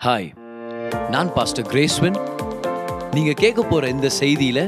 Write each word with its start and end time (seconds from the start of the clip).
Hi 0.00 0.28
நான் 1.12 1.30
pastor 1.36 1.66
கிரேஸ்வன் 1.70 2.14
நீங்கள் 3.16 3.36
கேட்க 3.40 3.60
போகிற 3.62 3.88
இந்த 3.94 4.08
செய்தியில் 4.18 4.62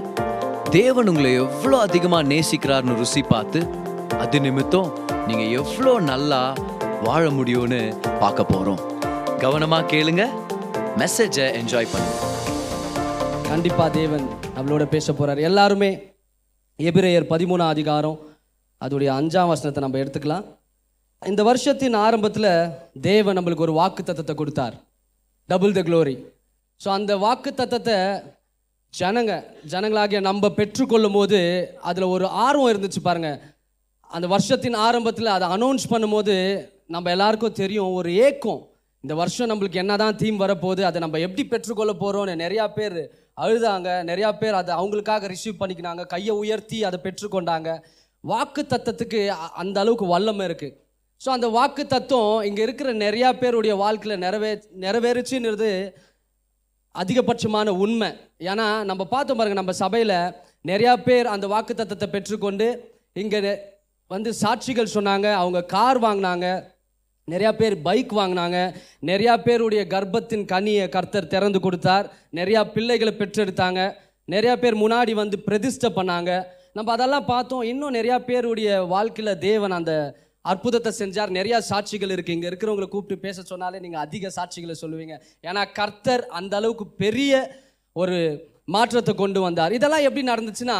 தேவன் 0.77 1.09
உங்களை 1.13 1.31
எவ்வளோ 1.45 1.77
அதிகமாக 1.87 2.29
நேசிக்கிறார்னு 2.33 2.97
ருசி 2.99 3.23
பார்த்து 3.31 3.61
அது 4.25 4.41
நிமித்தம் 4.47 4.91
நீங்கள் 5.29 5.55
எவ்வளோ 5.61 5.95
நல்லா 6.11 6.43
வாழ 7.07 7.23
முடியும்னு 7.39 7.81
பார்க்க 8.25 8.47
போகிறோம் 8.53 8.83
கவனமாக 9.45 9.89
கேளுங்க 9.95 10.27
மெசேஜை 11.03 11.47
என்ஜாய் 11.61 11.91
பண்ணுங்க. 11.95 12.21
கண்டிப்பாக 13.49 13.91
தேவன் 13.99 14.29
நம்மளோட 14.59 14.87
பேச 14.95 15.07
போகிறார் 15.13 15.43
எல்லாருமே 15.51 15.91
எபிரேயர் 16.79 17.31
பதிமூணாம் 17.35 17.75
அதிகாரம் 17.77 18.21
அதோடைய 18.81 19.11
அஞ்சாம் 19.19 19.53
வசனத்தை 19.55 19.89
நம்ம 19.89 20.05
எடுத்துக்கலாம். 20.05 20.47
இந்த 21.23 21.43
வருஷத்தின் 21.53 22.01
ஆரம்பத்தில் 22.07 22.53
தேவன் 23.11 23.39
நம்மளுக்கு 23.39 23.69
ஒரு 23.71 23.81
வாக்கு 23.83 24.03
தத்துவத்தை 24.03 24.37
கொடுத்தார். 24.37 24.77
டபுள் 25.47 25.73
த 25.73 25.81
க்ளோரி 25.81 26.25
ஸோ 26.85 26.89
அந்த 26.89 27.17
வாக்கு 27.17 27.55
தத்தத்தை 27.57 28.23
ஜனங்க 28.99 29.45
ஜனங்களாகிய 29.69 30.21
நம்ம 30.21 30.49
பெற்றுக்கொள்ளும் 30.49 31.13
போது 31.13 31.71
அதில் 31.81 32.05
ஒரு 32.05 32.27
ஆர்வம் 32.27 32.73
இருந்துச்சு 32.73 33.01
பாருங்க. 33.03 33.41
அந்த 34.01 34.27
வருஷத்தின் 34.27 34.75
ஆரம்பத்தில் 34.75 35.27
அதை 35.27 35.49
அனௌன்ஸ் 35.49 35.91
பண்ணும்போது 35.91 36.69
நம்ம 36.87 37.11
எல்லாருக்கும் 37.11 37.53
தெரியும் 37.53 37.93
ஒரு 37.93 38.15
ஏக்கம். 38.15 38.69
இந்த 39.01 39.15
வருஷம் 39.15 39.51
நம்மளுக்கு 39.51 39.75
என்னதான் 39.75 40.17
தீம் 40.17 40.41
வரப்போகுது 40.41 40.83
அதை 40.83 41.01
நம்ம 41.01 41.19
எப்படி 41.19 41.49
பெற்றுக்கொள்ள 41.49 41.93
போகிறோம்னு 41.93 42.39
நிறையா 42.39 42.73
பேர் 42.73 43.11
அழுதாங்க. 43.41 43.89
நிறையா 44.03 44.39
பேர் 44.39 44.55
அதை 44.55 44.75
அவங்களுக்காக 44.75 45.29
ரிசீவ் 45.29 45.61
பண்ணிக்கினாங்க. 45.61 46.07
கையை 46.07 46.37
உயர்த்தி 46.37 46.85
அதை 46.85 47.01
பெற்றுக்கொண்டாங்க. 47.03 47.83
வாக்கு 48.21 48.67
தத்தத்துக்கு 48.69 49.29
அ- 49.29 49.35
அந்த 49.35 49.81
அளவுக்கு 49.81 50.07
வல்லமை 50.07 50.47
இருக்குது 50.47 50.82
ஸோ 51.23 51.29
அந்த 51.29 51.49
வாக்கு 51.57 51.83
தத்துவம் 51.87 52.45
இங்கே 52.45 52.63
இருக்கிற 52.63 52.93
நிறையா 53.03 53.29
பேருடைய 53.41 53.75
வாழ்க்கையில் 53.83 54.23
நிறைவே 54.25 54.51
நிறைவேறுச்சுன்றது 54.85 55.69
அதிகபட்சமான 56.95 57.69
உண்மை. 57.85 58.09
ஏன்னா 58.51 58.67
நம்ம 58.89 59.03
பார்த்தோம் 59.13 59.39
பாருங்கள் 59.39 59.61
நம்ம 59.61 59.75
சபையில் 59.83 60.17
நிறையா 60.71 60.95
பேர் 61.05 61.27
அந்த 61.35 61.47
வாக்கு 61.53 61.75
தத்துவத்தை 61.75 62.09
பெற்றுக்கொண்டு 62.15 62.67
இங்கே 63.23 63.41
வந்து 64.11 64.31
சாட்சிகள் 64.41 64.95
சொன்னாங்க 64.95 65.29
அவங்க 65.33 65.61
கார் 65.75 66.01
வாங்கினாங்க 66.01 66.47
நிறையா 67.29 67.53
பேர் 67.53 67.77
பைக் 67.83 68.13
வாங்கினாங்க 68.19 68.59
நிறையா 69.11 69.35
பேருடைய 69.47 69.83
கர்ப்பத்தின் 69.95 70.45
கனியை 70.53 70.89
கர்த்தர் 70.89 71.33
திறந்து 71.35 71.61
கொடுத்தார் 71.61 72.07
நிறையா 72.39 72.63
பிள்ளைகளை 72.75 73.13
பெற்றெடுத்தாங்க 73.19 73.81
நிறையா 74.29 74.57
பேர் 74.57 74.77
முன்னாடி 74.83 75.13
வந்து 75.15 75.37
பிரதிஷ்டை 75.47 75.91
பண்ணாங்க. 75.97 76.31
நம்ம 76.73 76.93
அதெல்லாம் 76.93 77.25
பார்த்தோம் 77.25 77.63
இன்னும் 77.63 77.95
நிறையா 77.95 78.19
பேருடைய 78.19 78.83
வாழ்க்கையில் 78.95 79.39
தேவன் 79.39 79.71
அந்த 79.71 79.95
அற்புதத்தை 80.51 80.91
செஞ்சார். 81.01 81.31
நிறையா 81.39 81.59
சாட்சிகள் 81.71 82.13
இருக்குது 82.15 82.37
இங்கே 82.37 82.49
இருக்கிறவங்களை 82.51 82.89
கூப்பிட்டு 82.95 83.25
பேச 83.27 83.43
சொன்னாலே 83.51 83.79
நீங்கள் 83.85 84.03
அதிக 84.07 84.31
சாட்சிகளை 84.39 84.77
சொல்லுவீங்க. 84.83 85.17
ஏன்னா 85.49 85.63
கர்த்தர் 85.79 86.25
அந்த 86.41 86.53
அளவுக்கு 86.61 86.87
பெரிய 87.05 87.33
ஒரு 87.97 88.19
மாற்றத்தை 88.75 89.13
கொண்டு 89.23 89.41
வந்தார். 89.47 89.75
இதெல்லாம் 89.79 90.07
எப்படி 90.09 90.25
நடந்துச்சுன்னா 90.33 90.79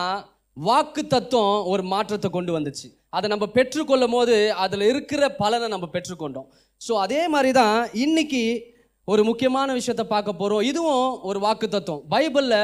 வாக்கு 0.57 1.03
தத்துவம் 1.15 1.61
ஒரு 1.73 1.83
மாற்றத்தை 1.93 2.29
கொண்டு 2.35 2.53
வந்துச்சு. 2.57 2.89
அதை 3.17 3.27
நம்ம 3.33 3.47
பெற்றுக்கொள்ளும் 3.57 4.15
போது 4.17 4.35
அதில் 4.65 4.85
இருக்கிற 4.91 5.23
பலனை 5.41 5.67
நம்ம 5.75 5.87
பெற்றுக்கொண்டோம். 5.95 6.49
ஸோ 6.81 6.93
அதே 7.05 7.23
மாதிரி 7.35 7.51
தான் 7.61 7.79
இன்னைக்கு 8.05 8.43
ஒரு 9.09 9.23
முக்கியமான 9.29 9.69
விஷயத்தை 9.79 10.05
பார்க்க 10.13 10.41
போகிறோம் 10.41 10.65
இதுவும் 10.71 11.07
ஒரு 11.29 11.39
வாக்கு 11.45 11.67
தத்துவம். 11.75 12.03
பைபிளில் 12.13 12.61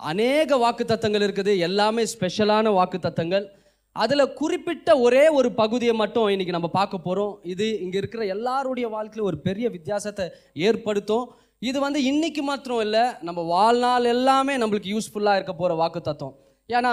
அநேக 0.00 0.56
வாக்கு 0.64 0.84
தத்தங்கள் 0.92 1.24
இருக்குது. 1.26 1.52
எல்லாமே 1.68 2.02
ஸ்பெஷலான 2.12 2.72
வாக்கு 2.78 2.98
தத்தங்கள் 3.06 3.46
அதில் 3.96 4.32
குறிப்பிட்ட 4.32 4.98
ஒரே 4.98 5.28
ஒரு 5.28 5.48
பகுதியை 5.52 5.94
மட்டும் 5.94 6.28
இன்றைக்கி 6.28 6.54
நம்ம 6.56 6.68
பார்க்க 6.78 6.98
போகிறோம் 6.98 7.32
இது 7.42 7.66
இங்கே 7.84 7.98
இருக்கிற 7.98 8.24
எல்லாருடைய 8.24 8.88
வாழ்க்கையில் 8.88 9.28
ஒரு 9.30 9.38
பெரிய 9.38 9.68
வித்தியாசத்தை 9.68 10.26
ஏற்படுத்தும். 10.68 11.24
இது 11.58 11.78
வந்து 11.80 12.00
இன்றைக்கி 12.04 12.42
மாத்திரம் 12.42 12.80
இல்லை 12.80 13.02
நம்ம 13.20 13.40
வாழ்நாள் 13.54 14.04
எல்லாமே 14.04 14.54
நம்மளுக்கு 14.56 14.92
யூஸ்ஃபுல்லாக 14.92 15.38
இருக்க 15.38 15.54
போகிற 15.54 15.74
வாக்கு 15.74 16.00
தத்துவம் 16.00 16.36
ஏன்னா 16.68 16.92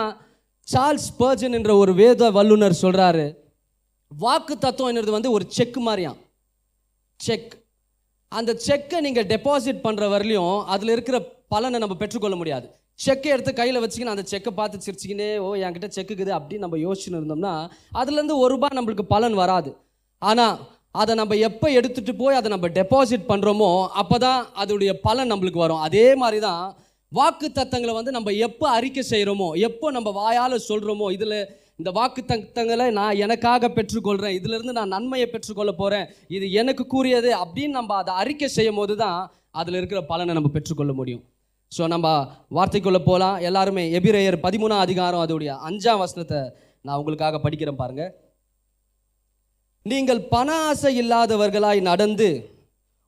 சார்ல்ஸ் 0.68 1.12
பர்ஜன் 1.20 1.56
என்ற 1.60 1.76
ஒரு 1.76 1.94
வேத 1.94 2.32
வல்லுனர் 2.32 2.82
சொல்கிறாரு 2.82 3.26
வாக்கு 4.12 4.56
தத்துவம்ன்றது 4.56 5.12
வந்து 5.12 5.32
ஒரு 5.32 5.46
செக் 5.50 5.80
மாதிரியாம் 5.88 6.20
செக் 7.20 7.54
அந்த 8.32 8.52
செக்கை 8.68 9.00
நீங்கள் 9.02 9.30
டெபாசிட் 9.34 9.86
பண்ணுற 9.86 10.06
வரலையும் 10.14 10.66
அதில் 10.66 10.90
இருக்கிற 10.90 11.18
பலனை 11.48 11.80
நம்ம 11.80 11.96
பெற்றுக்கொள்ள 11.96 12.36
முடியாது. 12.36 12.68
செக்கை 13.00 13.30
எடுத்து 13.34 13.52
கையில் 13.60 13.82
வச்சுக்கின்னு 13.82 14.14
அந்த 14.16 14.24
செக்கை 14.32 14.52
பார்த்து 14.60 14.86
சிரிச்சுக்கினே 14.86 15.28
ஓ 15.46 15.50
என்கிட்ட 15.66 15.90
செக்குக்குது 15.98 16.32
அப்படின்னு 16.38 16.66
நம்ம 16.66 16.80
யோசிச்சுன்னு 16.86 17.20
இருந்தோம்னா 17.20 17.54
அதுலேருந்து 18.00 18.36
ஒரு 18.44 18.52
ரூபாய் 18.56 18.78
நம்மளுக்கு 18.78 19.06
பலன் 19.14 19.38
வராது. 19.42 19.72
ஆனால் 20.22 20.56
அதை 21.02 21.14
நம்ம 21.20 21.36
எப்போ 21.48 21.68
எடுத்துகிட்டு 21.80 22.14
போய் 22.22 22.40
அதை 22.40 22.50
நம்ம 22.54 22.68
டெபாசிட் 22.80 23.30
பண்ணுறோமோ 23.32 23.70
அப்போ 24.02 24.18
தான் 24.26 24.40
அதோடைய 24.62 24.92
பலன் 25.08 25.32
நம்மளுக்கு 25.34 25.64
வரும். 25.66 25.84
அதே 25.88 26.06
மாதிரி 26.22 26.40
தான் 26.48 26.64
வாக்கு 27.12 27.48
தத்தங்களை 27.58 27.94
வந்து 27.98 28.12
நம்ம 28.18 28.30
எப்போ 28.48 28.66
அறிக்கை 28.78 29.04
செய்கிறோமோ 29.12 29.50
எப்போ 29.68 29.88
நம்ம 29.98 30.10
வாயால் 30.20 30.66
சொல்கிறோமோ 30.70 31.08
இதில் 31.18 31.40
இந்த 31.80 31.90
வாக்கு 31.98 32.22
தத்தங்களை 32.32 32.86
நான் 33.00 33.20
எனக்காக 33.26 33.68
பெற்றுக்கொள்கிறேன் 33.78 34.38
இதிலிருந்து 34.38 34.78
நான் 34.80 34.94
நன்மையை 34.96 35.28
பெற்றுக்கொள்ள 35.34 35.72
போகிறேன் 35.82 36.08
இது 36.38 36.46
எனக்கு 36.62 36.84
கூறியது 36.94 37.32
அப்படின்னு 37.44 37.78
நம்ம 37.80 37.96
அதை 38.02 38.14
அறிக்கை 38.22 38.50
செய்யும் 38.58 38.80
போது 38.82 38.96
தான் 39.04 39.20
அதில் 39.62 39.80
இருக்கிற 39.80 40.00
பலனை 40.12 40.34
நம்ம 40.38 40.52
பெற்றுக்கொள்ள 40.56 40.94
முடியும். 40.94 41.24
ஸோ 41.72 41.84
நம்ம 41.94 42.08
வார்த்தைக்குள்ளே 42.58 43.00
போகலாம் 43.08 43.38
எல்லாருமே 43.48 43.84
எபிரேயர் 43.98 44.38
பதிமூணாம் 44.46 44.84
அதிகாரம் 44.86 45.24
அதோடைய 45.24 45.52
அஞ்சாம் 45.70 46.02
வசனத்தை 46.04 46.40
நான் 46.86 47.00
உங்களுக்காக 47.00 47.40
படிக்கிறேன் 47.44 47.82
பாருங்க. 47.82 48.04
நீங்கள் 49.86 50.22
பண 50.34 50.50
ஆசை 50.70 50.92
இல்லாதவர்களாய் 51.02 51.82
நடந்து 51.90 52.30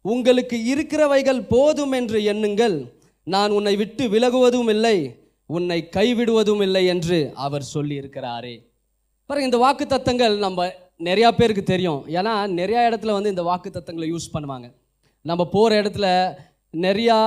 உங்களுக்கு 0.06 0.58
இருக்கிறவைகள் 0.74 1.42
போதும் 1.54 1.96
என்று 2.00 2.20
எண்ணுங்கள். 2.34 2.78
நான் 3.28 3.56
உன்னை 3.58 3.74
விட்டு 3.82 4.04
விலகுவதும் 4.16 4.70
இல்லை 4.76 4.98
உன்னை 5.50 5.80
கைவிடுவதும் 5.98 6.62
இல்லை 6.68 6.84
என்று 6.94 7.20
அவர் 7.46 7.66
சொல்லி 7.76 7.96
இருக்கிறாரே 8.02 8.56
பாருங்க 9.30 9.50
இந்த 9.50 9.60
வாக்கு 9.66 9.86
தத்தங்கள் 9.94 10.36
நம்ம 10.46 10.70
நிறையா 11.08 11.30
பேருக்கு 11.40 11.64
தெரியும். 11.74 12.00
ஏன்னா 12.20 12.34
நிறையா 12.60 12.82
இடத்துல 12.90 13.16
வந்து 13.18 13.34
இந்த 13.34 13.44
வாக்கு 13.50 13.70
தத்தங்களை 13.76 14.08
யூஸ் 14.14 14.34
பண்ணுவாங்க. 14.36 14.68
நம்ம 15.26 15.42
போகிற 15.56 15.82
இடத்துல 15.82 16.08
நிறையா 16.74 17.18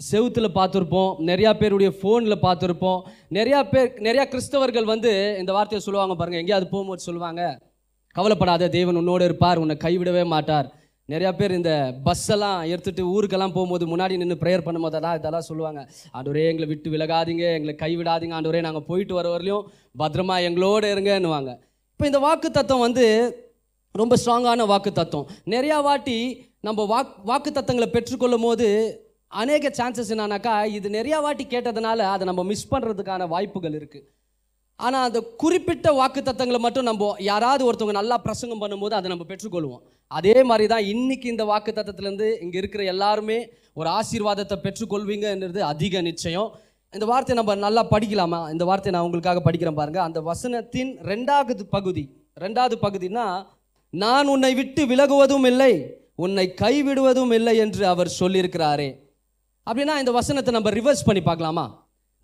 செவுத்தில் 0.00 0.56
பார்த்துருப்போம் 0.56 1.12
நிறையா 1.28 1.50
பேருடைய 1.60 1.90
ஃபோனில் 1.98 2.42
பார்த்துருப்போம். 2.46 3.00
நிறையா 3.36 3.60
பேர் 3.70 3.92
நிறையா 4.06 4.24
கிறிஸ்தவர்கள் 4.32 4.90
வந்து 4.92 5.12
இந்த 5.42 5.52
வார்த்தையை 5.56 5.82
சொல்லுவாங்க 5.84 6.14
பாருங்கள் 6.18 6.42
எங்கேயாவது 6.42 6.66
போகும்போது 6.72 7.06
சொல்லுவாங்க 7.08 7.42
கவலைப்படாத 8.16 8.68
தேவன் 8.76 8.98
உன்னோடு 9.00 9.24
இருப்பார் 9.28 9.60
உன்னை 9.62 9.76
கைவிடவே 9.84 10.24
மாட்டார். 10.34 10.68
நிறையா 11.08 11.30
பேர் 11.38 11.56
இந்த 11.58 11.72
பஸ்ஸெல்லாம் 12.06 12.60
எடுத்துகிட்டு 12.72 13.02
ஊருக்கெல்லாம் 13.14 13.54
போகும்போது 13.56 13.84
முன்னாடி 13.90 14.14
நின்று 14.20 14.36
ப்ரேயர் 14.42 14.64
பண்ணும்போது 14.66 15.00
இதெல்லாம் 15.20 15.48
சொல்லுவாங்க. 15.48 15.80
ஆண்டவரே 16.16 16.44
எங்களை 16.50 16.68
விட்டு 16.72 16.88
விலகாதீங்க 16.94 17.44
எங்களை 17.58 17.74
கைவிடாதீங்க 17.82 18.36
ஆண்டவரே 18.38 18.62
நாங்கள் 18.66 18.86
போயிட்டு 18.90 19.14
வர 19.18 19.26
வரலையும் 19.34 19.66
பத்திரமா 20.02 20.36
எங்களோடு 20.48 20.92
இருங்கன்னுவாங்க. 20.94 21.52
இப்போ 21.94 22.06
இந்த 22.10 22.20
வாக்கு 22.26 22.50
தத்துவம் 22.58 22.86
வந்து 22.86 23.06
ரொம்ப 23.94 24.14
ஸ்ட்ராங்கான 24.22 24.66
வாக்கு 24.72 24.90
தத்துவம் 25.00 25.28
நிறையா 25.54 25.76
வாட்டி 25.88 26.18
நம்ம 26.68 26.84
வாக் 26.94 27.12
வாக்கு 27.30 27.50
தத்தங்களை 27.58 27.88
பெற்றுக்கொள்ளும் 27.96 28.46
போது 28.46 28.68
அநேக 29.32 29.70
சான்சஸ் 29.78 30.12
என்னன்னாக்கா 30.14 30.52
இது 30.76 30.88
நிறையா 30.98 31.18
வாட்டி 31.24 31.44
கேட்டதுனால 31.54 31.98
அதை 32.14 32.24
நம்ம 32.30 32.42
மிஸ் 32.50 32.70
பண்ணுறதுக்கான 32.72 33.26
வாய்ப்புகள் 33.32 33.76
இருக்குது 33.78 34.06
ஆனால் 34.80 35.04
அந்த 35.08 35.20
குறிப்பிட்ட 35.42 35.92
வாக்கு 35.98 36.20
தத்தங்களை 36.24 36.58
மட்டும் 36.64 36.86
நம்ம 36.88 37.06
யாராவது 37.30 37.62
ஒருத்தவங்க 37.68 37.96
நல்லா 37.98 38.16
பிரசங்கம் 38.24 38.62
பண்ணும்போது 38.62 38.94
அதை 38.98 39.08
நம்ம 39.12 39.24
பெற்றுக்கொள்வோம். 39.30 39.82
அதே 40.10 40.34
மாதிரி 40.48 40.66
தான் 40.72 40.88
இன்றைக்கி 40.92 41.26
இந்த 41.34 41.44
வாக்கு 41.50 41.70
தத்தத்துலேருந்து 41.78 42.28
இங்கே 42.44 42.58
இருக்கிற 42.62 42.82
எல்லாருமே 42.92 43.38
ஒரு 43.80 43.88
ஆசீர்வாதத்தை 43.98 44.56
பெற்றுக்கொள்வீங்கன்றது 44.66 45.60
அதிக 45.72 46.02
நிச்சயம். 46.08 46.50
இந்த 46.92 47.06
வார்த்தையை 47.10 47.38
நம்ம 47.40 47.56
நல்லா 47.66 47.82
படிக்கலாமா? 47.94 48.40
இந்த 48.54 48.64
வார்த்தையை 48.68 48.94
நான் 48.96 49.06
உங்களுக்காக 49.06 49.40
படிக்கிறேன் 49.46 49.78
பாருங்கள் 49.80 50.06
அந்த 50.08 50.20
வசனத்தின் 50.30 50.92
ரெண்டாவது 51.12 51.64
பகுதி 51.76 52.04
ரெண்டாவது 52.44 52.76
பகுதினா 52.84 53.26
நான் 53.92 54.30
உன்னை 54.34 54.52
விட்டு 54.60 54.84
விலகுவதும் 54.92 55.48
இல்லை 55.52 55.72
உன்னை 56.24 56.46
கைவிடுவதும் 56.62 57.34
இல்லை 57.38 57.56
என்று 57.64 57.82
அவர் 57.94 58.16
சொல்லியிருக்கிறாரே. 58.20 58.88
அப்படின்னா 59.66 59.94
இந்த 60.02 60.12
வசனத்தை 60.18 60.50
நம்ம 60.56 60.70
ரிவர்ஸ் 60.78 61.06
பண்ணி 61.06 61.22
பார்க்கலாமா? 61.28 61.64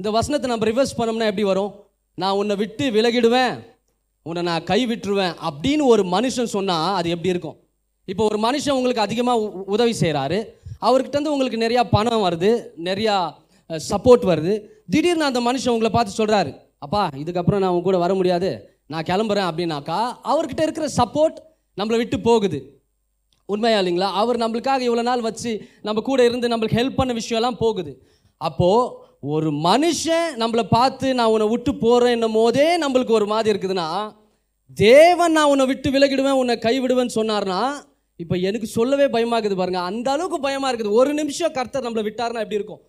இந்த 0.00 0.10
வசனத்தை 0.18 0.48
நம்ம 0.52 0.66
ரிவர்ஸ் 0.70 0.96
பண்ணோம்னா 0.98 1.28
எப்படி 1.30 1.46
வரும்? 1.52 1.72
நான் 2.18 2.38
உன்னை 2.40 2.54
விட்டு 2.62 2.84
விலகிடுவேன். 2.96 3.54
உன்னை 4.26 4.42
நான் 4.48 4.66
கை 4.70 4.80
விட்டுருவேன் 4.90 5.34
அப்படின்னு 5.48 5.84
ஒரு 5.92 6.02
மனுஷன் 6.14 6.54
சொன்னால் 6.56 6.96
அது 6.98 7.08
எப்படி 7.14 7.32
இருக்கும்? 7.34 7.56
இப்போ 8.08 8.22
ஒரு 8.30 8.38
மனுஷன் 8.46 8.76
உங்களுக்கு 8.78 9.06
அதிகமாக 9.06 9.64
உதவி 9.74 9.94
செய்கிறாரு 10.02 10.38
அவர்கிட்டருந்து 10.88 11.32
உங்களுக்கு 11.34 11.58
நிறையா 11.64 11.82
பணம் 11.94 12.24
வருது 12.26 12.50
நிறையா 12.88 13.14
சப்போர்ட் 13.90 14.24
வருது. 14.30 14.54
திடீர்னு 14.92 15.28
அந்த 15.30 15.40
மனுஷன் 15.48 15.74
உங்களை 15.74 15.90
பார்த்து 15.96 16.18
சொல்கிறாரு 16.20 16.52
அப்பா 16.84 17.02
இதுக்கப்புறம் 17.22 17.62
நான் 17.62 17.72
உங்க 17.74 17.84
கூட 17.88 17.98
வர 18.04 18.12
முடியாது. 18.20 18.50
நான் 18.92 19.06
கிளம்புறேன் 19.10 19.48
அப்படின்னாக்கா 19.50 19.98
அவர்கிட்ட 20.32 20.62
இருக்கிற 20.66 20.86
சப்போர்ட் 21.00 21.36
நம்மளை 21.78 21.98
விட்டு 22.00 22.16
போகுது. 22.28 22.58
உண்மையா 23.54 23.78
இல்லைங்களா 23.82 24.08
அவர் 24.22 24.42
நம்மளுக்காக 24.42 24.82
இவ்வளோ 24.88 25.04
நாள் 25.10 25.26
வச்சு 25.28 25.52
நம்ம 25.86 26.02
கூட 26.08 26.20
இருந்து 26.28 26.50
நம்மளுக்கு 26.52 26.80
ஹெல்ப் 26.80 26.98
பண்ண 27.00 27.14
விஷயம்லாம் 27.20 27.60
போகுது. 27.62 27.94
அப்போது 28.40 28.90
ஒரு 29.34 29.50
மனுஷன் 29.66 30.28
நம்மளை 30.42 30.64
பார்த்து 30.76 31.08
நான் 31.18 31.32
உன்னை 31.32 31.48
விட்டு 31.52 31.72
போகிறேன்னும் 31.84 32.36
போதே 32.38 32.68
நம்மளுக்கு 32.84 33.18
ஒரு 33.18 33.26
மாதிரி 33.32 33.52
இருக்குதுன்னா 33.52 33.88
தேவன் 34.76 35.34
நான் 35.36 35.50
உன்னை 35.52 35.64
விட்டு 35.70 35.88
விலகிடுவேன் 35.94 36.38
உன்னை 36.42 36.54
கைவிடுவேன்னு 36.66 37.18
சொன்னார்னா 37.18 37.60
இப்போ 38.20 38.36
எனக்கு 38.48 38.68
சொல்லவே 38.76 39.06
பயமாகுது 39.14 39.56
இருக்குது 39.56 39.86
அந்த 39.90 40.08
அளவுக்கு 40.14 40.38
பயமாக 40.46 40.70
இருக்குது. 40.70 40.96
ஒரு 41.00 41.10
நிமிஷம் 41.18 41.54
கர்த்தர் 41.58 41.84
நம்மளை 41.86 42.02
விட்டாருன்னா 42.06 42.42
எப்படி 42.44 42.60
இருக்கும்? 42.60 42.82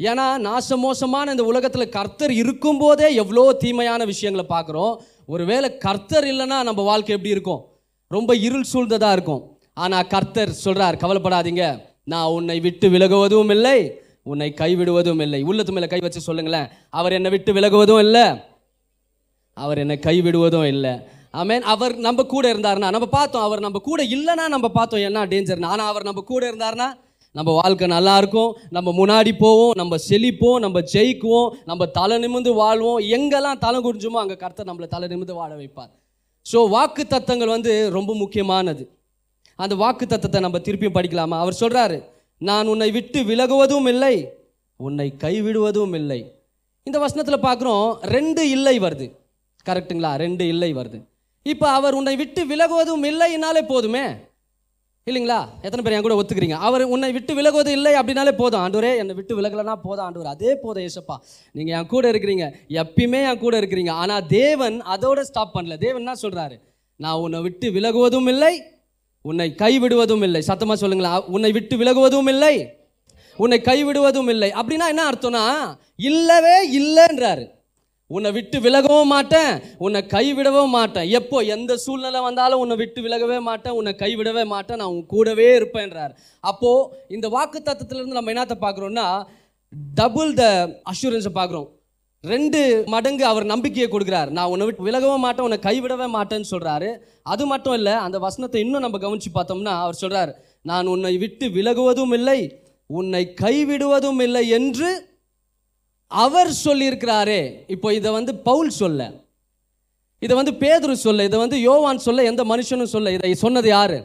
ஏன்னா 0.00 0.26
நாச 0.46 0.76
மோசமான 0.84 1.32
இந்த 1.34 1.44
உலகத்தில் 1.50 1.94
கர்த்தர் 1.96 2.32
இருக்கும்போதே 2.40 3.08
எவ்வளோ 3.22 3.44
தீமையான 3.62 4.04
விஷயங்களை 4.12 4.44
பார்க்குறோம். 4.54 4.94
ஒருவேளை 5.34 5.68
கர்த்தர் 5.84 6.26
இல்லைன்னா 6.32 6.58
நம்ம 6.68 6.80
வாழ்க்கை 6.90 7.14
எப்படி 7.16 7.34
இருக்கும்? 7.36 7.62
ரொம்ப 8.10 8.34
இருள் 8.46 8.70
சூழ்ந்ததாக 8.72 9.16
இருக்கும். 9.16 9.42
ஆனால் 9.76 10.08
கர்த்தர் 10.14 10.52
சொல்கிறார் 10.64 11.00
கவலைப்படாதீங்க. 11.02 11.64
நான் 12.12 12.32
உன்னை 12.36 12.58
விட்டு 12.66 12.86
விலகுவதும் 12.94 13.50
இல்லை 13.56 13.78
உன்னை 14.30 14.48
கைவிடுவதும் 14.60 15.20
இல்லை. 15.24 15.40
உள்ளத்து 15.48 15.72
மேலே 15.74 15.88
கை 15.90 15.98
வச்சு 16.04 16.20
சொல்லுங்களேன். 16.28 16.68
அவர் 16.98 17.16
என்னை 17.16 17.30
விட்டு 17.34 17.50
விலகுவதும் 17.56 18.02
இல்லை 18.04 18.24
அவர் 19.56 19.80
என்னை 19.82 19.96
கைவிடுவதும் 20.06 20.68
இல்லை. 20.74 20.94
ஆமேன் 21.40 21.64
அவர் 21.72 21.94
நம்ம 22.06 22.24
கூட 22.32 22.44
இருந்தாருன்னா 22.52 22.88
நம்ம 22.94 23.06
பார்த்தோம் 23.16 23.44
அவர் 23.46 23.64
நம்ம 23.66 23.78
கூட 23.88 24.00
இல்லைன்னா 24.16 24.44
நம்ம 24.54 24.66
பார்த்தோம் 24.78 25.04
என்ன 25.08 25.24
டேஞ்சர்னா 25.32 25.70
ஆனால் 25.74 25.90
அவர் 25.92 26.08
நம்ம 26.08 26.24
கூட 26.30 26.42
இருந்தாருன்னா 26.50 26.88
நம்ம 27.34 27.50
வாழ்க்கை 27.60 27.86
நல்லா 27.94 28.14
இருக்கும். 28.20 28.50
நம்ம 28.76 28.92
முன்னாடி 28.98 29.32
போவோம் 29.44 29.74
நம்ம 29.80 29.94
செழிப்போம் 30.08 30.60
நம்ம 30.64 30.80
ஜெயிக்குவோம் 30.92 31.48
நம்ம 31.70 31.86
தலை 31.98 32.16
நிமிந்து 32.24 32.52
வாழ்வோம். 32.62 33.00
எங்கெல்லாம் 33.16 33.62
தலை 33.64 33.80
குறிஞ்சுமோ 33.86 34.20
அங்கே 34.22 34.36
கர்த்தர் 34.44 34.68
நம்மளை 34.70 34.88
தலை 34.94 35.08
நிமிந்து 35.12 35.34
வாழ 35.40 35.50
வைப்பார். 35.60 35.92
ஸோ 36.46 36.58
வாக்கு 36.74 37.04
தத்தங்கள் 37.14 37.54
வந்து 37.56 37.72
ரொம்ப 37.96 38.10
முக்கியமானது. 38.22 38.84
அந்த 39.56 39.74
வாக்கு 39.74 40.06
தத்தத்தை 40.06 40.40
நம்ம 40.40 40.58
திருப்பியும் 40.58 40.96
படிக்கலாமா? 40.96 41.38
அவர் 41.38 41.60
சொல்கிறாரு 41.60 42.02
நான் 42.38 42.66
உன்னை 42.66 42.90
விட்டு 42.90 43.22
விலகுவதும் 43.22 43.88
இல்லை 43.88 44.14
உன்னை 44.76 45.14
கைவிடுவதும் 45.24 45.94
இல்லை. 45.94 46.32
இந்த 46.82 46.98
வசனத்தில் 46.98 47.44
பார்க்குறோம் 47.46 48.02
ரெண்டு 48.02 48.50
இல்லை 48.50 48.80
வருது. 48.80 49.06
கரெக்ட்டுங்களா 49.68 50.16
ரெண்டு 50.16 50.48
இல்லை 50.48 50.74
வருது. 50.74 50.98
இப்போ 51.42 51.70
அவர் 51.70 51.94
உன்னை 51.94 52.16
விட்டு 52.16 52.46
விலகுவதும் 52.46 53.04
இல்லைனாலே 53.10 53.62
போதுமே. 53.66 54.06
இல்லைங்களா? 55.06 55.40
எத்தனை 55.62 55.82
பேர் 55.82 55.94
என் 55.96 56.02
கூட 56.02 56.14
ஒத்துக்கிறீங்க? 56.14 56.56
அவர் 56.68 56.82
உன்னை 56.84 57.12
விட்டு 57.12 57.34
விலகுவது 57.34 57.66
இல்லை 57.66 57.94
அப்படின்னாலே 57.94 58.32
போதும். 58.36 58.60
ஆண்டவரே 58.60 58.96
என்னை 58.96 59.14
விட்டு 59.14 59.40
விலகலைன்னா 59.40 59.74
போதும். 59.82 60.04
ஆண்டவர் 60.04 60.26
அதே 60.26 60.54
போதும் 60.54 60.84
ஏசப்பா 60.84 61.16
நீங்கள் 61.52 61.78
என் 61.78 61.86
கூட 61.86 62.10
இருக்கிறீங்க. 62.10 62.46
எப்பயுமே 62.68 63.20
என் 63.30 63.38
கூட 63.38 63.60
இருக்கிறீங்க. 63.60 63.90
ஆனால் 63.90 64.26
தேவன் 64.26 64.82
அதோட 64.82 65.20
ஸ்டாப் 65.20 65.54
பண்ணல. 65.56 65.76
தேவன் 65.78 66.02
என்ன 66.04 66.16
சொல்கிறாரு 66.22 66.60
நான் 66.96 67.14
உன்னை 67.14 67.40
விட்டு 67.40 67.70
விலகுவதும் 67.70 68.28
இல்லை 68.28 68.54
உன்னை 69.28 69.48
கைவிடுவதும் 69.62 70.24
இல்லை. 70.26 70.40
சத்தமாக 70.48 70.78
சொல்லுங்களேன். 70.82 71.26
உன்னை 71.34 71.50
விட்டு 71.56 71.76
விலகுவதும் 71.80 72.30
இல்லை. 72.32 72.54
உன்னை 73.42 73.58
கைவிடுவதும் 73.68 74.30
இல்லை. 74.34 74.48
அப்படின்னா 74.60 74.86
என்ன 74.92 75.04
அர்த்தம்னா 75.10 75.44
இல்லவே 76.10 76.56
இல்லைன்றாரு. 76.78 77.44
உன்னை 78.10 78.30
விட்டு 78.36 78.58
விலகவும் 78.64 79.12
மாட்டேன். 79.14 79.52
உன்னை 79.84 80.00
கைவிடவும் 80.14 80.74
மாட்டேன். 80.78 81.08
எப்போ 81.18 81.36
எந்த 81.54 81.72
சூழ்நிலை 81.84 82.20
வந்தாலும் 82.26 82.60
உன்னை 82.64 82.76
விட்டு 82.82 83.00
விலகவே 83.06 83.38
மாட்டேன். 83.48 83.76
உன்னை 83.78 83.92
கைவிடவே 84.02 84.44
மாட்டேன். 84.52 84.78
நான் 84.80 84.92
உன் 84.94 85.06
கூடவே 85.14 85.48
இருப்பேன்றார். 85.56 86.12
அப்போது 86.40 86.88
இந்த 87.08 87.28
வாக்கு 87.28 87.60
இருந்து 87.98 88.18
நம்ம 88.18 88.32
என்னத்தை 88.34 88.58
பார்க்குறோம்னா 88.66 89.06
டபுள் 90.00 90.30
த 90.34 90.44
அஷூரன்ஸை 90.92 91.32
பார்க்குறோம். 91.40 91.68
ரெண்டு 92.32 92.60
மடங்கு 92.94 93.24
அவர் 93.30 93.44
நம்பிக்கையை 93.52 93.88
கொடுக்குறார். 93.90 94.30
நான் 94.36 94.50
உன்னை 94.52 94.66
விட்டு 94.66 94.86
விலகவும் 94.88 95.24
மாட்டேன் 95.26 95.46
உன்னை 95.46 95.58
கைவிடவே 95.66 96.06
மாட்டேன்னு 96.16 96.48
சொல்கிறாரு 96.52 96.90
அது 97.32 97.44
மட்டும் 97.52 97.76
இல்லை 97.78 97.94
அந்த 98.06 98.16
வசனத்தை 98.26 98.60
இன்னும் 98.64 98.84
நம்ம 98.84 99.00
கவனிச்சு 99.04 99.30
பார்த்தோம்னா 99.34 99.74
அவர் 99.84 100.00
சொல்கிறார் 100.02 100.32
நான் 100.70 100.90
உன்னை 100.94 101.12
விட்டு 101.24 101.48
விலகுவதும் 101.56 102.14
இல்லை 102.18 102.40
உன்னை 102.90 103.22
கைவிடுவதும் 103.42 104.20
இல்லை 104.26 104.42
என்று 104.58 104.90
அவர் 106.10 106.50
சொல்லியிருக்கிறாரே. 106.64 107.40
இப்போ 107.74 107.88
இதை 107.98 108.10
வந்து 108.18 108.32
பவுல் 108.48 108.70
சொல்ல 108.80 109.08
இதை 110.22 110.34
வந்து 110.38 110.52
பேதுரு 110.60 110.94
சொல்ல 111.06 111.24
இதை 111.28 111.38
வந்து 111.44 111.56
யோவான் 111.60 112.04
சொல்ல 112.04 112.22
எந்த 112.30 112.42
மனுஷனும் 112.52 112.92
சொல்ல 112.92 113.12
இதை 113.16 113.32
சொன்னது 113.44 113.68
யாரு? 113.68 113.98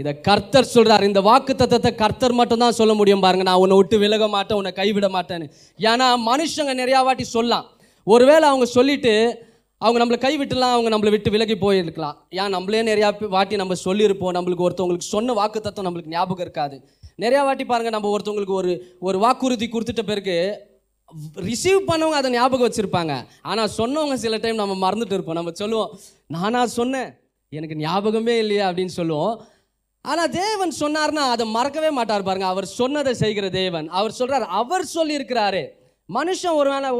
இதை 0.00 0.12
கர்த்தர் 0.28 0.72
சொல்கிறார் 0.74 1.04
இந்த 1.08 1.20
வாக்கு 1.26 1.52
தத்தத்தை 1.60 1.90
கர்த்தர் 2.02 2.38
மட்டும் 2.38 2.62
தான் 2.62 2.76
சொல்ல 2.78 2.92
முடியும் 2.98 3.22
பாருங்க. 3.24 3.44
நான் 3.48 3.60
உன்னை 3.62 3.76
விட்டு 3.78 3.96
விலக 4.02 4.24
மாட்டேன் 4.34 4.58
உன்னை 4.60 4.72
கைவிட 4.80 5.08
மாட்டேன்னு. 5.16 5.46
ஏன்னா 5.90 6.06
மனுஷங்க 6.30 6.72
நிறையா 6.82 7.00
வாட்டி 7.06 7.24
சொல்லலாம். 7.36 7.66
ஒருவேளை 8.06 8.44
அவங்க 8.50 8.66
சொல்லிட்டு 8.76 9.14
அவங்க 9.80 9.98
நம்மளை 10.02 10.18
கைவிட்டுலாம் 10.26 10.74
அவங்க 10.74 10.90
நம்மளை 10.92 11.10
விட்டு 11.14 11.30
விலகி 11.34 11.56
போயிருக்கலாம். 11.64 12.16
ஏன் 12.40 12.54
நம்மளே 12.56 12.82
நிறையா 12.90 13.08
வாட்டி 13.36 13.56
நம்ம 13.62 13.76
சொல்லியிருப்போம். 13.86 14.34
நம்மளுக்கு 14.38 14.66
ஒருத்தவங்களுக்கு 14.66 15.12
சொன்ன 15.14 15.34
வாக்கு 15.40 15.58
தத்துவம் 15.64 15.88
நம்மளுக்கு 15.88 16.14
ஞாபகம் 16.16 16.44
இருக்காது. 16.46 16.76
நிறையா 17.24 17.42
வாட்டி 17.48 17.64
பாருங்கள் 17.72 17.96
நம்ம 17.96 18.10
ஒருத்தவங்களுக்கு 18.14 18.56
ஒரு 18.60 18.72
ஒரு 19.08 19.18
வாக்குறுதி 19.24 19.66
கொடுத்துட்ட 19.74 20.02
பிறகு 20.12 20.36
ரிசீவ் 21.48 21.82
பண்ணவங்க 21.90 22.20
அதை 22.20 22.30
ஞாபகம் 22.38 22.66
வச்சுருப்பாங்க. 22.68 23.14
ஆனால் 23.50 23.70
சொன்னவங்க 23.80 24.16
சில 24.24 24.36
டைம் 24.44 24.62
நம்ம 24.62 24.74
மறந்துட்டு 24.86 25.16
இருப்போம். 25.16 25.38
நம்ம 25.40 25.52
சொல்லுவோம் 25.62 25.92
நானாக 26.36 26.68
சொன்னேன் 26.78 27.10
எனக்கு 27.52 27.76
ஞாபகமே 27.84 28.34
இல்லையா 28.44 28.64
அப்படின்னு 28.68 28.94
சொல்லுவோம். 29.00 29.34
ஆனால் 30.10 30.32
தேவன் 30.42 30.72
சொன்னார்னா 30.82 31.22
அதை 31.34 31.44
மறக்கவே 31.56 31.90
மாட்டார் 31.98 32.26
பாருங்க. 32.28 32.48
அவர் 32.54 32.66
சொன்னதை 32.80 33.12
செய்கிற 33.22 33.46
தேவன். 33.60 33.86
அவர் 33.98 34.18
சொல்கிறார் 34.18 34.44
அவர் 34.60 34.84
சொல்லியிருக்கிறாரு. 34.96 35.62
மனுஷன் 36.08 36.58
ஒருவேளை 36.60 36.90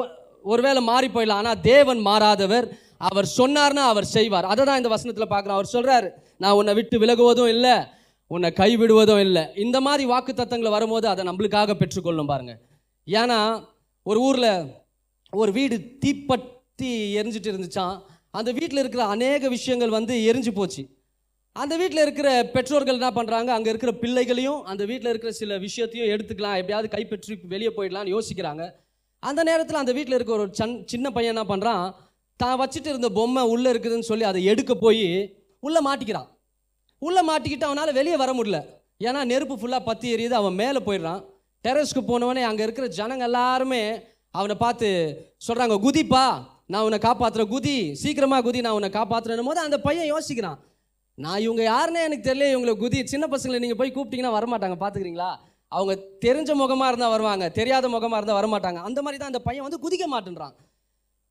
ஒருவேளை 0.53 0.81
மாறி 0.91 1.09
போயிடலாம் 1.15 1.43
ஆனால் 1.43 1.61
தேவன் 1.73 2.01
மாறாதவர். 2.09 2.67
அவர் 3.09 3.29
சொன்னார்னா 3.39 3.85
அவர் 3.93 4.07
செய்வார். 4.17 4.47
அதை 4.53 4.63
தான் 4.65 4.81
இந்த 4.81 4.91
வசனத்தில் 4.95 5.33
பார்க்குறோம். 5.33 5.59
அவர் 5.59 5.75
சொல்கிறார் 5.75 6.07
நான் 6.43 6.57
உன்னை 6.61 6.73
விட்டு 6.79 6.97
விலகுவதும் 7.03 7.53
இல்லை 7.55 7.77
உன்னை 8.31 8.49
கைவிடுவதும் 8.61 9.23
இல்லை. 9.27 9.43
இந்த 9.65 9.77
மாதிரி 9.87 10.05
வாக்கு 10.13 10.33
தத்தங்களை 10.39 10.71
வரும்போது 10.77 11.07
அதை 11.13 11.23
நம்மளுக்காக 11.29 11.75
பெற்றுக்கொள்ளும் 11.81 12.31
பாருங்க. 12.33 12.55
ஏன்னா 13.07 13.39
ஒரு 14.07 14.19
ஊரில் 14.29 14.51
ஒரு 15.33 15.51
வீடு 15.59 15.77
தீப்பற்றி 16.05 16.91
எரிஞ்சிட்டு 17.21 17.51
இருந்துச்சான் 17.53 17.97
அந்த 18.39 18.51
வீட்டில் 18.59 18.83
இருக்கிற 18.83 19.03
அநேக 19.15 19.49
விஷயங்கள் 19.57 19.97
வந்து 19.99 20.15
எரிஞ்சு 20.31 20.53
போச்சு. 20.59 20.83
அந்த 21.63 21.75
வீட்டில் 21.81 22.03
இருக்கிற 22.05 22.29
பெற்றோர்கள் 22.55 22.99
என்ன 23.01 23.11
பண்ணுறாங்க 23.19 23.51
அங்கே 23.57 23.71
இருக்கிற 23.73 23.93
பிள்ளைகளையும் 24.01 24.61
அந்த 24.71 24.83
வீட்டில் 24.91 25.11
இருக்கிற 25.13 25.31
சில 25.39 25.53
விஷயத்தையும் 25.67 26.11
எடுத்துக்கலாம். 26.15 26.57
எப்படியாவது 26.61 26.89
கைப்பற்றி 26.95 27.35
வெளியே 27.53 27.71
போயிடலான்னு 27.77 28.15
யோசிக்கிறாங்க. 28.15 28.65
அந்த 29.23 29.41
நேரத்தில் 29.49 29.83
அந்த 29.83 29.93
வீட்டில் 29.99 30.17
இருக்கிற 30.17 30.37
ஒரு 30.39 30.53
சன் 30.59 30.75
சின்ன 30.93 31.11
பையன் 31.17 31.35
என்ன 31.35 31.45
பண்ணுறான் 31.53 31.85
தான் 32.41 32.59
வச்சுட்டு 32.63 32.91
இருந்த 32.93 33.09
பொம்மை 33.19 33.43
உள்ளே 33.53 33.69
இருக்குதுன்னு 33.73 34.09
சொல்லி 34.11 34.25
அதை 34.31 34.41
எடுக்க 34.53 34.73
போய் 34.85 35.07
உள்ளே 35.63 35.81
மாட்டிக்கிறான். 35.89 36.29
உள்ளே 37.03 37.23
மாட்டிக்கிட்டு 37.31 37.69
அவனால் 37.69 37.97
வெளியே 38.01 38.19
வர 38.25 38.33
முடியல. 38.39 38.59
ஏன்னா 39.07 39.23
நெருப்பு 39.33 39.55
ஃபுல்லாக 39.61 39.89
பற்றி 39.89 40.07
எரியுது. 40.17 40.37
அவன் 40.43 40.59
மேலே 40.63 40.81
போயிடுறான். 40.89 41.23
டெரஸ்க்கு 41.65 42.03
போனவனே 42.11 42.43
அங்கே 42.51 42.65
இருக்கிற 42.67 42.87
ஜனங்க 42.99 43.27
எல்லாருமே 43.31 43.83
அவனை 44.39 44.55
பார்த்து 44.65 44.89
சொல்கிறாங்க 45.47 45.77
குதிப்பா 45.87 46.25
நான் 46.73 46.85
உன்னை 46.87 47.01
காப்பாற்றுறேன் 47.09 47.53
குதி 47.55 47.77
சீக்கிரமாக 48.03 48.45
குதி 48.47 48.61
நான் 48.67 48.79
உன்னை 48.79 48.91
காப்பாற்றுறேன் 49.01 49.51
போது 49.51 49.61
அந்த 49.67 49.77
பையன் 49.87 50.11
யோசிக்கிறான். 50.15 50.59
நான் 51.25 51.43
இவங்க 51.45 51.63
யாருன்னே 51.73 52.01
எனக்கு 52.07 52.29
தெரியல 52.29 52.49
இவங்களை 52.53 52.73
குதி 52.81 52.99
சின்ன 53.13 53.27
பசங்களை 53.35 53.59
நீங்கள் 53.65 53.79
போய் 53.81 53.93
கூப்பிட்டீங்கன்னா 53.95 54.33
வரமாட்டாங்க 54.39 54.77
பார்த்துக்கிறீங்களா 54.81 55.31
அவங்க 55.73 55.93
தெரிஞ்ச 56.25 56.51
முகமாக 56.63 56.91
இருந்தால் 56.91 57.13
வருவாங்க 57.15 57.45
தெரியாத 57.59 57.89
முகமாக 57.95 58.19
இருந்தால் 58.21 58.39
வரமாட்டாங்க. 58.41 58.81
அந்த 58.89 58.99
மாதிரி 59.05 59.19
தான் 59.21 59.33
அந்த 59.33 59.41
பையன் 59.47 59.67
வந்து 59.67 59.81
குதிக்க 59.85 60.07
மாட்டேன்றான். 60.15 60.55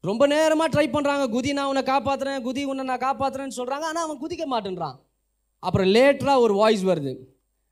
ரொம்ப 0.04 0.24
நேரமாக 0.34 0.70
ட்ரை 0.74 0.88
பண்ணுறாங்க 0.96 1.26
குதி 1.36 1.52
நான் 1.58 1.70
உன்னை 1.72 1.84
காப்பாற்றுறேன் 1.92 2.42
குதி 2.48 2.64
உன்னை 2.72 2.84
நான் 2.90 3.06
காப்பாற்றுறேன்னு 3.06 3.58
சொல்கிறாங்க 3.60 3.86
ஆனால் 3.92 4.06
அவன் 4.08 4.22
குதிக்க 4.24 4.46
மாட்டேன்றான். 4.54 4.98
அப்புறம் 5.64 5.90
லேட்டராக 5.96 6.44
ஒரு 6.46 6.54
வாய்ஸ் 6.62 6.84
வருது. 6.92 7.14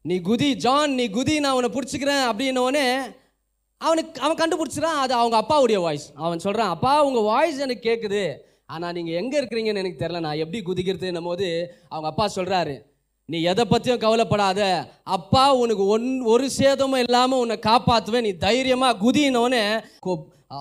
நீ 0.06 0.16
குதி 0.30 0.50
ஜான் 0.66 0.94
நீ 1.00 1.06
குதி 1.18 1.36
நான் 1.44 1.58
உன்னை 1.58 1.72
பிடிச்சிக்கிறேன் 1.76 2.24
அப்படின்னோடனே 2.30 2.88
அவனுக்கு 3.82 4.22
அவன் 4.26 4.40
கண்டுபிடிச்சிடான் 4.42 5.00
அது 5.04 5.14
அவங்க 5.20 5.38
அப்பாவுடைய 5.42 5.78
வாய்ஸ் 5.86 6.08
அவன் 6.26 6.44
சொல்கிறான் 6.46 6.74
அப்பா 6.76 6.94
உங்கள் 7.08 7.28
வாய்ஸ் 7.32 7.64
எனக்கு 7.66 7.84
கேட்குது 7.90 8.24
ஆனால் 8.70 8.96
நீங்கள் 8.98 9.20
எங்கே 9.22 9.38
இருக்கிறீங்கன்னு 9.42 9.82
எனக்கு 9.84 10.04
தெரில 10.04 10.20
நான் 10.26 10.42
எப்படி 10.44 10.60
குதிக்கிறதுன்னும் 10.62 11.30
போது 11.30 11.48
அவங்க 11.90 12.08
அப்பா 12.12 12.26
சொல்கிறாரு 12.36 12.76
நீ 13.30 13.38
எதை 13.52 13.64
பற்றியும் 13.66 14.02
கவலைப்படாத. 14.04 14.62
அப்பா 15.16 15.44
உனக்கு 15.56 15.84
ஒன் 15.86 16.08
ஒரு 16.34 16.46
சேதமும் 16.50 17.04
இல்லாமல் 17.06 17.42
உன்னை 17.44 17.58
காப்பாற்றுவேன் 17.66 18.26
நீ 18.28 18.32
தைரியமாக 18.48 19.00
குதினோடனே 19.04 19.62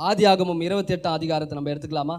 ஆதி 0.09 0.25
ஆகமும் 0.25 0.63
இருபத்தெட்டாம் 0.67 1.19
அதிகாரத்தை 1.19 1.57
நம்ம 1.57 1.73
எடுத்துக்கலாமா? 1.73 2.17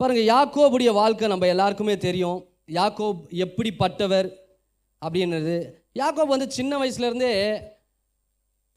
பாருங்கள் 0.00 0.30
யாக்கோபுடைய 0.32 0.90
வாழ்க்கை 1.00 1.28
நம்ம 1.28 1.46
எல்லாருக்குமே 1.46 1.94
தெரியும். 2.06 2.40
யாக்கோப் 2.78 3.20
எப்படிப்பட்டவர் 3.44 4.28
அப்படின்றது. 5.02 5.56
யாக்கோப் 6.00 6.34
வந்து 6.34 6.48
சின்ன 6.58 6.72
வயசுலேருந்தே 6.80 7.32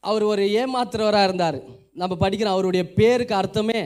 அவர் 0.04 0.24
ஒரு 0.32 0.42
ஏமாத்துறவராக 0.60 1.28
இருந்தார். 1.28 1.58
நம்ம 2.00 2.16
படிக்கிற 2.20 2.48
அவருடைய 2.54 2.84
பேருக்கு 2.98 3.34
அர்த்தமே 3.34 3.80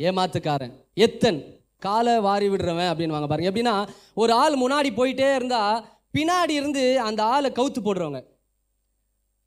ஏமாத்துக்காரன். 0.00 0.72
எத்தன்? 0.94 1.40
காலை 1.78 2.20
வாரி 2.20 2.48
விடுறவன் 2.48 2.90
அப்படின்னு 2.90 3.28
பாருங்க. 3.28 3.50
எப்படின்னா 3.50 3.88
ஒரு 4.14 4.32
ஆள் 4.32 4.54
முன்னாடி 4.54 4.90
போயிட்டே 4.96 5.34
இருந்தா 5.34 5.84
பின்னாடி 6.18 6.50
இருந்து 6.50 7.00
அந்த 7.00 7.22
ஆளை 7.22 7.50
கவுத்து 7.50 7.80
போடுறவங்க. 7.84 8.20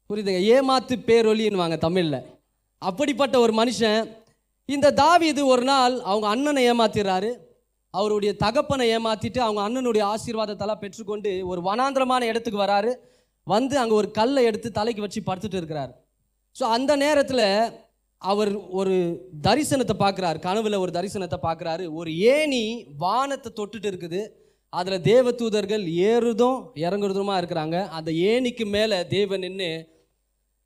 புரியுதுங்க? 0.10 0.42
ஏமாத்து 0.56 0.96
பேரொலின்வாங்க 1.08 1.78
தமிழில். 1.78 2.20
அப்படிப்பட்ட 2.82 3.40
ஒரு 3.40 3.54
மனுஷன் 3.54 4.16
இந்த 4.66 4.92
தாவிது 4.92 5.46
ஒரு 5.46 5.64
நாள் 5.64 6.02
அவங்க 6.02 6.28
அண்ணனை 6.28 6.72
ஏமாத்திடுறாரு. 6.72 7.32
அவருடைய 7.90 8.36
தகப்பனை 8.36 8.98
ஏமாத்திட்டு 8.98 9.38
அவங்க 9.38 9.62
அண்ணனுடைய 9.68 10.14
ஆசீர்வாதத்தெல்லாம் 10.14 10.82
பெற்றுக்கொண்டு 10.84 11.48
ஒரு 11.48 11.62
வனாந்திரமான 11.62 12.22
இடத்துக்கு 12.22 12.60
வராரு. 12.62 12.96
வந்து 13.44 13.80
அங்கே 13.80 13.94
ஒரு 13.94 14.12
கல்லை 14.12 14.44
எடுத்து 14.44 14.72
தலைக்கு 14.72 15.02
வச்சு 15.02 15.22
படுத்துட்டு 15.22 15.56
இருக்கிறார். 15.56 15.92
ஸோ 16.60 16.64
அந்த 16.64 16.96
நேரத்தில் 16.96 17.46
அவர் 18.22 18.52
ஒரு 18.80 18.96
தரிசனத்தை 19.48 19.96
பார்க்குறாரு. 20.00 20.38
கனவில் 20.46 20.82
ஒரு 20.84 20.92
தரிசனத்தை 20.98 21.38
பார்க்குறாரு. 21.44 21.84
ஒரு 22.00 22.12
ஏணி 22.36 22.64
வானத்தை 23.04 23.50
தொட்டுட்டு 23.60 23.90
இருக்குது. 23.92 24.22
அதில் 24.70 25.06
தேவதூதர்கள் 25.12 25.84
ஏறுதும் 26.12 26.58
இறங்குறதுமா 26.86 27.36
இருக்கிறாங்க. 27.42 27.78
அந்த 27.98 28.12
ஏணிக்கு 28.32 28.66
மேலே 28.76 28.98
தேவன் 29.08 29.44
நின்று 29.46 29.70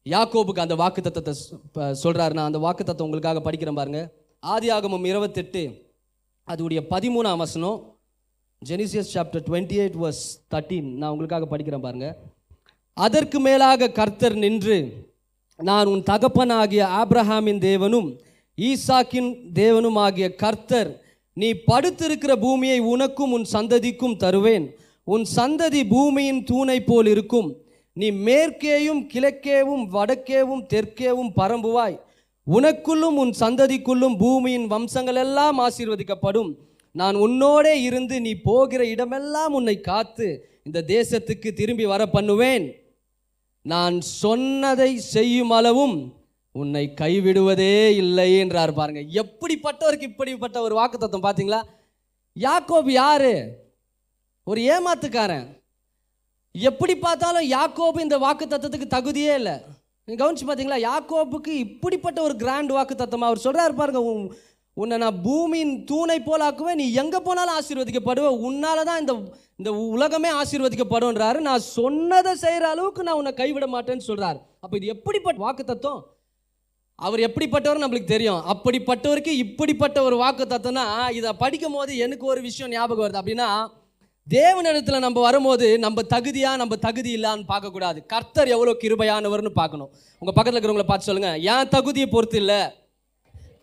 யாக்கோபுக்கு 0.05 0.63
அந்த 0.63 0.75
வாக்கு 0.75 1.01
தத்துவத்தை 1.01 1.33
சொல்கிறாரு 2.03 2.33
நான் 2.37 2.49
அந்த 2.49 2.61
வாக்கு 2.65 2.83
தத்துவம் 2.83 3.09
உங்களுக்காக 3.09 3.41
படிக்கிறேன் 3.47 3.79
பாருங்க. 3.79 4.01
ஆதியாகமம் 4.43 5.05
இருபத்தெட்டு 5.11 5.61
அதுடைய 6.47 6.79
பதிமூணாம் 6.93 7.41
வசனம் 7.45 7.79
Genesis 8.61 9.13
chapter 9.15 9.45
twenty 9.47 9.77
eight 9.81 9.99
verse 10.03 10.23
thirteen 10.53 10.89
நான் 10.99 11.11
உங்களுக்காக 11.13 11.47
படிக்கிறேன் 11.51 11.85
பாருங்க. 11.85 12.07
அதற்கு 12.97 13.39
மேலாக 13.39 13.91
கர்த்தர் 13.99 14.35
நின்று 14.45 14.77
நான் 15.69 15.87
உன் 15.87 16.03
தகப்பனாகிய 16.09 16.83
ஆப்ரஹாமின் 17.01 17.61
தேவனும் 17.67 18.09
ஈசாக்கின் 18.57 19.29
தேவனும் 19.59 19.97
ஆகிய 20.05 20.27
கர்த்தர் 20.35 20.91
நீ 21.37 21.49
படுத்திருக்கிற 21.69 22.33
பூமியை 22.39 22.79
உனக்கும் 22.93 23.31
உன் 23.31 23.45
சந்ததிக்கும் 23.53 24.15
தருவேன். 24.23 24.65
உன் 25.07 25.25
சந்ததி 25.35 25.81
பூமியின் 25.93 26.41
தூணை 26.43 26.77
போல் 26.83 27.09
இருக்கும். 27.13 27.49
நீ 27.97 28.07
மேற்கேயும் 28.27 29.01
கிழக்கேவும் 29.13 29.85
வடக்கேவும் 29.95 30.63
தெற்கேவும் 30.73 31.31
பரம்புவாய். 31.39 31.97
உனக்குள்ளும் 32.47 33.17
உன் 33.23 33.33
சந்ததிக்குள்ளும் 33.39 34.17
பூமியின் 34.17 34.67
வம்சங்கள் 34.67 35.19
எல்லாம் 35.25 35.57
ஆசீர்வதிக்கப்படும். 35.59 36.51
நான் 36.95 37.17
உன்னோடே 37.25 37.73
இருந்து 37.87 38.15
நீ 38.21 38.31
போகிற 38.47 38.81
இடமெல்லாம் 38.93 39.53
உன்னை 39.59 39.75
காத்து 39.81 40.27
இந்த 40.67 40.79
தேசத்துக்கு 40.87 41.49
திரும்பி 41.59 41.85
வர 41.85 42.01
பண்ணுவேன் 42.05 42.65
நான் 43.61 44.01
சொன்னதை 44.01 44.97
செய்யும் 44.97 45.49
அளவும் 45.49 46.13
உன்னை 46.51 46.93
கைவிடுவதே 47.01 47.89
இல்லை 47.89 48.37
என்றார் 48.37 48.73
பாருங்க. 48.73 49.23
எப்படிப்பட்டவருக்கு 49.23 50.01
இப்படிப்பட்ட 50.01 50.61
ஒரு 50.61 50.79
வாக்குத்தத்தம் 50.79 51.25
பார்த்தீங்களா? 51.25 51.63
யாக்கோப் 52.39 52.89
யாரு? 52.89 53.57
ஒரு 54.43 54.61
ஏமாத்துக்காரன். 54.61 55.59
எப்படி 56.51 56.95
பார்த்தாலும் 56.95 57.49
யாக்கோபு 57.51 57.99
இந்த 57.99 58.17
வாக்கு 58.17 58.45
தத்துவத்துக்கு 58.45 58.87
தகுதியே 58.95 59.33
இல்லை. 59.35 59.53
கவனிச்சு 60.07 60.45
பார்த்தீங்களா? 60.47 60.87
யாக்கோபுக்கு 60.87 61.47
இப்படிப்பட்ட 61.47 62.21
ஒரு 62.21 62.35
கிராண்ட் 62.35 62.71
வாக்கு 62.71 62.95
தத்துவம் 62.95 63.27
அவர் 63.27 63.37
சொல்கிறார் 63.37 63.73
பாருங்க. 63.73 64.35
உன்னை 64.81 64.95
நான் 65.03 65.21
பூமியின் 65.25 65.73
தூணை 65.89 66.17
போல் 66.27 66.45
ஆக்குவேன். 66.47 66.79
நீ 66.81 66.85
எங்கே 67.01 67.19
போனாலும் 67.27 67.57
ஆசீர்வதிக்கப்படுவ. 67.59 68.29
உன்னால 68.49 68.85
தான் 68.89 69.01
இந்த 69.03 69.13
இந்த 69.59 69.71
உலகமே 69.95 70.29
ஆசீர்வதிக்கப்படும்ன்றாரு. 70.41 71.39
நான் 71.47 71.67
சொன்னதை 71.75 72.33
செய்கிற 72.43 72.63
அளவுக்கு 72.73 73.01
நான் 73.07 73.19
உன்னை 73.19 73.33
கைவிட 73.41 73.65
மாட்டேன்னு 73.73 74.07
சொல்கிறார் 74.07 74.39
அப்போ 74.63 74.73
இது 74.79 74.87
எப்படிப்பட்ட 74.95 75.45
வாக்கு 75.45 75.65
தத்துவம் 75.71 76.01
அவர் 76.99 77.21
எப்படிப்பட்டவர் 77.27 77.83
நம்மளுக்கு 77.83 78.13
தெரியும். 78.15 78.41
அப்படிப்பட்டவருக்கு 78.53 79.33
இப்படிப்பட்ட 79.43 79.97
ஒரு 80.07 80.15
வாக்கு 80.23 80.43
தத்தம்னா 80.53 80.85
இதை 81.19 81.31
படிக்கும் 81.43 81.77
போது 81.77 81.91
எனக்கு 82.05 82.25
ஒரு 82.33 82.41
விஷயம் 82.47 82.73
ஞாபகம் 82.75 83.05
வருது. 83.05 83.21
அப்படின்னா 83.21 83.47
தேவனிடத்தில் 84.27 85.03
நம்ம 85.05 85.21
வரும்போது 85.27 85.67
நம்ம 85.85 86.01
தகுதியா 86.11 86.51
நம்ம 86.61 86.75
தகுதி 86.85 87.11
இல்லான்னு 87.17 87.49
பார்க்கக்கூடாது. 87.53 87.99
கர்த்தர் 88.13 88.53
எவ்வளோ 88.55 88.75
கிருபையானவர்னு 88.83 89.51
பார்க்கணும். 89.61 89.89
உங்கள் 90.21 90.35
பக்கத்தில் 90.35 90.57
இருக்கிறவங்கள 90.57 90.87
பார்த்து 90.89 91.09
சொல்லுங்கள் 91.09 91.39
ஏன் 91.53 91.71
தகுதியை 91.75 92.07
பொறுத்து 92.15 92.39
இல்லை. 92.43 92.61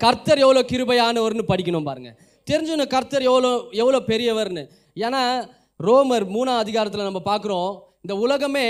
கர்த்தர் 0.00 0.42
எவ்வளோ 0.44 0.62
கிருபையானவர்னு 0.70 1.44
படிக்கணும் 1.50 1.88
பாருங்கள் 1.88 2.16
தெரிஞ்சுக்கணும் 2.46 2.92
கர்த்தர் 2.94 3.24
எவ்வளோ 3.30 3.50
எவ்வளோ 3.82 3.98
பெரியவர்னு. 4.10 4.62
ஏன்னா 4.96 5.22
ரோமர் 5.80 6.26
மூணாம் 6.36 6.62
அதிகாரத்தில் 6.64 7.08
நம்ம 7.08 7.22
பார்க்குறோம் 7.30 7.70
இந்த 8.04 8.14
உலகமே 8.24 8.66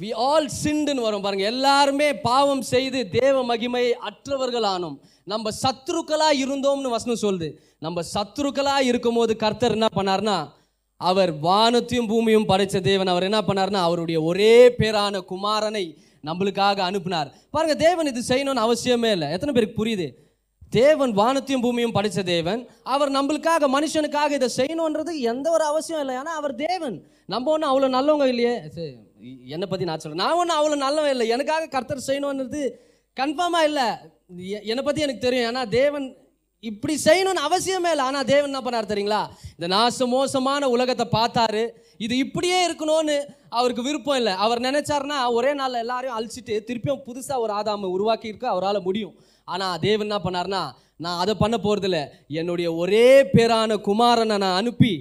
வி 0.00 0.10
ஆல் 0.28 0.48
சிண்டுன்னு 0.62 1.06
வரும் 1.06 1.24
பாருங்கள் 1.24 1.50
எல்லாருமே 1.54 2.08
பாவம் 2.28 2.62
செய்து 2.70 3.00
தேவ 3.18 3.36
மகிமை 3.50 3.84
அற்றவர்களானோம். 4.08 4.96
நம்ம 5.32 5.50
சத்ருக்களாக 5.62 6.40
இருந்தோம்னு 6.44 6.94
வசனம் 6.94 7.22
சொல்லுது. 7.24 7.48
நம்ம 7.86 8.02
சத்துருக்களா 8.14 8.76
இருக்கும்போது 8.90 9.32
கர்த்தர் 9.44 9.76
என்ன 9.78 9.88
பண்ணார்னா 9.98 10.36
அவர் 11.00 11.32
வானத்தையும் 11.46 12.08
பூமியும் 12.10 12.48
படைத்த 12.50 12.82
தேவன் 12.88 13.12
அவர் 13.12 13.26
என்ன 13.28 13.38
பண்ணார்னா 13.46 13.80
அவருடைய 13.86 14.18
ஒரே 14.30 14.54
பேரான 14.80 15.22
குமாரனை 15.30 15.84
நம்மளுக்காக 16.28 16.82
அனுப்பினார். 16.88 17.28
பாருங்க 17.54 17.76
தேவன் 17.86 18.10
இது 18.12 18.20
செய்யணும்னு 18.32 18.64
அவசியமே 18.66 19.10
இல்லை. 19.16 19.28
எத்தனை 19.36 19.54
பேருக்கு 19.54 19.80
புரியுது? 19.80 20.06
தேவன் 20.78 21.12
வானத்தையும் 21.20 21.64
பூமியும் 21.64 21.94
படைத்த 21.96 22.22
தேவன். 22.34 22.60
அவர் 22.94 23.10
நம்மளுக்காக 23.16 23.68
மனுஷனுக்காக 23.74 24.30
இதை 24.38 24.48
செய்யணுன்றது 24.58 25.14
எந்த 25.32 25.46
ஒரு 25.56 25.64
அவசியம் 25.70 26.02
இல்லை. 26.04 26.14
ஏன்னா 26.20 26.34
அவர் 26.40 26.54
தேவன். 26.66 26.96
நம்ம 27.32 27.50
ஒன்றும் 27.54 27.70
அவ்வளோ 27.72 27.90
நல்லவங்க 27.96 28.28
இல்லையே. 28.32 28.54
என்னை 29.54 29.66
பற்றி 29.72 29.88
நான் 29.90 30.02
சொல்கிறேன் 30.02 30.24
நான் 30.24 30.38
ஒன்றும் 30.40 30.58
அவ்வளோ 30.58 30.78
நல்லவன் 30.86 31.14
இல்லை. 31.16 31.26
எனக்காக 31.34 31.68
கர்த்தர் 31.74 32.06
செய்யணுன்றது 32.08 32.62
கன்ஃபார்மாக 33.16 33.68
இல்லை. 33.70 33.88
என்னை 34.70 34.82
பற்றி 34.84 35.04
எனக்கு 35.06 35.26
தெரியும். 35.26 35.48
ஏன்னா 35.50 35.64
தேவன் 35.80 36.06
இப்படி 36.64 36.94
செய்யணும்னு 37.06 37.46
அவசியமே 37.48 37.90
இல்லை. 37.94 38.04
ஆனால் 38.08 38.28
தேவன் 38.32 38.50
என்ன 38.50 38.62
பண்ணார் 38.64 38.90
தெரியுங்களா? 38.90 39.22
இந்த 39.56 39.68
நாச 39.76 40.06
மோசமான 40.14 40.68
உலகத்தை 40.74 41.06
பார்த்தாரு. 41.18 41.64
இது 42.06 42.14
இப்படியே 42.24 42.58
இருக்கணும்னு 42.68 43.16
அவருக்கு 43.58 43.82
விருப்பம் 43.88 44.18
இல்லை. 44.20 44.34
அவர் 44.44 44.60
நினைச்சாருன்னா 44.68 45.18
ஒரே 45.38 45.50
நாளில் 45.60 45.82
எல்லாரையும் 45.84 46.16
அழிச்சிட்டு 46.18 46.54
திருப்பியும் 46.68 47.04
புதுசாக 47.08 47.44
ஒரு 47.44 47.52
ஆதாமை 47.58 47.88
உருவாக்கி 47.96 48.30
இருக்க 48.32 48.46
அவரால் 48.48 48.86
முடியும். 48.88 49.14
ஆனால் 49.48 49.80
தேவன் 49.86 50.06
என்ன 50.08 50.18
பண்ணார்னா 50.24 50.62
நான் 51.04 51.20
அதை 51.22 51.34
பண்ண 51.34 51.56
போகிறதில்ல 51.62 52.00
என்னுடைய 52.40 52.68
ஒரே 52.82 53.06
பேரான 53.34 53.76
குமாரனை 53.88 54.36
நான் 54.44 54.58
அனுப்பி 54.60 54.92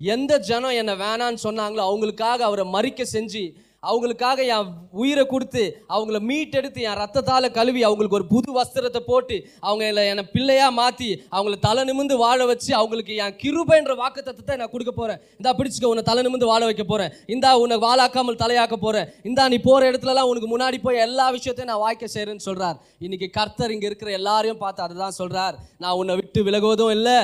எந்த 0.00 0.32
ஜனம் 0.48 0.76
என்னை 0.80 0.94
வேணான்னு 1.02 1.40
சொன்னாங்களோ 1.46 1.82
அவங்களுக்காக 1.88 2.38
அவரை 2.48 2.64
மறிக்க 2.76 3.04
செஞ்சு 3.12 3.42
அவங்களுக்காக 3.82 4.44
என் 4.54 4.66
உயிரை 5.00 5.22
கொடுத்து 5.24 5.62
அவங்கள 5.94 6.18
மீட்டெடுத்து 6.30 6.80
என் 6.88 6.98
ரத்தத்தால் 7.00 7.46
கழுவி 7.54 7.82
அவங்களுக்கு 7.86 8.18
ஒரு 8.18 8.26
புது 8.32 8.50
வஸ்திரத்தை 8.56 9.00
போட்டு 9.02 9.36
அவங்க 9.66 9.84
என்னை 10.10 10.24
பிள்ளையாக 10.34 10.72
மாற்றி 10.78 11.08
அவங்கள 11.36 11.56
தலை 11.66 11.82
நிமிந்து 11.88 12.16
வாழ 12.22 12.38
வச்சு 12.50 12.70
அவங்களுக்கு 12.78 13.12
என் 13.24 13.36
கிருபைன்ற 13.42 13.94
வாக்கு 14.00 14.22
தத்தத்தை 14.22 14.56
நான் 14.60 14.72
கொடுக்க 14.74 14.92
போகிறேன் 14.92 15.20
இந்தா 15.38 15.52
பிடிச்சிக்க 15.58 15.92
உன்னை 15.92 16.04
தலை 16.10 16.24
நிமிந்து 16.26 16.50
வாழ 16.52 16.62
வைக்க 16.70 16.84
போகிறேன் 16.84 17.14
இந்தா 17.34 17.52
உன்னை 17.62 17.78
வாழாக்காமல் 17.86 18.40
தலையாக்க 18.42 18.78
போகிறேன் 18.78 19.08
இந்தா 19.30 19.46
நீ 19.52 19.58
போகிற 19.68 19.90
இடத்துலலாம் 19.90 20.30
உனக்கு 20.32 20.50
முன்னாடி 20.54 20.80
போய் 20.86 21.04
எல்லா 21.06 21.28
விஷயத்தையும் 21.30 21.70
நான் 21.72 21.84
வாய்க்க 21.84 22.08
செய்கிறேன்னு 22.16 22.46
சொல்கிறார் 22.48 22.76
இன்னைக்கு 22.98 23.28
கர்த்தர் 23.30 23.74
இங்கே 23.76 23.88
இருக்கிற 23.90 24.10
எல்லாரையும் 24.12 24.62
பார்த்து 24.64 24.84
அதை 24.86 24.96
தான் 24.96 25.18
சொல்கிறார் 25.20 25.56
நான் 25.78 25.98
உன்னை 26.00 26.16
விட்டு 26.20 26.42
விலகுவதும் 26.48 26.92
இல்லை 26.96 27.18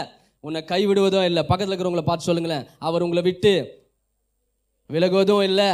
உன்னை 0.45 0.61
கைவிடுவதும் 0.71 1.27
இல்லை. 1.29 1.43
பக்கத்தில் 1.43 1.73
இருக்கிறவங்கள 1.73 2.05
பார்த்து 2.07 2.29
சொல்லுங்களேன். 2.29 2.67
அவர் 2.79 3.03
உங்களை 3.03 3.23
விட்டு 3.23 3.53
விலகுவதும் 4.91 5.43
இல்லை 5.43 5.69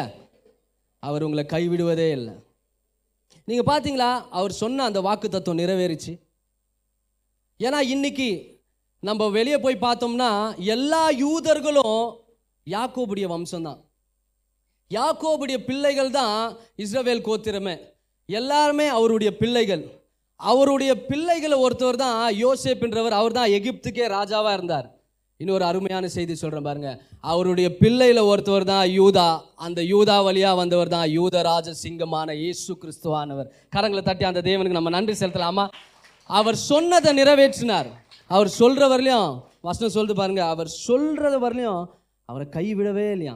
அவர் 1.03 1.25
உங்களை 1.27 1.45
கைவிடுவதே 1.53 2.09
இல்லை. 2.19 2.35
நீங்கள் 3.49 3.69
பார்த்தீங்களா 3.71 4.11
அவர் 4.39 4.53
சொன்ன 4.53 4.85
அந்த 4.85 5.01
வாக்கு 5.01 5.29
தத்துவம் 5.29 5.63
நிறைவேறிச்சு. 5.63 6.13
ஏன்னா 7.61 7.81
இன்னைக்கு 7.95 8.29
நம்ம 9.01 9.29
வெளியே 9.29 9.59
போய் 9.61 9.85
பார்த்தோம்னா 9.87 10.29
எல்லா 10.75 11.03
யூதர்களும் 11.25 12.03
யாக்கோபுடைய 12.67 13.27
வம்சம்தான். 13.35 13.81
யாக்கோபுடைய 14.91 15.59
பிள்ளைகள் 15.69 16.11
தான் 16.11 16.37
இஸ்ரவேல் 16.85 17.27
கோத்திரமே. 17.29 17.75
எல்லாருமே 18.27 18.87
அவருடைய 18.87 19.31
பிள்ளைகள். 19.37 19.85
அவருடைய 20.37 20.93
பிள்ளைகளை 21.09 21.57
ஒருத்தவர் 21.65 22.03
தான் 22.05 22.19
யோசேப்ன்றவர் 22.45 23.19
அவர் 23.21 23.37
தான் 23.39 23.53
எகிப்துக்கே 23.59 24.07
ராஜாவாக 24.19 24.57
இருந்தார். 24.59 24.89
இன்னொரு 25.43 25.65
அருமையான 25.71 26.09
செய்தி 26.17 26.35
சொல்கிறேன் 26.43 26.67
பாருங்க. 26.69 26.91
அவருடைய 27.33 27.69
பிள்ளையில் 27.83 28.21
ஒருத்தவர் 28.31 28.67
தான் 28.73 28.87
யூதா 28.99 29.29
அந்த 29.67 29.81
யூதா 29.93 30.17
வழியாக 30.29 30.61
வந்தவர் 30.63 30.93
தான் 30.97 31.07
யூத 31.19 31.43
ராஜ 31.51 31.75
சிங்கமான 31.85 32.29
இயேசு 32.43 32.73
கிறிஸ்துவானவர். 32.83 33.49
கரங்களை 33.77 34.03
தட்டி 34.09 34.27
அந்த 34.31 34.43
தேவனுக்கு 34.51 34.79
நம்ம 34.79 34.93
நன்றி 34.97 35.17
செலுத்தலாமா? 35.23 35.65
அவர் 36.39 36.59
சொன்னதை 36.71 37.13
நிறைவேற்றினார். 37.21 37.89
அவர் 38.37 38.51
சொல்கிற 38.61 38.85
வரலையும் 38.93 39.31
வசனம் 39.69 39.95
சொல்லுது 39.97 40.15
பாருங்க 40.21 40.43
அவர் 40.53 40.71
சொல்கிறது 40.87 41.39
வரலையும் 41.47 41.83
அவரை 42.29 42.47
கைவிடவே 42.57 43.07
இல்லையா 43.17 43.35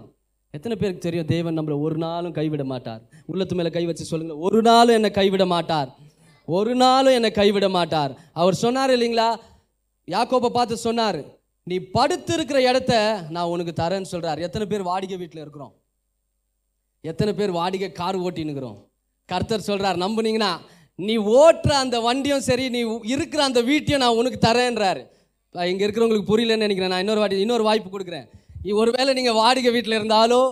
எத்தனை 0.56 0.74
பேருக்கு 0.80 1.06
தெரியும் 1.06 1.30
தேவன் 1.32 1.56
நம்மளை 1.58 1.76
ஒரு 1.86 1.96
நாளும் 2.04 2.34
கைவிட 2.38 2.64
மாட்டார். 2.70 3.00
உள்ளத்து 3.30 3.56
மேலே 3.58 3.70
கை 3.74 3.82
வச்சு 3.88 4.04
சொல்லுங்க 4.10 4.34
ஒரு 4.48 4.60
நாளும் 4.68 4.96
என்னை 4.98 5.10
கைவிட 5.18 5.44
மாட்டார். 5.52 5.90
ஒரு 6.48 6.72
நாளும் 6.82 7.16
என்னை 7.18 7.30
கைவிட 7.40 7.66
மாட்டார். 7.76 8.12
அவர் 8.40 8.56
சொன்னார் 8.64 8.94
இல்லைங்களா? 8.96 9.28
யாக்கோப்பை 10.14 10.50
பார்த்து 10.56 10.76
சொன்னார் 10.86 11.20
நீ 11.70 11.76
படுத்திருக்கிற 11.94 12.58
இடத்த 12.70 12.92
நான் 13.34 13.52
உனக்கு 13.52 13.72
தரேன்னு 13.80 14.10
சொல்கிறார் 14.12 14.42
எத்தனை 14.46 14.64
பேர் 14.72 14.88
வாடகை 14.88 15.16
வீட்டில் 15.22 15.42
இருக்கிறோம்? 15.44 15.72
எத்தனை 17.10 17.32
பேர் 17.38 17.52
வாடகை 17.56 17.88
கார் 18.00 18.18
ஓட்டினுக்கிறோம் 18.26 18.78
கர்த்தர் 19.32 19.66
சொல்கிறார் 19.68 19.98
நம்புனீங்கன்னா 20.04 20.52
நீ 20.98 21.14
ஓட்டுற 21.40 21.72
அந்த 21.84 21.96
வண்டியும் 22.06 22.44
சரி 22.48 22.66
நீ 22.76 22.80
இருக்கிற 23.14 23.40
அந்த 23.48 23.60
வீட்டையும் 23.70 24.02
நான் 24.04 24.18
உனக்கு 24.20 24.38
தரேன்றாரு. 24.46 25.02
இங்கே 25.54 25.84
இருக்கிறவங்களுக்கு 25.86 26.30
புரியலன்னு 26.30 26.66
நினைக்கிறேன். 26.66 26.92
நான் 26.94 27.04
இன்னொரு 27.04 27.22
வாட்டி 27.22 27.44
இன்னொரு 27.46 27.66
வாய்ப்பு 27.68 27.90
கொடுக்குறேன். 27.94 28.26
ஒரு 28.66 28.78
ஒருவேளை 28.82 29.10
நீங்கள் 29.18 29.38
வாடகை 29.42 29.70
வீட்டில் 29.76 29.98
இருந்தாலோ 29.98 30.42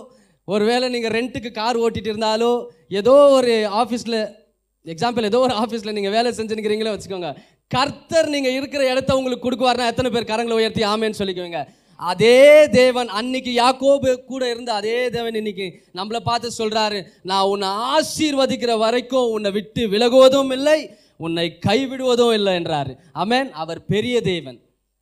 ஒருவேளை 0.47 0.87
நீங்கள் 0.95 1.13
ரெண்ட்டுக்கு 1.17 1.49
கார் 1.61 1.81
ஓட்டிகிட்டு 1.83 2.11
இருந்தாலோ 2.13 2.53
ஏதோ 2.99 3.15
ஒரு 3.37 3.53
ஆஃபீஸில் 3.81 4.19
எக்ஸாம்பிள் 4.85 5.27
ஏதோ 5.29 5.39
ஒரு 5.47 5.53
ஆஃபீஸில் 5.61 5.95
நீங்கள் 5.97 6.15
வேலை 6.15 6.29
செஞ்சுருக்கிறீங்களே 6.39 6.93
வச்சுக்கோங்க. 6.95 7.29
கர்த்தர் 7.71 8.27
நீங்கள் 8.33 8.55
இருக்கிற 8.57 8.81
இடத்த 8.91 9.11
உங்களுக்கு 9.17 9.45
கொடுக்குவார்னா 9.45 9.85
எத்தனை 9.91 10.09
பேர் 10.11 10.29
கரங்களை 10.31 10.55
உயர்த்தி 10.59 10.83
ஆமேன்னு 10.91 11.19
சொல்லிக்குவீங்க? 11.19 11.61
அதே 11.99 12.39
தேவன் 12.71 13.09
அன்னைக்கு 13.19 13.51
யாக்கோபு 13.61 14.09
கூட 14.31 14.43
இருந்த 14.53 14.71
அதே 14.73 14.97
தேவன் 15.15 15.37
இன்னைக்கு 15.41 15.65
நம்மளை 15.99 16.19
பார்த்து 16.29 16.57
சொல்றாரு 16.57 16.99
நான் 17.29 17.49
உன்னை 17.53 17.69
ஆசீர்வதிக்கிற 17.93 18.73
வரைக்கும் 18.83 19.31
உன்னை 19.35 19.51
விட்டு 19.57 19.83
விலகுவதும் 19.93 20.51
இல்லை 20.57 20.79
உன்னை 21.25 21.45
கைவிடுவதும் 21.67 22.33
இல்லை 22.37 22.53
என்றாரு. 22.59 22.93
அமேன் 23.23 23.49
அவர் 23.63 23.81
பெரிய 23.93 24.15
தேவன். 24.21 24.57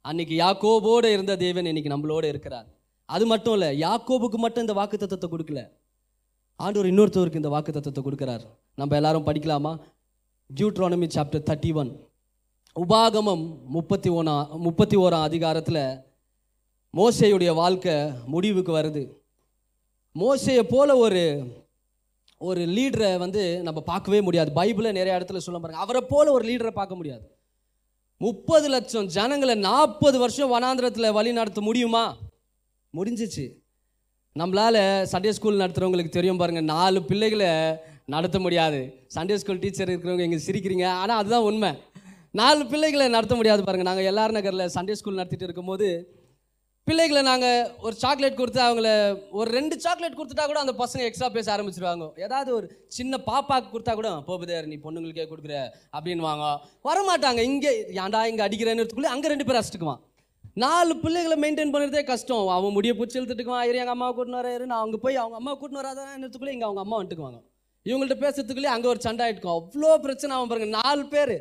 அன்னைக்கு 0.06 0.36
யாக்கோபோடு 0.44 1.10
இருந்த 1.16 1.36
தேவன் 1.46 1.70
இன்னைக்கு 1.72 1.94
நம்மளோட 1.96 2.26
இருக்கிறார். 2.34 2.68
அது 3.10 3.26
மட்டும் 3.32 3.56
இல்லை 3.58 3.70
யாக்கோபுக்கு 3.86 4.40
மட்டும் 4.46 4.64
இந்த 4.66 4.76
வாக்கு 4.80 4.98
தத்துவத்தை 4.98 5.30
கொடுக்கல. 5.34 5.62
ஆண்டவர் 6.60 6.90
இன்னொருத்தவருக்கு 6.92 7.42
இந்த 7.42 7.52
வாக்கு 7.56 7.72
தத்துவத்தை 7.72 8.04
கொடுக்குறார். 8.08 8.44
நம்ம 8.82 8.96
எல்லாரும் 8.96 9.28
படிக்கலாமா? 9.30 9.74
ஜூட்ரானமி 10.50 11.08
சாப்டர் 11.16 11.46
தேர்ட்டி 11.50 11.74
ஒன் 11.82 11.92
உபாகமம் 12.82 13.58
முப்பத்தி 13.66 14.10
ஒன்றா 14.10 14.48
முப்பத்தி 14.56 14.98
ஓராம் 14.98 15.22
அதிகாரத்தில் 15.22 15.98
மோசையுடைய 16.98 17.54
வாழ்க்கை 17.54 17.94
முடிவுக்கு 18.26 18.78
வருது. 18.78 19.10
மோசையை 20.20 20.64
போல 20.64 20.98
ஒரு 20.98 21.44
ஒரு 22.38 22.62
லீடரை 22.62 23.18
வந்து 23.18 23.62
நம்ம 23.62 23.82
பார்க்கவே 23.82 24.22
முடியாது. 24.22 24.52
பைபிளில் 24.56 24.92
நிறைய 24.92 25.18
இடத்துல 25.20 25.38
சொல்ல 25.38 25.60
பாருங்க. 25.60 25.82
அவரை 25.82 26.02
போல 26.02 26.32
ஒரு 26.32 26.48
லீடரை 26.50 26.72
பார்க்க 26.72 26.96
முடியாது. 26.96 27.38
முப்பது 28.18 28.68
லட்சம் 28.68 29.06
ஜனங்களை 29.06 29.56
நாற்பது 29.56 30.20
வருஷம் 30.20 30.54
வனாந்திரத்தில் 30.54 31.14
வழி 31.14 31.32
நடத்த 31.32 31.62
முடியுமா? 31.62 32.18
முடிஞ்சிச்சு. 32.98 33.46
நம்மளால் 34.40 35.08
சண்டே 35.12 35.30
ஸ்கூல் 35.30 35.58
நடத்துகிறவங்களுக்கு 35.58 36.10
தெரியும் 36.10 36.38
பாருங்கள் 36.38 36.64
நாலு 36.64 37.04
பிள்ளைகளை 37.04 37.76
நடத்த 38.06 38.40
முடியாது. 38.40 39.08
சண்டே 39.16 39.36
ஸ்கூல் 39.36 39.60
டீச்சர் 39.60 39.90
இருக்கிறவங்க 39.90 40.20
எங்கே 40.20 40.36
சிரிக்கிறீங்க. 40.36 40.86
ஆனால் 40.88 41.18
அதுதான் 41.18 41.42
உண்மை. 41.42 41.72
நாலு 42.40 42.62
பிள்ளைகளை 42.70 43.06
நடத்த 43.16 43.34
முடியாது 43.40 43.62
பாருங்கள் 43.66 43.88
நாங்கள் 43.90 44.08
எல்ஆர் 44.12 44.36
நகரில் 44.38 44.72
சண்டே 44.76 44.94
ஸ்கூல் 45.00 45.20
நடத்திட்டு 45.20 45.46
இருக்கும்போது 45.48 45.88
பிள்ளைகளை 46.88 47.22
நாங்கள் 47.28 47.68
ஒரு 47.86 47.96
சாக்லேட் 48.04 48.40
கொடுத்து 48.40 48.62
அவங்கள 48.68 48.88
ஒரு 49.40 49.50
ரெண்டு 49.58 49.76
சாக்லேட் 49.84 50.18
கொடுத்துட்டா 50.18 50.46
கூட 50.52 50.60
அந்த 50.64 50.74
பசங்க 50.82 51.04
எக்ஸ்ட்ரா 51.10 51.30
பேச 51.36 51.48
ஆரம்பிச்சிருவாங்க. 51.56 52.08
ஏதாவது 52.26 52.50
ஒரு 52.58 52.66
சின்ன 52.98 53.20
பாப்பாக்கு 53.28 53.70
கொடுத்தா 53.76 53.94
கூட 54.00 54.10
போபுதேர் 54.30 54.70
நீ 54.72 54.78
பொண்ணுங்களுக்கே 54.86 55.28
கொடுக்குற 55.30 55.56
அப்படின்வாங்க 55.98 56.48
வரமாட்டாங்க. 56.90 57.44
இங்கே 57.52 57.72
ஏன்டா 58.06 58.24
இங்கே 58.32 58.44
அடிக்கிறேன்னு 58.48 59.14
அங்கே 59.14 59.32
ரெண்டு 59.34 59.48
பேர் 59.50 59.60
அடிச்சுக்குவான் 59.62 60.02
நாலு 60.66 60.94
பிள்ளைகளை 61.06 61.38
மெயின்டைன் 61.46 61.74
பண்ணுறதே 61.76 62.04
கஷ்டம். 62.12 62.52
அவன் 62.58 62.76
முடிய 62.80 62.92
பிடிச்சி 62.98 63.18
இழுத்துட்டுக்குவான். 63.20 63.66
இரு 63.70 63.82
எங்கள் 63.84 63.96
அம்மாவை 63.98 64.14
கூட்டின்னு 64.18 64.42
வராரு 64.42 64.66
நான் 64.72 64.82
அவங்க 64.84 64.98
போய் 65.06 65.22
அவங்க 65.24 65.38
அம்மா 65.42 65.54
கூட்டின்னு 65.62 65.84
வராதான்னு 65.84 66.54
இங்கே 66.58 66.68
அவங்க 66.70 66.84
அம்மா 66.86 66.98
வந்துட்டுக்குவாங்க. 67.00 67.42
இவங்கள்ட்ட 67.86 68.18
பேசுறதுக்குள்ளே 68.26 68.74
அங்கே 68.76 68.88
ஒரு 68.92 69.02
சண்டை 69.08 69.24
ஆகிட்டுக்கும் 69.26 69.58
அவ்வளோ 69.60 69.96
பிரச்சனை 70.04 70.36
அவன் 70.36 70.52
பாருங்க. 70.52 70.72
நாலு 70.82 71.04
பேர். 71.16 71.36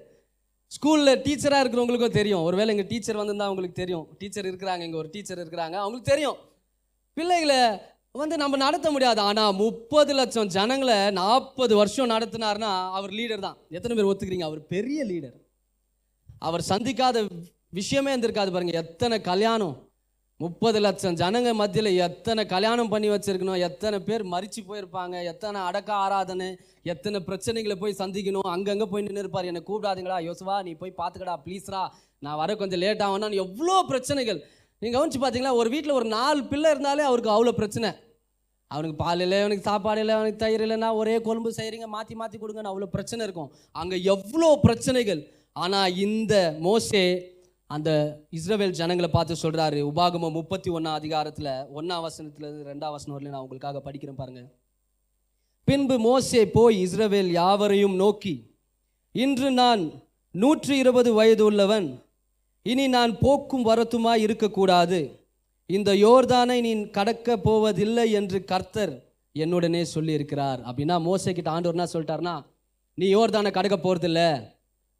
ஸ்கூலில் 0.74 1.20
டீச்சராக 1.26 1.62
இருக்கிறவங்களுக்கும் 1.62 2.18
தெரியும். 2.18 2.42
ஒருவேளை 2.42 2.70
எங்கள் 2.74 2.90
டீச்சர் 2.90 3.20
வந்திருந்தால் 3.20 3.48
அவங்களுக்கு 3.50 3.80
தெரியும். 3.80 4.06
டீச்சர் 4.18 4.48
இருக்கிறாங்க 4.50 4.82
இங்கே 4.86 4.96
ஒரு 4.96 5.10
டீச்சர் 5.14 5.42
இருக்கிறாங்க 5.44 5.76
அவங்களுக்கு 5.82 6.12
தெரியும். 6.12 6.38
பிள்ளைகளை 7.16 7.60
வந்து 8.12 8.36
நம்ம 8.36 8.56
நடத்த 8.56 8.90
முடியாது. 8.90 9.20
ஆனால் 9.20 9.54
முப்பது 9.54 10.12
லட்சம் 10.14 10.50
ஜனங்களை 10.56 11.10
நாற்பது 11.10 11.76
வருஷம் 11.76 12.10
நடத்தினார்னா 12.10 12.70
அவர் 12.98 13.12
லீடர் 13.18 13.44
தான். 13.46 13.56
எத்தனை 13.68 13.96
பேர் 13.96 14.10
ஒத்துக்கிறீங்க? 14.10 14.48
அவர் 14.50 14.66
பெரிய 14.74 15.04
லீடர் 15.04 15.36
அவர் 16.48 16.68
சந்திக்காத 16.68 17.18
விஷயமே 17.78 18.10
இருந்திருக்காது 18.14 18.52
பாருங்கள் 18.54 18.80
எத்தனை 18.82 19.20
கல்யாணம் 19.20 19.76
முப்பது 20.42 20.78
லட்சம் 20.84 21.16
ஜனங்க 21.20 21.50
மத்தியில் 21.60 21.88
எத்தனை 22.06 22.42
கல்யாணம் 22.52 22.90
பண்ணி 22.92 23.08
வச்சுருக்கணும் 23.12 23.62
எத்தனை 23.66 23.98
பேர் 24.06 24.22
மறிச்சு 24.34 24.60
போயிருப்பாங்க 24.68 25.16
எத்தனை 25.32 25.58
அடக்க 25.68 25.90
ஆராதனை 26.04 26.48
எத்தனை 26.92 27.18
பிரச்சனைகளை 27.28 27.76
போய் 27.82 28.00
சந்திக்கணும் 28.00 28.48
அங்கங்கே 28.54 28.86
போய் 28.92 29.04
நின்று 29.06 29.22
இருப்பார். 29.24 29.48
என்னை 29.50 29.62
கூப்பிடாதீங்களா 29.68 30.18
யோசுவா 30.28 30.56
நீ 30.68 30.72
போய் 30.82 30.98
பார்த்துக்கடா 31.00 31.34
ப்ளீஸ்ரா 31.44 31.82
நான் 32.26 32.40
வர 32.42 32.56
கொஞ்சம் 32.62 32.82
லேட் 32.84 33.04
ஆகும்னா 33.06 33.28
எவ்வளோ 33.44 33.76
பிரச்சனைகள்? 33.90 34.40
நீங்கள் 34.82 34.98
கவனிச்சு 34.98 35.20
பார்த்தீங்களா 35.24 35.52
ஒரு 35.60 35.70
வீட்டில் 35.74 35.98
ஒரு 35.98 36.08
நாலு 36.18 36.40
பிள்ளை 36.52 36.70
இருந்தாலே 36.74 37.04
அவருக்கு 37.10 37.34
அவ்வளோ 37.34 37.52
பிரச்சனை. 37.60 37.90
அவனுக்கு 38.70 38.96
பால் 39.04 39.22
இல்லை 39.24 39.38
அவனுக்கு 39.44 39.68
சாப்பாடு 39.70 40.02
இல்லை 40.02 40.14
அவனுக்கு 40.18 40.42
தயிர் 40.44 40.64
இல்லைன்னா 40.66 40.90
ஒரே 41.00 41.16
கொழும்பு 41.26 41.50
செய்கிறீங்க 41.58 41.88
மாற்றி 41.96 42.14
மாற்றி 42.20 42.38
கொடுங்கன்னு 42.42 42.72
அவ்வளோ 42.72 42.88
பிரச்சனை 42.96 43.22
இருக்கும். 43.28 43.50
அங்கே 43.82 43.98
எவ்வளோ 44.14 44.48
பிரச்சனைகள்? 44.66 45.22
ஆனால் 45.64 45.96
இந்த 46.06 46.34
மோசே 46.66 47.04
அந்த 47.74 47.90
இஸ்ரவேல் 48.30 48.78
ஜனங்களை 48.80 49.08
பார்த்து 49.10 49.42
சொல்கிறாரு 49.42 49.80
உபாகமம் 49.90 50.36
முப்பத்தி 50.38 50.70
ஒன்றாம் 50.70 50.98
அதிகாரத்தில் 51.00 51.52
ஒன்றாம் 51.74 52.04
வசனத்துலேருந்து 52.06 52.68
ரெண்டாம் 52.70 52.94
வசனம் 52.96 53.14
வரலையும் 53.16 53.36
நான் 53.36 53.44
உங்களுக்காக 53.46 53.82
படிக்கிறேன் 53.84 54.20
பாருங்கள் 54.20 54.48
பின்பு 55.68 55.96
மோசே 55.98 56.42
போய் 56.46 56.76
இஸ்ரவேல் 56.86 57.30
யாவரையும் 57.30 57.96
நோக்கி 57.96 58.34
இன்று 59.14 59.50
நான் 59.50 59.82
நூற்றி 60.34 60.74
இருபது 60.76 61.10
வயது 61.14 61.44
உள்ளவன் 61.44 61.88
இனி 62.66 62.84
நான் 62.88 63.12
போக்கும் 63.18 63.66
வரத்துமாய் 63.68 64.24
இருக்கக்கூடாது. 64.24 65.00
இந்த 65.70 65.90
யோர்தானை 65.94 66.56
நீ 66.60 66.72
கடக்க 66.90 67.36
போவதில்லை 67.36 68.06
என்று 68.12 68.38
கர்த்தர் 68.44 68.92
என்னுடனே 69.34 69.82
சொல்லியிருக்கிறார். 69.94 70.60
அப்படின்னா 70.68 70.96
மோசே 71.00 71.32
கிட்ட 71.32 71.50
ஆண்டோர்னா 71.50 71.86
சொல்லிட்டார்னா 71.92 72.34
சொல்லிட்டாருன்னா 72.34 72.34
நீ 72.98 73.06
யோர்தானை 73.14 73.50
கடக்க 73.50 73.76
போகிறதில்ல 73.76 74.20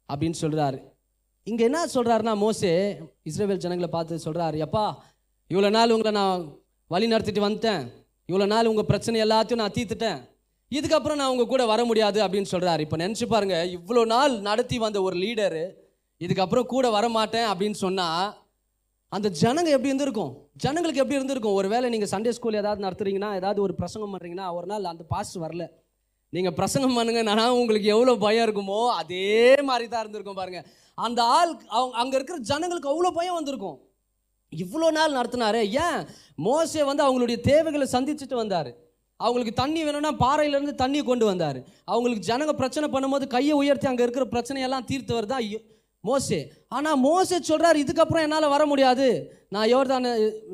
அப்படின்னு 0.09 0.37
சொல்கிறாரு 0.41 0.79
இங்கே 1.47 1.63
என்ன 1.67 1.79
சொல்கிறாருன்னா 1.93 2.33
மோசே 2.43 2.69
இஸ்ரேவேல் 3.29 3.63
ஜனங்களை 3.63 3.87
பார்த்து 3.95 4.25
சொல்கிறாரு 4.25 4.57
எப்பா 4.65 4.83
இவ்வளோ 5.51 5.69
நாள் 5.77 5.93
உங்களை 5.95 6.11
நான் 6.19 6.43
வழி 6.91 7.07
நடத்திட்டு 7.13 7.41
வந்துட்டேன். 7.45 7.81
இவ்வளோ 8.29 8.45
நாள் 8.51 8.69
உங்கள் 8.71 8.87
பிரச்சனை 8.91 9.17
எல்லாத்தையும் 9.25 9.61
நான் 9.63 9.75
தீர்த்துட்டேன். 9.77 10.19
இதுக்கப்புறம் 10.71 11.19
நான் 11.21 11.31
உங்கள் 11.33 11.49
கூட 11.53 11.63
வர 11.71 11.81
முடியாது 11.89 12.19
அப்படின்னு 12.25 12.51
சொல்கிறாரு 12.53 12.81
இப்போ 12.85 12.97
நினச்சி 13.03 13.25
பாருங்க 13.33 13.57
இவ்வளோ 13.77 14.03
நாள் 14.13 14.35
நடத்தி 14.47 14.77
வந்த 14.83 15.01
ஒரு 15.07 15.17
லீடரு 15.23 15.65
இதுக்கப்புறம் 16.21 16.69
கூட 16.73 16.89
வர 16.97 17.05
மாட்டேன் 17.17 17.47
அப்படின்னு 17.51 17.79
சொன்னால் 17.85 18.29
அந்த 19.11 19.27
ஜனங்க 19.41 19.69
எப்படி 19.75 19.91
இருந்திருக்கும்? 19.91 20.31
ஜனங்களுக்கு 20.63 21.01
எப்படி 21.01 21.17
இருந்திருக்கும்? 21.19 21.57
ஒரு 21.59 21.67
வேளை 21.73 21.87
நீங்கள் 21.93 22.11
சண்டே 22.13 22.31
ஸ்கூல் 22.37 22.59
ஏதாவது 22.61 22.85
நடத்துறீங்கன்னா 22.85 23.31
ஏதாவது 23.39 23.59
ஒரு 23.65 23.73
பிரசங்கம் 23.81 24.13
பண்ணுறீங்கன்னா 24.13 24.47
ஒரு 24.59 24.67
நாள் 24.71 24.91
அந்த 24.93 25.03
பாஸ் 25.13 25.33
வரல. 25.43 25.65
நீங்கள் 26.33 26.55
பிரசங்கம் 26.59 26.97
பண்ணுங்க 26.99 27.21
நான் 27.29 27.57
உங்களுக்கு 27.59 27.89
எவ்வளோ 27.95 28.15
பயம் 28.25 28.45
இருக்குமோ 28.47 28.79
அதே 29.01 29.27
மாதிரி 29.69 29.87
தான் 29.91 30.03
இருந்திருக்கும் 30.03 30.39
பாருங்கள் 30.39 30.65
அந்த 30.97 31.19
ஆள் 31.37 31.51
அவங்க 31.77 31.95
அங்கே 32.01 32.15
இருக்கிற 32.17 32.37
ஜனங்களுக்கு 32.51 32.91
அவ்வளோ 32.93 33.11
பயம் 33.17 33.37
வந்திருக்கும். 33.39 33.77
இவ்வளோ 34.53 34.87
நாள் 34.97 35.17
நடத்தினாரு 35.17 35.61
ஏன்? 35.85 35.99
மோசே 36.47 36.81
வந்து 36.89 37.03
அவங்களுடைய 37.05 37.37
தேவைகளை 37.49 37.85
சந்திச்சுட்டு 37.93 38.35
வந்தார். 38.41 38.71
அவங்களுக்கு 39.19 39.53
தண்ணி 39.61 39.79
வேணும்னா 39.85 40.11
பாறையிலேருந்து 40.25 40.75
தண்ணி 40.81 40.99
கொண்டு 41.09 41.25
வந்தார். 41.29 41.59
அவங்களுக்கு 41.93 42.23
ஜனங்க 42.29 42.53
பிரச்சனை 42.61 42.87
பண்ணும்போது 42.95 43.27
கையை 43.35 43.55
உயர்த்தி 43.61 43.89
அங்கே 43.91 44.05
இருக்கிற 44.05 44.25
பிரச்சனையெல்லாம் 44.33 44.87
தீர்த்தவர் 44.91 45.31
தான் 45.33 45.45
மோசே. 46.03 46.39
ஆனால் 46.77 47.01
மோசே 47.07 47.37
சொல்கிறார் 47.49 47.77
இதுக்கப்புறம் 47.83 48.25
என்னால் 48.27 48.53
வர 48.53 48.63
முடியாது. 48.71 49.07
நான் 49.55 49.69
யோர்தானை 49.73 50.11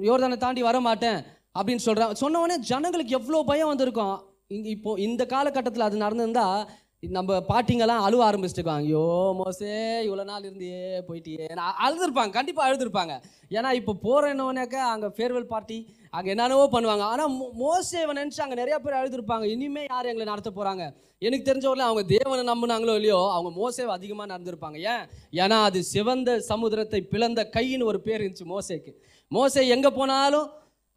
யோர்தானை 0.09 0.37
தாண்டி 0.43 0.61
வர 0.69 0.79
மாட்டேன் 0.87 1.19
அப்படின்னு 1.57 1.85
சொல்கிறேன் 1.85 2.11
சொன்னவொடனே 2.21 2.57
ஜனங்களுக்கு 2.71 3.15
எவ்வளோ 3.19 3.39
பயம் 3.51 3.71
வந்திருக்கும். 3.71 4.17
இங்கே 4.55 4.69
இப்போ 4.75 4.91
இந்த 5.07 5.23
காலகட்டத்தில் 5.33 5.87
அது 5.87 6.03
நடந்திருந்தால் 6.05 6.61
நம்ம 7.03 7.35
பாட்டிங்கெல்லாம் 7.49 8.05
அழுவ 8.05 8.21
ஆரம்பிச்சிருக்காங்க 8.29 8.85
ஐயோ 8.87 9.03
மோசே 9.39 9.69
இவ்வளோ 10.07 10.23
நாள் 10.29 10.47
இருந்தியே 10.47 10.81
போயிட்டியே. 11.09 11.45
நான் 11.59 11.77
அழுதுருப்பாங்க 11.85 12.31
கண்டிப்பாக 12.37 12.67
அழுதுருப்பாங்க. 12.69 13.13
ஏன்னா 13.57 13.69
இப்போ 13.79 13.93
போகிறேன்னோனாக்கா 14.05 14.81
அங்கே 14.93 15.09
ஃபேர்வெல் 15.17 15.47
பார்ட்டி 15.53 15.77
அங்கே 16.17 16.29
என்னென்னவோ 16.33 16.65
பண்ணுவாங்க. 16.75 17.05
ஆனால் 17.13 17.31
மோசேவை 17.63 18.13
நினச்சி 18.19 18.41
அங்கே 18.45 18.57
நிறையா 18.61 18.79
பேர் 18.85 18.99
அழுதுருப்பாங்க. 18.99 19.45
இனிமேல் 19.55 19.89
யார் 19.91 20.09
எங்களை 20.11 20.27
நடத்த 20.31 20.51
போகிறாங்க 20.51 20.83
எனக்கு 21.21 21.47
தெரிஞ்சவரில் 21.47 21.87
அவங்க 21.87 22.03
தேவனை 22.15 22.43
நம்பினாங்களோ 22.51 22.93
இல்லையோ 22.99 23.21
அவங்க 23.35 23.49
மோசேவை 23.61 23.93
அதிகமாக 23.97 24.31
நடந்திருப்பாங்க. 24.33 24.77
ஏன்? 24.93 25.03
ஏன்னா 25.43 25.57
அது 25.69 25.79
சிவந்த 25.93 26.37
சமுத்திரத்தை 26.51 27.01
பிளந்த 27.13 27.43
கைன்னு 27.55 27.89
ஒரு 27.91 28.01
பேர் 28.07 28.21
இருந்துச்சு 28.21 28.51
மோசேக்கு. 28.55 28.93
மோசே 29.31 29.63
எங்கே 29.75 29.89
போனாலும் 29.97 30.47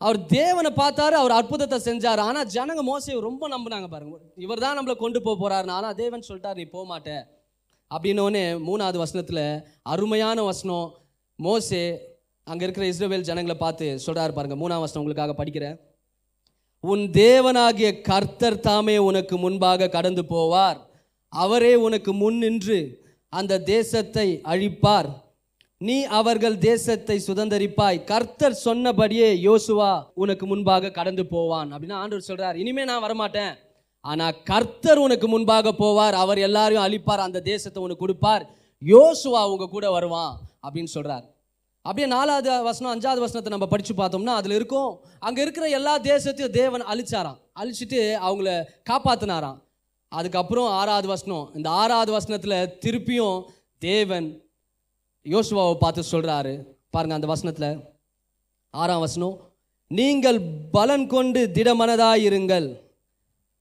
அவர் 0.04 0.18
தேவனை 0.38 0.70
பார்த்தாரு 0.80 1.14
அவர் 1.20 1.34
அற்புதத்தை 1.38 1.78
செஞ்சார். 1.88 2.20
ஆனால் 2.28 2.48
ஜனங்க 2.54 2.82
மோசையை 2.90 3.18
ரொம்ப 3.28 3.48
நம்பினாங்க 3.54 3.88
பாருங்க. 3.92 4.16
இவர் 4.44 4.62
தான் 4.64 4.76
நம்மளை 4.78 4.94
கொண்டு 5.02 5.18
போக 5.26 5.36
போறாருன்னு 5.42 5.76
ஆனால் 5.78 5.98
தேவன் 6.02 6.26
சொல்லிட்டார் 6.28 6.58
நீ 6.60 6.64
போக 6.76 6.84
மாட்டேன் 6.92 7.22
அப்படின்னோடனே 7.90 8.44
மூணாவது 8.68 8.98
வசனத்தில் 9.04 9.44
அருமையான 9.94 10.42
வசனம். 10.50 10.88
மோசே 11.38 11.84
அங்கே 12.46 12.64
இருக்கிற 12.66 12.84
இஸ்ரோவேல் 12.92 13.28
ஜனங்களை 13.30 13.56
பார்த்து 13.64 13.86
சொல்கிறாரு 14.06 14.32
பாருங்க. 14.36 14.56
மூணாவது 14.62 14.84
வசனம் 14.86 15.02
உங்களுக்காக 15.02 15.34
படிக்கிறேன். 15.40 15.76
உன் 16.84 17.04
தேவனாகிய 17.22 17.88
கர்த்தர் 18.08 18.62
தாமே 18.68 18.96
உனக்கு 19.08 19.34
முன்பாக 19.44 19.90
கடந்து 19.96 20.22
போவார். 20.34 20.78
அவரே 21.32 21.74
உனக்கு 21.86 22.12
முன் 22.22 22.40
நின்று 22.44 22.78
அந்த 23.32 23.60
தேசத்தை 23.74 24.26
அழிப்பார். 24.52 25.10
நீ 25.82 26.02
அவர்கள் 26.02 26.58
தேசத்தை 26.58 27.22
சுதந்தரிப்பாய். 27.26 28.04
கர்த்தர் 28.04 28.54
சொன்னபடியே 28.54 29.34
யோசுவா 29.34 30.04
உனக்கு 30.14 30.46
முன்பாக 30.46 30.90
கடந்து 30.90 31.26
போவான். 31.26 31.74
அப்படின்னு 31.74 31.92
ஆண்டவர் 31.92 32.28
சொல்றார். 32.28 32.54
இனிமே 32.54 32.84
நான் 32.84 33.02
வரமாட்டேன். 33.02 33.54
ஆனா 34.00 34.30
கர்த்தர் 34.30 34.98
உனக்கு 34.98 35.28
முன்பாக 35.28 35.72
போவார். 35.72 36.12
அவர் 36.12 36.38
எல்லாரையும் 36.38 36.84
அழிப்பார். 36.84 37.24
அந்த 37.26 37.40
தேசத்தை 37.40 37.82
உனக்கு 37.82 38.00
கொடுப்பார். 38.00 38.48
யோசுவா 38.84 39.50
உங்க 39.50 39.66
கூட 39.66 39.90
வருவான் 39.90 40.38
அப்படின்னு 40.68 40.88
சொல்றார். 40.94 41.24
அப்படியே 41.82 42.06
நாலாவது 42.06 42.62
வசனம் 42.62 42.92
அஞ்சாவது 42.92 43.18
வசனத்தை 43.18 43.48
நம்ம 43.48 43.66
படிச்சு 43.66 43.94
பார்த்தோம்னா 43.94 44.34
அதுல 44.40 44.54
இருக்கும். 44.54 45.00
அங்க 45.18 45.40
இருக்கிற 45.40 45.66
எல்லா 45.66 45.98
தேசத்தையும் 45.98 46.56
தேவன் 46.60 46.82
அழிச்சாராம். 46.82 47.38
அழிச்சிட்டு 47.60 48.00
அவங்கள 48.28 48.64
காப்பாத்தினாராம். 48.90 49.58
அதுக்கப்புறம் 50.08 50.66
ஆறாவது 50.66 51.08
வசனம் 51.08 51.50
இந்த 51.54 51.70
ஆறாவது 51.70 52.10
வசனத்துல 52.18 52.54
திருப்பியும் 52.86 53.44
தேவன் 53.78 54.51
யோசுவாவை 55.24 55.74
பார்த்து 55.74 56.02
சொல்கிறாரு 56.10 56.52
பாருங்கள் 56.90 57.18
அந்த 57.18 57.26
வசனத்தில் 57.26 57.80
ஆறாம் 58.70 59.00
வசனம் 59.00 59.36
நீங்கள் 59.90 60.38
பலன் 60.70 61.06
கொண்டு 61.06 61.40
திடமனதாயிருங்கள். 61.54 62.66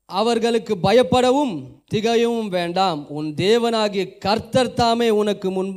அவர்களுக்கு 0.06 0.74
பயப்படவும் 0.84 1.54
திகையவும் 1.94 2.48
வேண்டாம். 2.48 3.00
உன் 3.10 3.30
தேவனாகிய 3.44 4.18
கர்த்தர் 4.18 4.74
தாமே 4.74 5.10
உனக்கு 5.10 5.52
முன் 5.52 5.72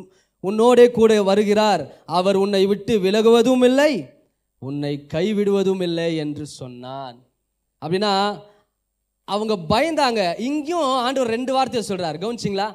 உன்னோடே 0.44 0.86
கூட 0.90 1.22
வருகிறார். 1.22 1.82
அவர் 2.06 2.36
உன்னை 2.36 2.66
விட்டு 2.66 2.98
விலகுவதும் 2.98 3.64
இல்லை 3.64 3.92
உன்னை 4.58 4.92
கைவிடுவதும் 5.14 5.82
இல்லை 5.82 6.16
என்று 6.16 6.46
சொன்னான். 6.46 7.16
அப்படின்னா 7.82 8.12
அவங்க 9.24 9.54
பயந்தாங்க. 9.72 10.38
இங்கேயும் 10.38 10.88
ஆண்டவர் 11.04 11.34
ரெண்டு 11.36 11.52
வார்த்தையை 11.52 11.84
சொல்கிறார் 11.88 12.18
கவனிச்சிங்களா? 12.18 12.68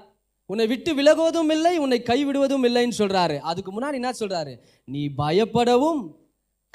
உன்னை 0.49 0.65
விட்டு 0.67 0.91
விலகுவதும் 0.99 1.51
இல்லை 1.55 1.77
உன்னை 1.77 1.97
கைவிடுவதும் 2.05 2.63
இல்லைன்னு 2.67 2.95
சொல்றாரு. 2.97 3.38
அதுக்கு 3.49 3.71
முன்னாடி 3.71 3.93
என்ன 3.93 4.12
சொல்றாரு? 4.19 4.53
நீ 4.83 5.01
பயப்படவும் 5.17 6.01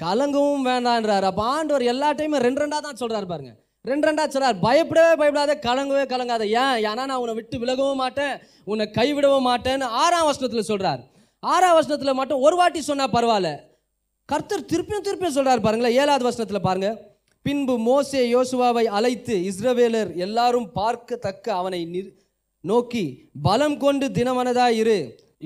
கலங்கவும் 0.03 0.67
வேண்டான்றாரு 0.71 1.27
அப்போ 1.31 1.43
ஆண்டவர் 1.43 1.85
எல்லா 1.93 2.09
டைமும் 2.13 2.45
ரெண்டு 2.47 2.61
ரெண்டா 2.63 2.79
தான் 2.87 3.01
சொல்றாரு 3.01 3.27
பாருங்க. 3.33 3.53
ரெண்டு 3.91 4.07
ரெண்டா 4.09 4.25
சொல்றாரு. 4.35 4.57
பயப்படவே 4.67 5.15
பயப்படாத 5.21 5.59
கலங்கவே 5.67 6.05
கலங்காத. 6.13 6.45
ஏன்? 6.63 6.77
ஏன்னா 6.89 7.05
நான் 7.11 7.21
உன்னை 7.23 7.35
விட்டு 7.35 7.59
விலகவும் 7.59 8.01
மாட்டேன் 8.05 8.35
உன்னை 8.65 8.87
கைவிடவும் 8.99 9.49
மாட்டேன்னு 9.51 9.89
ஆறாம் 10.03 10.25
வசனத்தில் 10.25 10.69
சொல்றார். 10.73 11.03
ஆறாம் 11.39 11.75
வசனத்தில் 11.75 12.19
மட்டும் 12.21 12.41
ஒரு 12.41 12.57
வாட்டி 12.57 12.83
சொன்னா 12.83 13.07
பரவாயில்ல. 13.07 13.51
கர்த்தர் 14.29 14.69
திருப்பியும் 14.73 15.07
திருப்பியும் 15.09 15.37
சொல்றாரு 15.39 15.61
பாருங்களேன் 15.61 15.97
ஏழாவது 16.03 16.25
வசனத்தில் 16.25 16.67
பாருங்க. 16.69 16.91
பின்பு 17.43 17.75
மோசே 17.79 18.21
யோசுவாவை 18.35 18.85
அழைத்து 18.99 19.35
இஸ்ரவேலர் 19.51 20.17
எல்லாரும் 20.27 20.69
பார்க்கத்தக்க 20.73 21.47
அவனை 21.61 21.81
நிர் 21.85 22.11
நோக்கி 22.71 23.05
பலம் 23.47 23.79
கொண்டு 23.85 24.07
தினமனதா 24.19 24.67
இரு. 24.81 24.99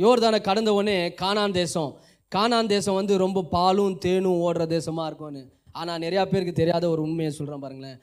யோர்தானை 0.03 0.39
கடந்த 0.49 0.71
உடனே 0.79 0.99
கானான் 1.21 1.57
தேசம். 1.61 1.91
கானான் 2.33 2.71
தேசம் 2.75 2.99
வந்து 2.99 3.15
ரொம்ப 3.25 3.47
பாலும் 3.55 3.95
தேனும் 4.05 4.43
ஓடுற 4.47 4.65
தேசமாக 4.75 5.09
இருக்கும்னு. 5.09 5.43
ஆனால் 5.81 6.03
நிறையா 6.05 6.23
பேருக்கு 6.33 6.61
தெரியாத 6.61 6.85
ஒரு 6.93 7.01
உண்மையை 7.07 7.31
சொல்கிறேன் 7.39 7.63
பாருங்களேன். 7.65 7.99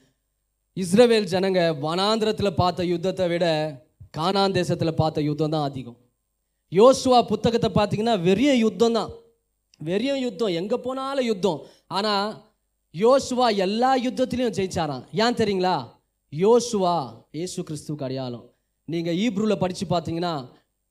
இஸ்ரவேல் 0.76 1.30
ஜனங்க 1.32 1.60
வனாந்திரத்தில் 1.84 2.58
பார்த்த 2.62 2.90
யுத்தத்தை 2.92 3.26
விட 3.32 3.46
கானான் 4.16 4.56
தேசத்தில் 4.58 4.98
பார்த்த 5.00 5.28
யுத்தம் 5.28 5.54
தான் 5.54 5.66
அதிகம். 5.68 5.98
யோசுவா 6.72 7.18
புத்தகத்தை 7.30 7.70
பார்த்தீங்கன்னா 7.78 8.16
வெறிய 8.28 8.52
யுத்தம் 8.64 8.96
தான். 8.98 9.10
வெறிய 9.88 10.12
யுத்தம். 10.24 10.52
எங்கே 10.60 10.76
போனாலும் 10.86 11.28
யுத்தம். 11.30 11.60
ஆனால் 11.96 12.28
யோசுவா 12.94 13.48
எல்லா 13.66 13.90
யுத்தத்திலையும் 14.06 14.56
ஜெயிச்சாராம். 14.58 15.06
ஏன் 15.22 15.38
தெரியுங்களா? 15.40 15.76
யோசுவா 16.32 16.94
இயேசு 17.38 17.58
கிறிஸ்துவுக்கு 17.68 18.06
அடையாளம். 18.08 18.46
நீங்கள் 18.92 19.14
ஈப்ரூவில் 19.14 19.62
படித்து 19.62 19.84
பார்த்தீங்கன்னா 19.90 20.34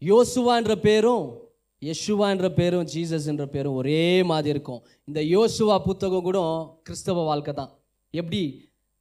யோசுவான்ற 0.01 0.73
பேரும் 0.87 1.25
யஷுவான்ற 1.81 2.47
பேரும் 2.49 2.85
ஜீசஸ் 2.93 3.27
என்ற 3.31 3.45
பேரும் 3.47 3.73
ஒரே 3.73 4.23
மாதிரி 4.23 4.49
இருக்கும். 4.49 4.81
இந்த 5.09 5.19
யோசுவா 5.35 5.75
புத்தகம் 5.85 6.25
கூட 6.27 6.39
கிறிஸ்தவ 6.83 7.23
வாழ்க்கை 7.23 7.53
தான். 7.53 7.71
எப்படி? 8.13 8.41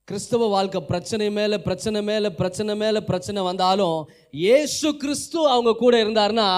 கிறிஸ்தவ 0.08 0.46
வாழ்க்கை 0.46 0.80
பிரச்சனை 0.88 1.26
மேலே 1.36 1.56
பிரச்சனை 1.66 2.00
மேலே 2.08 2.28
பிரச்சனை 2.40 2.72
மேலே 2.80 3.00
பிரச்சனை 3.10 3.42
வந்தாலும் 3.42 3.98
ஏசு 4.56 4.88
கிறிஸ்து 5.02 5.38
அவங்க 5.52 5.72
கூட 5.78 5.94
இருந்தாருன்னா 6.04 6.48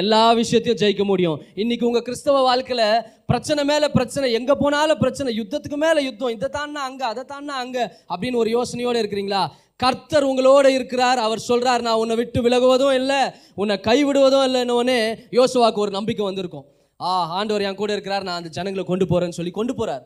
எல்லா 0.00 0.20
விஷயத்தையும் 0.40 0.80
ஜெயிக்க 0.82 1.04
முடியும். 1.04 1.38
இன்னைக்கு 1.62 1.88
உங்கள் 1.88 2.04
கிறிஸ்தவ 2.08 2.42
வாழ்க்கையில் 2.48 2.84
பிரச்சனை 3.26 3.64
மேலே 3.70 3.88
பிரச்சனை 3.96 4.28
எங்கே 4.38 4.56
போனாலும் 4.62 5.00
பிரச்சனை 5.04 5.32
யுத்தத்துக்கு 5.38 5.78
மேலே 5.86 6.02
யுத்தம் 6.08 6.34
இதை 6.36 6.50
தாண்டா 6.58 6.82
அங்கே 6.90 7.06
அதை 7.12 7.24
தாண்டா 7.32 7.56
அங்கே 7.64 7.84
அப்படின்னு 8.12 8.42
ஒரு 8.42 8.52
யோசனையோடு 8.56 9.02
இருக்கிறீங்களா? 9.02 9.42
கர்த்தர் 9.80 10.28
உங்களோட 10.30 10.66
இருக்கிறார் 10.78 11.24
அவர் 11.26 11.46
சொல்கிறார் 11.48 11.86
நான் 11.88 12.00
உன்னை 12.04 12.16
விட்டு 12.16 12.38
விலகுவதும் 12.46 12.96
இல்லை 13.00 13.20
உன்னை 13.62 13.76
கைவிடுவதும் 13.88 14.46
இல்லைன்னு 14.48 15.00
யோசுவாக்கு 15.38 15.84
ஒரு 15.86 15.92
நம்பிக்கை 15.98 16.24
வந்திருக்கும். 16.30 16.66
ஆ 17.00 17.10
ஆண்டவர் 17.38 17.66
என் 17.66 17.82
கூட 17.82 17.92
இருக்கிறார் 17.96 18.26
நான் 18.28 18.40
அந்த 18.40 18.50
ஜனங்களை 18.58 18.84
கொண்டு 18.84 19.04
போகிறேன்னு 19.12 19.38
சொல்லி 19.38 19.52
கொண்டு 19.58 19.74
போகிறார் 19.76 20.02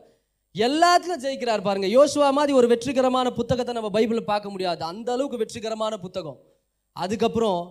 எல்லாத்துலையும் 0.55 1.23
ஜெயிக்கிறார் 1.23 1.63
பாருங்க. 1.67 1.87
யோசுவா 1.97 2.31
மாதிரி 2.31 2.53
ஒரு 2.57 2.67
வெற்றிகரமான 2.67 3.31
புத்தகத்தை 3.31 3.73
நம்ம 3.73 3.89
பைபிளில் 3.95 4.29
பார்க்க 4.31 4.49
முடியாது. 4.49 4.83
அந்த 4.83 5.11
அளவுக்கு 5.11 5.37
வெற்றிகரமான 5.37 5.97
புத்தகம். 5.97 6.37
அதுக்கப்புறம் 6.95 7.61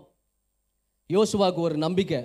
யோசுவாக்கு 1.10 1.60
ஒரு 1.68 1.76
நம்பிக்கை. 1.76 2.20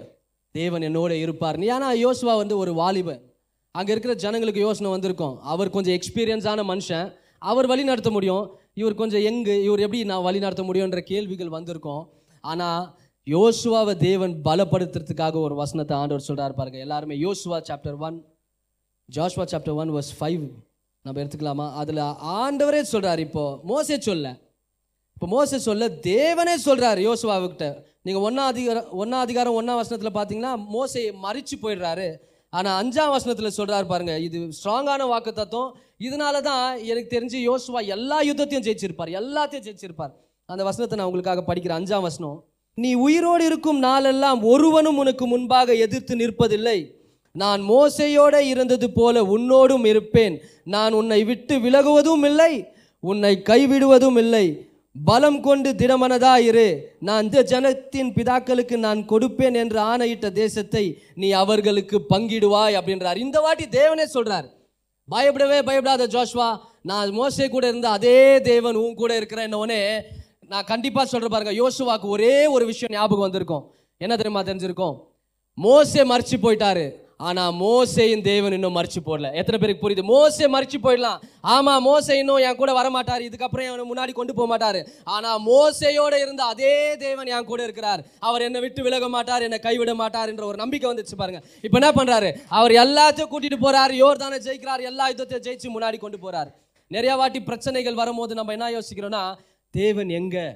தேவன் 0.51 0.81
என்னோட 0.81 1.11
இருப்பார். 1.11 1.57
ஏன்னா 1.73 1.89
யோசுவா 2.05 2.35
வந்து 2.41 2.57
ஒரு 2.57 2.73
வாலிபன் 2.73 3.21
அங்கே 3.71 3.91
இருக்கிற 3.91 4.13
ஜனங்களுக்கு 4.13 4.61
யோசனை 4.61 4.91
வந்திருக்கும். 4.91 5.35
அவர் 5.41 5.69
கொஞ்சம் 5.69 5.95
எக்ஸ்பீரியன்ஸான 5.99 6.63
மனுஷன். 6.71 7.07
அவர் 7.37 7.67
வழி 7.67 7.83
நடத்த 7.83 8.09
முடியும். 8.09 8.45
இவர் 8.73 8.99
கொஞ்சம் 9.01 9.23
எங்கு 9.29 9.63
இவர் 9.63 9.79
எப்படி 9.79 10.03
நான் 10.03 10.21
வழி 10.21 10.39
நடத்த 10.39 10.63
முடியுன்ற 10.63 10.99
கேள்விகள் 10.99 11.55
வந்திருக்கும். 11.57 12.03
ஆனால் 12.43 12.97
யோசுவாவை 13.27 13.97
தேவன் 13.97 14.41
பலப்படுத்துறதுக்காக 14.47 15.33
ஒரு 15.33 15.55
வசனத்தை 15.55 15.97
ஆண்டவர் 15.97 16.27
சொல்கிறார் 16.27 16.53
பாருங்க. 16.53 16.77
எல்லாருமே 16.77 17.15
யோசுவா 17.25 17.59
chapter 17.69 17.97
one 17.97 18.17
Joshua 19.15 19.43
chapter 19.51 19.77
one 19.81 19.91
verse 19.95 20.13
five 20.17 20.43
நம்ம 21.05 21.19
எடுத்துக்கலாமா? 21.21 21.65
அதில் 21.81 22.01
ஆண்டவரே 22.39 22.81
சொல்கிறார் 22.93 23.21
இப்போது 23.25 23.57
மோசே 23.71 23.95
சொல்ல. 24.07 24.27
இப்போ 25.15 25.27
மோசே 25.35 25.57
சொல்ல 25.67 25.87
தேவனே 26.09 26.55
சொல்கிறார் 26.65 26.99
யோசுவாவுக்கிட்ட 27.07 27.67
நீங்கள் 28.07 28.23
ஒன்றா 28.27 28.43
அதிகாரம் 28.53 28.89
ஒன்றா 29.01 29.19
அதிகாரம் 29.25 29.55
ஒன்றா 29.59 29.73
வசனத்தில் 29.79 30.17
பார்த்தீங்கன்னா 30.17 30.51
மோசையை 30.75 31.11
மறிச்சு 31.25 31.55
போயிடுறாரு. 31.63 32.09
ஆனால் 32.53 32.77
அஞ்சாம் 32.81 33.13
வசனத்தில் 33.15 33.55
சொல்கிறார் 33.57 33.89
பாருங்க 33.93 34.13
இது 34.27 34.37
ஸ்ட்ராங்கான 34.59 35.07
வாக்கு 35.13 35.31
தத்துவம் 35.39 35.73
இதனால 36.07 36.35
தான் 36.49 36.63
எனக்கு 36.91 37.09
தெரிஞ்சு 37.15 37.39
யோசுவா 37.49 37.81
எல்லா 37.95 38.19
யுத்தத்தையும் 38.29 38.65
ஜெயிச்சிருப்பார். 38.67 39.11
எல்லாத்தையும் 39.21 39.65
ஜெயிச்சிருப்பார். 39.67 40.13
அந்த 40.49 40.61
வசனத்தை 40.69 40.95
நான் 40.99 41.09
உங்களுக்காக 41.09 41.41
படிக்கிறேன் 41.49 41.79
அஞ்சாம் 41.79 42.05
வசனம். 42.09 42.37
நீ 42.77 42.91
உயிரோடு 43.07 43.43
இருக்கும் 43.49 43.79
நாளெல்லாம் 43.87 44.39
ஒருவனும் 44.53 44.99
உனக்கு 45.03 45.25
முன்பாக 45.33 45.75
எதிர்த்து 45.85 46.13
நிற்பதில்லை. 46.23 46.77
நான் 47.31 47.61
மோசையோட 47.61 48.35
இருந்தது 48.35 48.91
போல 48.91 49.23
உன்னோடும் 49.23 49.85
இருப்பேன். 49.85 50.41
நான் 50.63 50.93
உன்னை 50.93 51.23
விட்டு 51.23 51.57
விலகுவதும் 51.59 52.25
இல்லை 52.25 52.67
உன்னை 52.99 53.41
கைவிடுவதும் 53.45 54.17
இல்லை. 54.17 54.67
பலம் 55.05 55.41
கொண்டு 55.41 55.69
திடமனதா 55.71 56.37
இரு. 56.37 56.95
நான் 56.99 57.23
இந்த 57.23 57.43
ஜனத்தின் 57.43 58.13
பிதாக்களுக்கு 58.15 58.77
நான் 58.77 59.05
கொடுப்பேன் 59.05 59.53
என்று 59.53 59.79
ஆணையிட்ட 59.79 60.31
தேசத்தை 60.31 61.01
நீ 61.15 61.31
அவர்களுக்கு 61.31 62.05
பங்கிடுவாய் 62.09 62.77
அப்படின்றார். 62.79 63.17
இந்த 63.17 63.39
வாட்டி 63.39 63.65
தேவனே 63.65 64.05
சொல்றார். 64.13 64.47
பயப்படவே 65.09 65.63
பயப்படாத 65.63 66.07
ஜோஷ்வா 66.07 66.57
நான் 66.81 67.09
மோசே 67.11 67.49
கூட 67.49 67.67
இருந்த 67.67 67.89
அதே 67.89 68.41
தேவன் 68.41 68.75
உன் 68.75 68.93
கூட 68.93 69.19
இருக்கிறேன்னொடனே 69.19 70.01
நான் 70.47 70.63
கண்டிப்பா 70.63 71.05
சொல்றேன் 71.05 71.31
பாருங்க 71.31 71.53
யோசுவாக்கு 71.61 72.07
ஒரே 72.15 72.45
ஒரு 72.45 72.65
விஷயம் 72.65 72.91
ஞாபகம் 72.91 73.19
வந்திருக்கும். 73.19 73.71
என்ன 73.97 74.15
தெரியுமா 74.15 74.43
தெரிஞ்சிருக்கும்? 74.43 74.95
மோசே 75.53 76.01
மறைச்சு 76.01 76.37
போயிட்டாரு. 76.41 76.85
ஆனால் 77.27 77.53
மோசையின் 77.61 78.21
தேவன் 78.27 78.53
இன்னும் 78.57 78.75
மறிச்சு 78.77 78.99
போடல. 79.07 79.29
எத்தனை 79.39 79.57
பேருக்கு 79.61 79.83
புரியுது? 79.83 80.03
மோசே 80.11 80.45
மறிச்சு 80.53 80.77
போயிடலாம். 80.85 81.17
ஆமாம் 81.53 81.83
மோசை 81.87 82.15
இன்னும் 82.19 82.43
என் 82.47 82.59
கூட 82.61 82.71
வரமாட்டார். 82.77 83.23
இதுக்கப்புறம் 83.27 83.69
அவனை 83.71 83.85
முன்னாடி 83.89 84.13
கொண்டு 84.19 84.33
போக 84.37 84.47
மாட்டார். 84.51 84.79
ஆனால் 85.15 85.41
மோசையோடு 85.47 86.19
இருந்த 86.25 86.43
அதே 86.53 86.73
தேவன் 87.05 87.31
என் 87.35 87.49
கூட 87.49 87.59
இருக்கிறார். 87.67 88.03
அவர் 88.27 88.45
என்னை 88.47 88.61
விட்டு 88.65 88.85
விலக 88.87 89.09
மாட்டார் 89.15 89.45
என்னை 89.47 89.59
கைவிட 89.67 89.93
மாட்டார் 90.03 90.31
என்ற 90.33 90.45
ஒரு 90.51 90.57
நம்பிக்கை 90.63 90.89
வந்துச்சு 90.91 91.19
பாருங்க. 91.21 91.41
இப்போ 91.65 91.77
என்ன 91.81 91.91
பண்ணுறாரு 91.99 92.31
அவர் 92.59 92.75
எல்லாத்தையும் 92.85 93.31
கூட்டிட்டு 93.33 93.59
போகிறார் 93.65 93.93
யோர் 94.03 94.23
தானே 94.23 94.39
ஜெயிக்கிறார் 94.47 94.87
எல்லா 94.91 95.07
யுத்தத்தையும் 95.11 95.45
ஜெயிச்சு 95.49 95.75
முன்னாடி 95.75 95.99
கொண்டு 96.05 96.19
போறார். 96.25 96.49
நிறைய 96.95 97.13
வாட்டி 97.21 97.41
பிரச்சனைகள் 97.51 98.01
வரும்போது 98.01 98.33
நம்ம 98.41 98.53
என்ன 98.57 98.71
யோசிக்கிறோம்னா 98.77 99.23
தேவன் 99.75 100.11
எங்கே? 100.21 100.47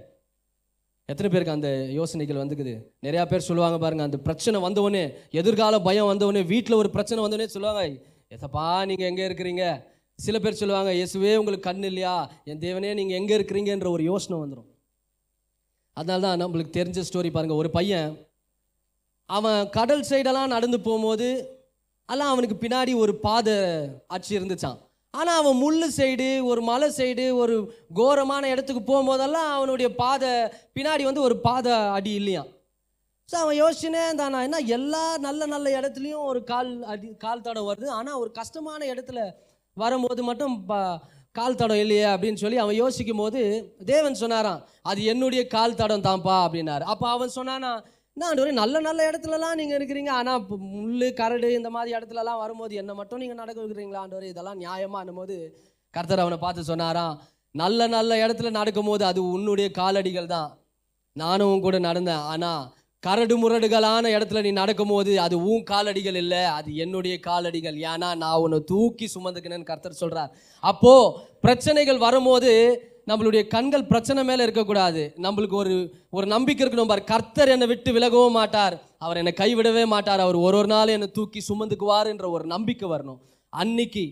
எத்தனை 1.09 1.29
பேருக்கு 1.29 1.55
அந்த 1.55 1.69
யோசனைகள் 1.97 2.41
வந்துக்குது? 2.41 2.73
நிறையா 3.05 3.23
பேர் 3.31 3.47
சொல்லுவாங்க 3.47 3.77
பாருங்கள் 3.77 4.07
அந்த 4.07 4.17
பிரச்சனை 4.27 4.57
வந்தவொடனே 4.65 5.01
எதிர்கால 5.39 5.79
பயம் 5.87 6.09
வந்தவொடனே 6.11 6.43
வீட்டில் 6.51 6.79
ஒரு 6.81 6.89
பிரச்சனை 6.89 7.19
வந்தவொடனே 7.23 7.53
சொல்லுவாங்க 7.55 7.81
எசப்பா 8.31 8.63
நீங்கள் 8.89 9.09
எங்கே 9.09 9.25
இருக்கிறீங்க? 9.29 9.63
சில 10.19 10.37
பேர் 10.39 10.59
சொல்லுவாங்க 10.61 10.91
இயேசுவே 10.95 11.31
உங்களுக்கு 11.35 11.67
கண் 11.67 11.83
இல்லையா? 11.89 12.13
என் 12.49 12.61
தேவனே 12.65 12.91
நீங்கள் 12.99 13.17
எங்கே 13.19 13.35
இருக்கிறீங்கன்ற 13.37 13.89
ஒரு 13.89 14.03
யோசனை 14.03 14.37
வந்துடும் 14.39 14.69
அதனால 15.97 16.21
தான் 16.21 16.41
நம்மளுக்கு 16.41 16.77
தெரிஞ்ச 16.77 16.99
ஸ்டோரி 17.07 17.29
பாருங்கள் 17.31 17.59
ஒரு 17.61 17.69
பையன் 17.69 18.07
அவன் 19.29 19.69
கடல் 19.69 20.07
சைடெல்லாம் 20.09 20.53
நடந்து 20.55 20.77
போகும்போது 20.81 21.27
எல்லாம் 22.09 22.31
அவனுக்கு 22.33 22.55
பின்னாடி 22.63 22.93
ஒரு 23.03 23.13
பாதை 23.25 23.55
ஆட்சி 24.07 24.31
இருந்துச்சான் 24.39 24.79
ஆனால் 25.13 25.39
அவன் 25.41 25.60
முள் 25.63 25.84
சைடு 25.97 26.28
ஒரு 26.52 26.62
மலை 26.62 26.88
சைடு 26.97 27.26
ஒரு 27.41 27.56
கோரமான 27.93 28.49
இடத்துக்கு 28.49 28.82
போகும்போதெல்லாம் 28.82 29.49
அவனுடைய 29.58 29.89
பாதை 29.95 30.32
பின்னாடி 30.78 31.04
வந்து 31.10 31.21
ஒரு 31.21 31.36
பாதை 31.47 31.73
அடி 31.97 32.13
இல்லையாம் 32.21 32.49
ஸோ 33.30 33.36
அவன் 33.36 33.60
யோசிச்சுனே 33.62 34.04
தானா 34.15 34.39
என்ன 34.47 34.62
எல்லா 34.78 35.04
நல்ல 35.17 35.45
நல்ல 35.45 35.67
இடத்துலையும் 35.80 36.26
ஒரு 36.30 36.39
கால் 36.43 36.71
அடி 36.84 37.10
கால் 37.15 37.41
தடம் 37.41 37.67
வருது. 37.69 37.88
ஆனால் 37.99 38.19
ஒரு 38.23 38.32
கஷ்டமான 38.32 38.82
இடத்துல 38.86 39.19
வரும்போது 39.78 40.23
மட்டும் 40.23 40.56
ப 40.65 40.73
கால் 41.36 41.60
தடம் 41.62 41.82
இல்லையே 41.84 42.08
அப்படின்னு 42.13 42.41
சொல்லி 42.41 42.58
அவன் 42.58 42.76
யோசிக்கும் 42.76 43.21
போது 43.23 43.41
தேவன் 43.86 44.21
சொன்னாராம் 44.23 44.60
அது 44.82 45.04
என்னுடைய 45.04 45.43
கால் 45.47 45.80
தடம் 45.82 46.06
தான்ப்பா 46.08 46.36
அப்படின்னாரு. 46.45 46.84
அப்போ 46.93 47.06
அவன் 47.10 47.36
சொன்னானா 47.38 47.71
நான் 48.17 48.28
ஆண்டவரே 48.30 48.52
நல்ல 48.62 48.80
நல்ல 48.88 49.02
இடத்துலலாம் 49.10 49.58
நீங்கள் 49.60 49.78
இருக்கிறீங்க. 49.78 50.12
ஆனால் 50.19 50.39
இப்போ 50.41 50.56
முள் 50.73 51.06
கரடு 51.19 51.47
இந்த 51.60 51.69
மாதிரி 51.76 51.95
இடத்துலலாம் 51.97 52.41
வரும்போது 52.41 52.73
என்ன 52.82 52.91
மட்டும் 52.99 53.21
நீங்கள் 53.23 53.39
நடக்க 53.41 53.58
வைக்கிறீங்களா 53.62 54.02
ஆண்டவரே? 54.04 54.28
இதெல்லாம் 54.34 54.60
நியாயமானும் 54.63 55.19
போது 55.19 55.38
கர்த்தர் 55.93 56.23
அவனை 56.23 56.38
பார்த்து 56.43 56.69
சொன்னாராம் 56.69 57.15
நல்ல 57.56 57.88
நல்ல 57.95 58.12
இடத்துல 58.26 58.52
நடக்கும்போது 58.60 59.04
அது 59.10 59.19
உன்னுடைய 59.34 59.67
காலடிகள் 59.80 60.32
தான். 60.36 60.52
நானும் 61.15 61.63
கூட 61.65 61.80
நடந்தேன். 61.89 62.23
ஆனால் 62.34 62.63
கரடு 63.04 63.36
முரடுகளான 63.41 64.12
இடத்துல 64.15 64.41
நீ 64.45 64.52
நடக்கும்போது 64.62 65.12
அது 65.26 65.36
உன் 65.52 65.67
காலடிகள் 65.71 66.17
இல்லை 66.23 66.43
அது 66.58 66.69
என்னுடைய 66.84 67.15
காலடிகள். 67.30 67.78
ஏன்னா 67.91 68.10
நான் 68.23 68.41
உன்னை 68.45 68.60
தூக்கி 68.73 69.08
சுமந்துக்கினேன்னு 69.15 69.71
கர்த்தர் 69.71 70.02
சொல்கிறார் 70.04 70.32
அப்போது 70.63 71.12
பிரச்சனைகள் 71.45 72.06
வரும்போது 72.08 72.52
நம்மளுடைய 73.07 73.41
கண்கள் 73.53 73.89
பிரச்சனை 73.91 74.21
மேலே 74.23 74.41
இருக்கக்கூடாது. 74.43 75.01
நம்மளுக்கு 75.25 75.55
ஒரு 75.61 75.73
ஒரு 76.17 76.25
நம்பிக்கை 76.33 76.61
இருக்கணும் 76.65 76.91
பார். 76.91 77.03
கர்த்தர் 77.03 77.53
என்னை 77.55 77.67
விட்டு 77.67 77.91
விலகவும் 77.91 78.37
மாட்டார். 78.39 78.75
அவர் 79.05 79.19
என்னை 79.21 79.33
கைவிடவே 79.41 79.83
மாட்டார். 79.93 80.23
அவர் 80.25 80.37
ஒரு 80.45 80.57
ஒரு 80.59 80.69
நாள் 80.73 80.93
என்னை 80.95 81.09
தூக்கி 81.17 81.41
சுமந்துக்குவார் 81.49 82.11
என்ற 82.13 82.27
ஒரு 82.29 82.45
நம்பிக்கை 82.53 82.89
வரணும். 82.93 83.19
அன்னைக்கு 83.53 84.05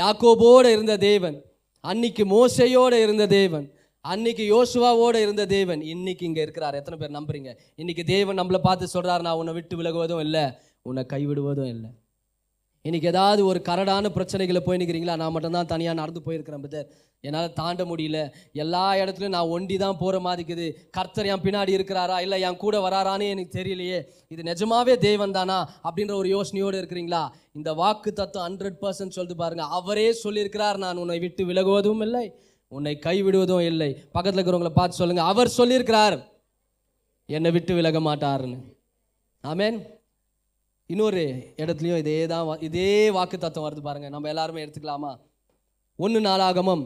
யாக்கோபோடு 0.00 0.70
இருந்த 0.76 0.96
தேவன் 1.10 1.36
அன்னைக்கு 1.84 2.22
மோசையோடு 2.34 2.96
இருந்த 3.06 3.24
தேவன் 3.26 3.66
அன்னைக்கு 4.04 4.44
யோசுவாவோடு 4.54 5.18
இருந்த 5.24 5.42
தேவன் 5.46 5.80
இன்னைக்கு 5.92 6.24
இங்கே 6.26 6.42
இருக்கிறார். 6.46 6.76
எத்தனை 6.80 6.96
பேர் 6.98 7.16
நம்புறீங்க? 7.18 7.50
இன்னைக்கு 7.76 8.04
தேவன் 8.14 8.38
நம்மளை 8.40 8.60
பார்த்து 8.66 8.94
சொல்கிறார் 8.96 9.24
நான் 9.26 9.38
உன்னை 9.40 9.54
விட்டு 9.54 9.76
விலகுவதும் 9.80 10.22
இல்லை. 10.26 10.44
உன்னை 10.82 11.02
கைவிடுவதும் 11.12 11.70
இல்லை. 11.74 11.90
இன்னைக்கு 12.84 13.08
ஏதாவது 13.08 13.40
ஒரு 13.46 13.60
கரடான 13.68 14.10
பிரச்சனைகளை 14.16 14.60
போய் 14.64 14.80
நிற்கிறீங்களா 14.80 15.16
நான் 15.22 15.34
மட்டும்தான் 15.34 15.70
தனியாக 15.72 15.98
நடந்து 16.00 16.20
போயிருக்கிறேன் 16.26 16.62
பிரதர் 16.64 16.88
என்னால் 17.20 17.52
தாண்ட 17.52 17.82
முடியல. 17.84 18.18
எல்லா 18.52 18.94
இடத்துலையும் 18.94 19.36
நான் 19.36 19.52
ஒண்டி 19.54 19.76
தான் 19.76 19.96
போகிற 20.00 20.20
மாதிரி 20.20 20.42
இருக்குது 20.42 20.66
கர்த்தர் 20.96 21.28
என் 21.32 21.44
பின்னாடி 21.46 21.72
இருக்கிறாரா? 21.78 22.20
இல்லை 22.20 22.40
என் 22.40 22.56
கூட 22.56 22.76
வராரான்னு 22.86 23.28
எனக்கு 23.34 23.58
தெரியலையே. 23.58 23.98
இது 24.28 24.42
நிஜமாவே 24.50 24.94
தெய்வம் 24.98 25.36
தானா 25.38 25.58
அப்படின்ற 25.82 26.14
ஒரு 26.14 26.28
யோசனையோடு 26.36 26.80
இருக்கிறீங்களா? 26.82 27.22
இந்த 27.52 27.72
வாக்கு 27.72 28.12
தத்துவம் 28.12 28.46
ஹண்ட்ரட் 28.48 28.78
பர்சன்ட் 28.84 29.16
சொல்லிட்டு 29.16 29.42
பாருங்க. 29.42 29.62
அவரே 29.62 30.08
சொல்லியிருக்கிறார். 30.24 30.76
நான் 30.76 30.96
உன்னை 30.96 31.18
விட்டு 31.18 31.44
விலகுவதும் 31.44 32.02
இல்லை. 32.02 32.24
உன்னை 32.68 32.98
கைவிடுவதும் 33.06 33.66
இல்லை. 33.66 33.90
பக்கத்தில் 34.12 34.40
இருக்கிறவங்கள 34.40 34.72
பார்த்து 34.80 35.00
சொல்லுங்க. 35.00 35.22
அவர் 35.22 35.56
சொல்லியிருக்கிறார். 35.56 36.16
என்னை 37.26 37.50
விட்டு 37.50 37.74
விலக 37.74 37.98
மாட்டாருன்னு. 38.00 38.58
ஆமேன் 39.44 39.78
இன்னொரு 40.86 41.22
இடத்துலையும் 41.62 42.00
இதே 42.02 42.26
தான் 42.26 42.60
இதே 42.60 43.10
வாக்கு 43.10 43.38
தத்துவம் 43.38 43.66
வருது 43.66 43.82
பாருங்கள் 43.88 44.10
நம்ம 44.10 44.28
எல்லாருமே 44.28 44.64
எடுத்துக்கலாமா? 44.64 45.10
ஒன்று 45.98 46.20
நாளாகமம். 46.20 46.84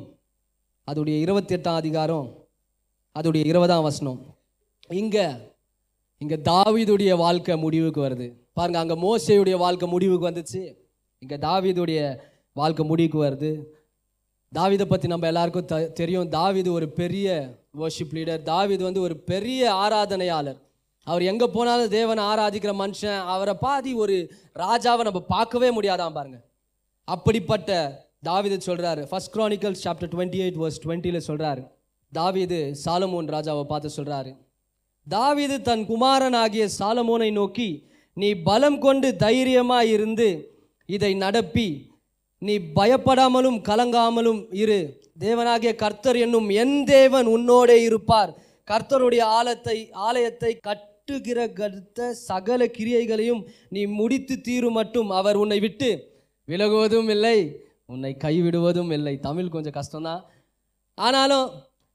அதோடைய 0.91 1.21
இருபத்தி 1.21 1.55
எட்டாம் 1.55 1.75
அதிகாரம் 1.75 2.49
அதோடைய 3.19 3.47
இருபதாம் 3.47 3.83
வசனம். 3.83 4.37
இங்கே 4.89 5.27
இங்கே 6.19 6.35
தாவிதுடைய 6.35 7.17
வாழ்க்கை 7.17 7.57
முடிவுக்கு 7.57 8.01
வருது. 8.07 8.37
பாருங்க 8.53 8.79
அங்கே 8.79 8.95
மோசையுடைய 8.95 9.57
வாழ்க்கை 9.57 9.89
முடிவுக்கு 9.89 10.29
வந்துச்சு. 10.31 10.77
இங்கே 11.19 11.37
தாவீதுடைய 11.37 12.19
வாழ்க்கை 12.53 12.87
முடிவுக்கு 12.87 13.25
வருது. 13.25 13.63
தாவீதை 14.55 14.85
பற்றி 14.85 15.09
நம்ம 15.09 15.27
எல்லாருக்கும் 15.27 15.65
த 15.65 15.81
தெரியும். 15.87 16.31
தாவிது 16.31 16.71
ஒரு 16.73 16.89
பெரிய 16.89 17.57
வர்ஷிப் 17.79 18.15
லீடர் 18.15 18.43
தாவீது 18.43 18.85
வந்து 18.85 19.01
ஒரு 19.01 19.17
பெரிய 19.17 19.73
ஆராதனையாளர். 19.75 20.61
அவர் 21.05 21.23
எங்கே 21.23 21.47
போனாலும் 21.47 21.89
தேவனை 21.89 22.25
ஆராதிக்கிற 22.25 22.73
மனுஷன். 22.85 23.21
அவரை 23.21 23.55
பாதி 23.55 23.93
ஒரு 23.93 24.33
ராஜாவை 24.55 25.01
நம்ம 25.01 25.21
பார்க்கவே 25.21 25.81
முடியாதான் 25.81 26.13
பாருங்க. 26.13 26.45
அப்படிப்பட்ட 27.05 28.02
தாவிது 28.23 28.57
சொல்கிறாரு 28.69 29.03
first 29.11 29.33
Chronicle 29.37 29.79
chapter 29.85 30.11
twenty 30.15 30.41
eight 30.45 30.59
verse 30.63 30.83
டுவெண்ட்டியில் 30.85 31.27
சொல்கிறாரு 31.29 31.63
தாவீது 32.13 32.59
சாலமோன் 32.85 33.31
ராஜாவை 33.35 33.65
பார்த்து 33.67 33.97
சொல்கிறாரு 33.99 34.33
தாவீது 35.07 35.57
தன் 35.63 35.85
குமாரன் 35.87 36.37
ஆகிய 36.43 36.65
சாலமோனை 36.79 37.31
நோக்கி 37.33 37.71
நீ 38.17 38.29
பலம் 38.49 38.79
கொண்டு 38.79 39.09
தைரியமாக 39.17 39.87
இருந்து 39.87 40.29
இதை 40.89 41.13
நடப்பி. 41.15 41.69
நீ 42.43 42.55
பயப்படாமலும் 42.79 43.59
கலங்காமலும் 43.69 44.41
இரு. 44.63 44.79
தேவனாகிய 45.21 45.73
கர்த்தர் 45.83 46.19
என்னும் 46.25 46.49
என் 46.63 46.79
தேவன் 46.85 47.27
உன்னோடே 47.27 47.77
இருப்பார். 47.89 48.31
கர்த்தருடைய 48.71 49.23
ஆலத்தை 49.39 49.77
ஆலயத்தை 50.09 50.53
கட்டுகிற 50.69 51.39
கடுத்த 51.59 52.09
சகல 52.29 52.65
கிரியைகளையும் 52.79 53.43
நீ 53.69 53.83
முடித்து 53.99 54.37
தீரும் 54.41 54.77
மட்டும். 54.81 55.11
அவர் 55.11 55.37
உன்னை 55.37 55.59
விட்டு 55.61 55.91
விலகுவதும் 56.49 57.11
இல்லை. 57.17 57.39
உன்னை 57.95 58.13
கைவிடுவதும் 58.25 58.93
இல்லை. 58.99 59.15
தமிழ் 59.29 59.55
கொஞ்சம் 59.55 59.77
கஷ்டம்தான். 59.79 60.23
ஆனாலும் 60.99 61.47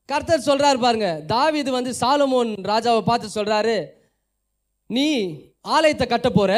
கர்த்தர் 0.09 0.47
சொல்கிறார் 0.49 0.83
பாருங்க 0.83 1.07
தாவிது 1.31 1.69
வந்து 1.77 1.91
சாலமோன் 2.01 2.51
ராஜாவை 2.71 3.01
பார்த்து 3.07 3.37
சொல்கிறாரு 3.37 3.77
நீ 4.89 5.07
ஆலயத்தை 5.75 6.05
கட்ட 6.07 6.29
போகிற 6.31 6.53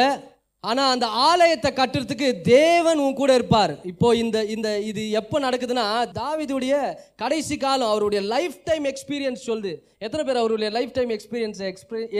ஆனால் 0.64 0.92
அந்த 0.94 1.06
ஆலயத்தை 1.28 1.70
கட்டுறதுக்கு 1.78 2.26
தேவன் 2.48 2.98
உன் 3.04 3.16
கூட 3.20 3.30
இருப்பார். 3.38 3.72
இப்போ 3.90 4.08
இந்த 4.22 4.38
இந்த 4.54 4.68
இது 4.88 5.02
எப்போ 5.20 5.36
நடக்குதுன்னா 5.44 5.84
தாவிதுடைய 6.18 6.74
கடைசி 7.22 7.56
காலம் 7.62 7.92
அவருடைய 7.92 8.20
லைஃப் 8.32 8.58
டைம் 8.68 8.86
எக்ஸ்பீரியன்ஸ் 8.90 9.46
சொல்லுது. 9.50 9.72
எத்தனை 10.06 10.24
பேர் 10.26 10.40
அவருடைய 10.42 10.70
லைஃப் 10.76 10.92
டைம் 10.98 11.12
எக்ஸ்பீரியன்ஸ் 11.16 11.62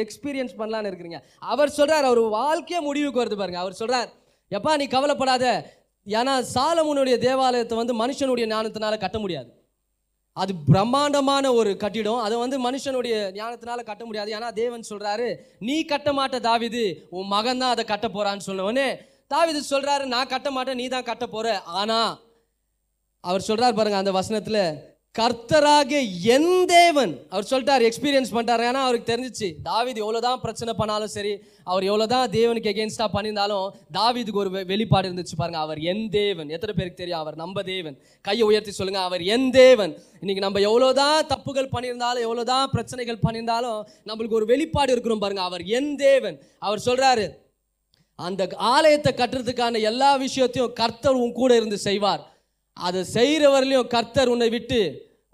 எக்ஸ்பீரியன்ஸ் 0.05 0.55
பண்ணலான்னு 0.61 0.91
இருக்கிறீங்க? 0.93 1.21
அவர் 1.53 1.77
சொல்கிறார் 1.79 2.09
அவர் 2.11 2.23
வாழ்க்கையே 2.39 2.81
முடிவுக்கு 2.89 3.23
வருது 3.23 3.39
பாருங்க. 3.43 3.61
அவர் 3.65 3.79
சொல்கிறார் 3.83 4.11
எப்பா 4.51 4.73
நீ 4.83 4.87
கவலைப்படாத. 4.97 5.45
ஏன்னா 6.07 6.35
சாலமுனுடைய 6.55 7.17
தேவாலயத்தை 7.19 7.77
வந்து 7.81 7.95
மனுஷனுடைய 8.03 8.45
ஞானத்தினால 8.53 8.99
கட்ட 8.99 9.19
முடியாது. 9.19 9.51
அது 10.37 10.53
பிரம்மாண்டமான 10.71 11.53
ஒரு 11.53 11.71
கட்டிடம். 11.77 12.21
அதை 12.27 12.37
வந்து 12.39 12.57
மனுஷனுடைய 12.67 13.15
ஞானத்தினால 13.39 13.85
கட்ட 13.91 14.03
முடியாது. 14.05 14.31
ஏன்னா 14.37 14.49
தேவன் 14.53 14.89
சொல்றாரு 14.91 15.29
நீ 15.69 15.77
கட்ட 15.93 16.13
மாட்ட 16.13 16.41
தாவிது 16.49 16.85
உன் 17.11 17.33
மகன் 17.35 17.63
தான் 17.63 17.75
அதை 17.75 17.85
கட்ட 17.85 18.09
போறான்னு 18.09 18.47
சொன்னவொடனே 18.49 18.89
தாவிது 19.35 19.61
சொல்றாரு 19.73 20.05
நான் 20.15 20.33
கட்ட 20.35 20.51
மாட்டேன் 20.51 20.81
நீ 20.83 20.87
தான் 20.89 21.09
கட்ட 21.11 21.27
போற. 21.27 21.47
ஆனா 21.81 21.99
அவர் 23.25 23.49
சொல்கிறார் 23.49 23.79
பாருங்க 23.79 23.99
அந்த 24.03 24.13
வசனத்துல 24.21 24.59
கர்த்தராகிய 25.19 26.01
என் 26.35 26.53
தேவன். 26.73 27.13
அவர் 27.33 27.47
சொல்லிட்டார் 27.51 27.85
எக்ஸ்பீரியன்ஸ் 27.87 28.31
பண்ணிட்டார். 28.35 28.63
ஏன்னா 28.69 28.83
அவருக்கு 28.87 29.09
தெரிஞ்சிச்சு 29.11 29.49
தாவீது 29.69 29.99
எவ்வளோதான் 30.05 30.43
பிரச்சனை 30.45 30.73
பண்ணாலும் 30.81 31.13
சரி 31.15 31.33
அவர் 31.71 31.85
எவ்வளோ 31.89 32.07
தான் 32.13 32.31
தேவனுக்கு 32.37 32.71
எகேன்ஸ்டாக 32.73 33.09
பண்ணியிருந்தாலும் 33.15 33.67
தாவிதுக்கு 33.97 34.41
ஒரு 34.45 34.51
வெளிப்பாடு 34.71 35.09
இருந்துச்சு 35.09 35.37
பாருங்கள் 35.41 35.65
அவர் 35.67 35.81
என் 35.93 36.07
தேவன். 36.19 36.49
எத்தனை 36.57 36.75
பேருக்கு 36.79 37.01
தெரியும்? 37.03 37.23
அவர் 37.25 37.41
நம்ம 37.43 37.65
தேவன். 37.73 37.97
கையை 38.29 38.47
உயர்த்தி 38.51 38.75
சொல்லுங்கள் 38.79 39.07
அவர் 39.09 39.25
என் 39.35 39.51
தேவன். 39.61 39.93
இன்றைக்கி 40.23 40.45
நம்ம 40.47 40.65
எவ்வளோ 40.71 40.93
தான் 41.03 41.29
தப்புகள் 41.35 41.73
பண்ணியிருந்தாலும் 41.75 42.27
எவ்வளோ 42.29 42.47
தான் 42.55 42.73
பிரச்சனைகள் 42.77 43.23
பண்ணியிருந்தாலும் 43.27 43.79
நம்மளுக்கு 44.11 44.41
ஒரு 44.41 44.49
வெளிப்பாடு 44.55 44.93
இருக்கிறோம் 44.97 45.25
பாருங்கள் 45.27 45.49
அவர் 45.51 45.65
என் 45.79 45.93
தேவன். 46.07 46.39
அவர் 46.67 46.87
சொல்கிறாரு 46.89 47.29
அந்த 48.19 48.43
ஆலயத்தை 48.75 49.11
கட்டுறதுக்கான 49.19 49.81
எல்லா 49.91 50.13
விஷயத்தையும் 50.27 50.75
கர்த்தர் 50.81 51.23
உன் 51.25 51.39
கூட 51.43 51.53
இருந்து 51.61 51.79
செய்வார். 51.89 52.25
அதை 52.87 53.01
செய்கிறவர்களையும் 53.17 53.91
கர்த்தர் 53.95 54.33
உன்னை 54.35 54.49
விட்டு 54.57 54.81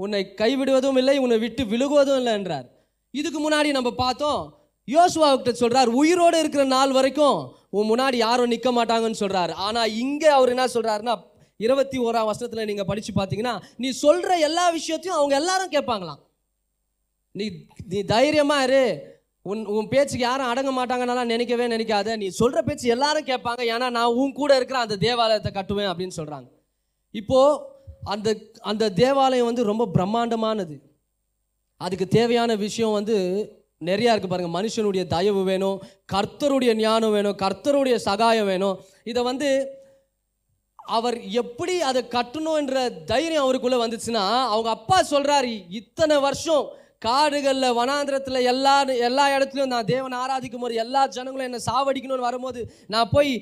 உன்னை 0.04 0.20
கைவிடுவதும் 0.40 0.98
இல்லை 1.00 1.16
உன்னை 1.24 1.36
விட்டு 1.44 1.62
விழுகுவதும் 1.72 2.18
இல்லை 2.20 2.32
என்றார். 2.38 2.66
இதுக்கு 3.14 3.38
முன்னாடி 3.44 3.68
நம்ம 3.76 3.90
பார்த்தோம் 4.04 4.40
யோசுவாவுக்கிட்ட 4.88 5.52
சொல்கிறார் 5.60 5.90
உயிரோடு 6.00 6.36
இருக்கிற 6.42 6.64
நாள் 6.74 6.92
வரைக்கும் 6.96 7.38
உன் 7.76 7.88
முன்னாடி 7.90 8.16
யாரும் 8.26 8.52
நிற்க 8.54 8.70
மாட்டாங்கன்னு 8.78 9.22
சொல்கிறார் 9.22 9.52
ஆனால் 9.66 9.94
இங்கே 10.02 10.28
அவர் 10.36 10.52
என்ன 10.54 10.66
சொல்கிறாருன்னா 10.74 11.14
இருபத்தி 11.60 11.96
ஓராம் 12.06 12.28
வருஷத்தில் 12.28 12.68
நீங்கள் 12.70 12.88
படித்து 12.90 13.12
பார்த்தீங்கன்னா 13.14 13.54
நீ 13.82 13.88
சொல்கிற 14.04 14.32
எல்லா 14.48 14.64
விஷயத்தையும் 14.78 15.18
அவங்க 15.18 15.34
எல்லாரும் 15.40 15.74
கேட்பாங்களாம். 15.76 16.20
நீ 17.34 17.46
நீ 17.92 17.98
தைரியமாக 18.14 18.66
இரு. 18.68 18.84
உன் 19.46 19.62
உன் 19.76 19.90
பேச்சுக்கு 19.92 20.24
யாரும் 20.26 20.50
அடங்க 20.52 20.70
மாட்டாங்கன்னாலாம் 20.78 21.32
நினைக்கவே 21.34 21.66
நினைக்காத. 21.74 22.16
நீ 22.22 22.28
சொல்கிற 22.40 22.60
பேச்சு 22.68 22.86
எல்லாரும் 22.96 23.28
கேட்பாங்க. 23.30 23.62
ஏன்னா 23.74 23.88
நான் 23.98 24.18
உன் 24.22 24.36
கூட 24.40 24.50
இருக்கிற 24.58 24.78
அந்த 24.84 24.98
தேவாலயத்தை 25.06 25.52
கட்டுவேன் 25.58 25.90
அப்படின்னு 25.92 26.18
சொல்கிறாங்க 26.20 26.48
இப்போது 27.20 27.60
அந்த 28.14 28.28
அந்த 28.70 28.92
தேவாலயம் 29.02 29.48
வந்து 29.50 29.70
ரொம்ப 29.70 29.84
பிரம்மாண்டமானது. 29.94 30.76
அதுக்கு 31.80 32.06
தேவையான 32.18 32.50
விஷயம் 32.66 32.96
வந்து 32.98 33.16
நிறையா 33.88 34.12
இருக்குது 34.12 34.32
பாருங்கள் 34.32 34.56
மனுஷனுடைய 34.58 35.02
தயவு 35.14 35.42
வேணும் 35.50 35.80
கர்த்தருடைய 36.12 36.72
ஞானம் 36.84 37.14
வேணும் 37.16 37.38
கர்த்தருடைய 37.42 37.96
சகாயம் 38.08 38.48
வேணும். 38.52 38.76
இதை 39.10 39.22
வந்து 39.30 39.48
அவர் 40.96 41.16
எப்படி 41.42 41.74
அதை 41.90 42.00
கட்டணுன்ற 42.16 42.80
தைரியம் 43.10 43.44
அவருக்குள்ளே 43.44 43.78
வந்துச்சுன்னா 43.84 44.24
அவங்க 44.52 44.70
அப்பா 44.76 44.98
சொல்கிறாரு 45.10 45.52
இத்தனை 45.80 46.16
வருஷம் 46.26 46.64
காடுகளில் 47.06 47.76
வனாந்திரத்தில் 47.78 48.46
எல்லா 48.52 48.74
எல்லா 49.08 49.24
இடத்துலையும் 49.36 49.72
நான் 49.74 49.90
தேவனை 49.92 50.16
ஆராதிக்கும் 50.22 50.64
போது 50.64 50.80
எல்லா 50.84 51.02
ஜனங்களும் 51.16 51.48
என்னை 51.48 51.60
சாவடிக்கணும்னு 51.68 52.26
வரும்போது 52.28 52.60
நான் 52.94 53.12
போய் 53.14 53.32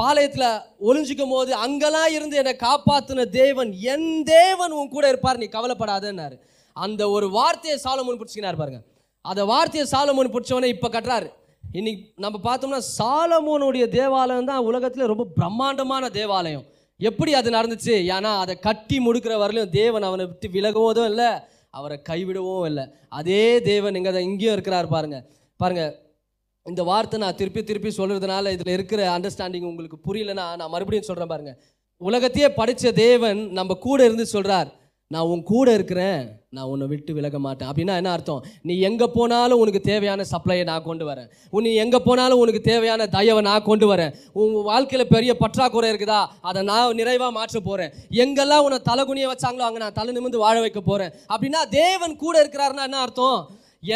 பாளையத்தில் 0.00 0.48
ஒளிஞ்சிக்கும் 0.88 1.34
போது 1.34 1.52
அங்கெல்லாம் 1.64 2.10
இருந்து 2.16 2.40
என்னை 2.42 2.54
காப்பாற்றின 2.66 3.26
தேவன் 3.40 3.70
என் 3.94 4.10
தேவன் 4.34 4.76
உன் 4.78 4.94
கூட 4.96 5.04
இருப்பார் 5.12 5.42
நீ 5.42 5.48
கவலைப்படாதன்னாரு. 5.56 6.36
அந்த 6.76 7.02
ஒரு 7.16 7.26
வார்த்தையை 7.38 7.76
சாலமோன் 7.86 8.18
பிடிச்சிக்கினார் 8.18 8.60
பாருங்க. 8.60 8.80
அந்த 9.24 9.42
வார்த்தையை 9.52 9.86
சாலமோன் 9.94 10.34
பிடிச்சவனே 10.34 10.68
இப்போ 10.74 10.88
கட்டுறாரு. 10.96 11.28
இன்னைக்கு 11.78 12.02
நம்ம 12.24 12.36
பார்த்தோம்னா 12.46 12.82
சாலமோனுடைய 12.98 13.84
தேவாலயம் 13.98 14.50
தான் 14.50 14.66
உலகத்தில் 14.68 15.10
ரொம்ப 15.12 15.24
பிரம்மாண்டமான 15.38 16.08
தேவாலயம். 16.20 16.64
எப்படி 17.00 17.32
அது 17.38 17.48
நடந்துச்சு? 17.56 17.94
ஏன்னா 18.14 18.32
அதை 18.42 18.54
கட்டி 18.66 18.96
முடிக்கிற 19.06 19.34
வரலையும் 19.42 19.74
தேவன் 19.80 20.08
அவனை 20.08 20.24
விட்டு 20.30 20.48
விலகுவதும் 20.56 21.08
இல்லை 21.12 21.30
அவரை 21.74 21.96
கைவிடவும் 22.10 22.66
இல்லை. 22.70 22.84
அதே 23.18 23.44
தேவன் 23.70 23.96
இங்கே 23.98 24.12
தான் 24.16 24.28
இங்கேயும் 24.30 24.56
இருக்கிறார் 24.56 24.88
பாருங்க. 24.94 25.18
பாருங்க 25.60 25.84
இந்த 26.66 26.82
வார்த்தை 26.88 27.16
நான் 27.22 27.38
திருப்பி 27.38 27.60
திருப்பி 27.68 27.90
சொல்கிறதுனால 27.98 28.50
இதில் 28.56 28.74
இருக்கிற 28.74 29.00
அண்டர்ஸ்டாண்டிங் 29.16 29.68
உங்களுக்கு 29.70 29.96
புரியலன்னா 30.06 30.44
நான் 30.60 30.72
மறுபடியும் 30.74 31.08
சொல்கிறேன் 31.08 31.32
பாருங்கள் 31.32 31.56
உலகத்தையே 32.00 32.48
படித்த 32.60 32.92
தேவன் 33.04 33.40
நம்ம 33.58 33.74
கூட 33.86 33.98
இருந்து 34.08 34.26
சொல்கிறார் 34.34 34.68
நான் 35.12 35.28
உன் 35.32 35.42
கூட 35.50 35.68
இருக்கிறேன் 35.78 36.20
நான் 36.56 36.68
உன்னை 36.72 36.86
விட்டு 36.90 37.12
விலக 37.16 37.36
மாட்டேன். 37.44 37.68
அப்படின்னா 37.70 37.94
என்ன 38.00 38.10
அர்த்தம்? 38.16 38.42
நீ 38.68 38.74
எங்கே 38.88 39.06
போனாலும் 39.16 39.60
உனக்கு 39.62 39.80
தேவையான 39.88 40.24
சப்ளையை 40.32 40.64
நான் 40.70 40.84
கொண்டு 40.88 41.04
வரேன். 41.08 41.28
உன் 41.54 41.64
நீ 41.66 41.72
எங்கே 41.84 42.00
போனாலும் 42.06 42.40
உனக்கு 42.42 42.60
தேவையான 42.68 43.06
தயவை 43.16 43.42
நான் 43.48 43.66
கொண்டு 43.68 43.86
வரேன். 43.92 44.12
உன் 44.40 44.52
வாழ்க்கையில் 44.70 45.12
பெரிய 45.14 45.34
பற்றாக்குறை 45.42 45.88
இருக்குதா? 45.92 46.20
அதை 46.48 46.60
நான் 46.70 46.98
நிறைவாக 47.00 47.32
மாற்ற 47.38 47.60
போகிறேன் 47.68 47.92
எங்கெல்லாம் 48.24 48.64
உன்னை 48.66 48.78
தலைகுனியை 48.90 49.28
வச்சாங்களோ 49.32 49.66
அங்கே 49.68 49.82
நான் 49.84 49.98
தலை 50.00 50.12
நிமிர்ந்து 50.16 50.44
வாழ 50.44 50.56
வைக்க 50.64 50.82
போகிறேன் 50.90 51.14
அப்படின்னா 51.32 51.62
தேவன் 51.80 52.14
கூட 52.24 52.34
இருக்கிறாருன்னா 52.42 52.86
என்ன 52.90 53.00
அர்த்தம்? 53.06 53.40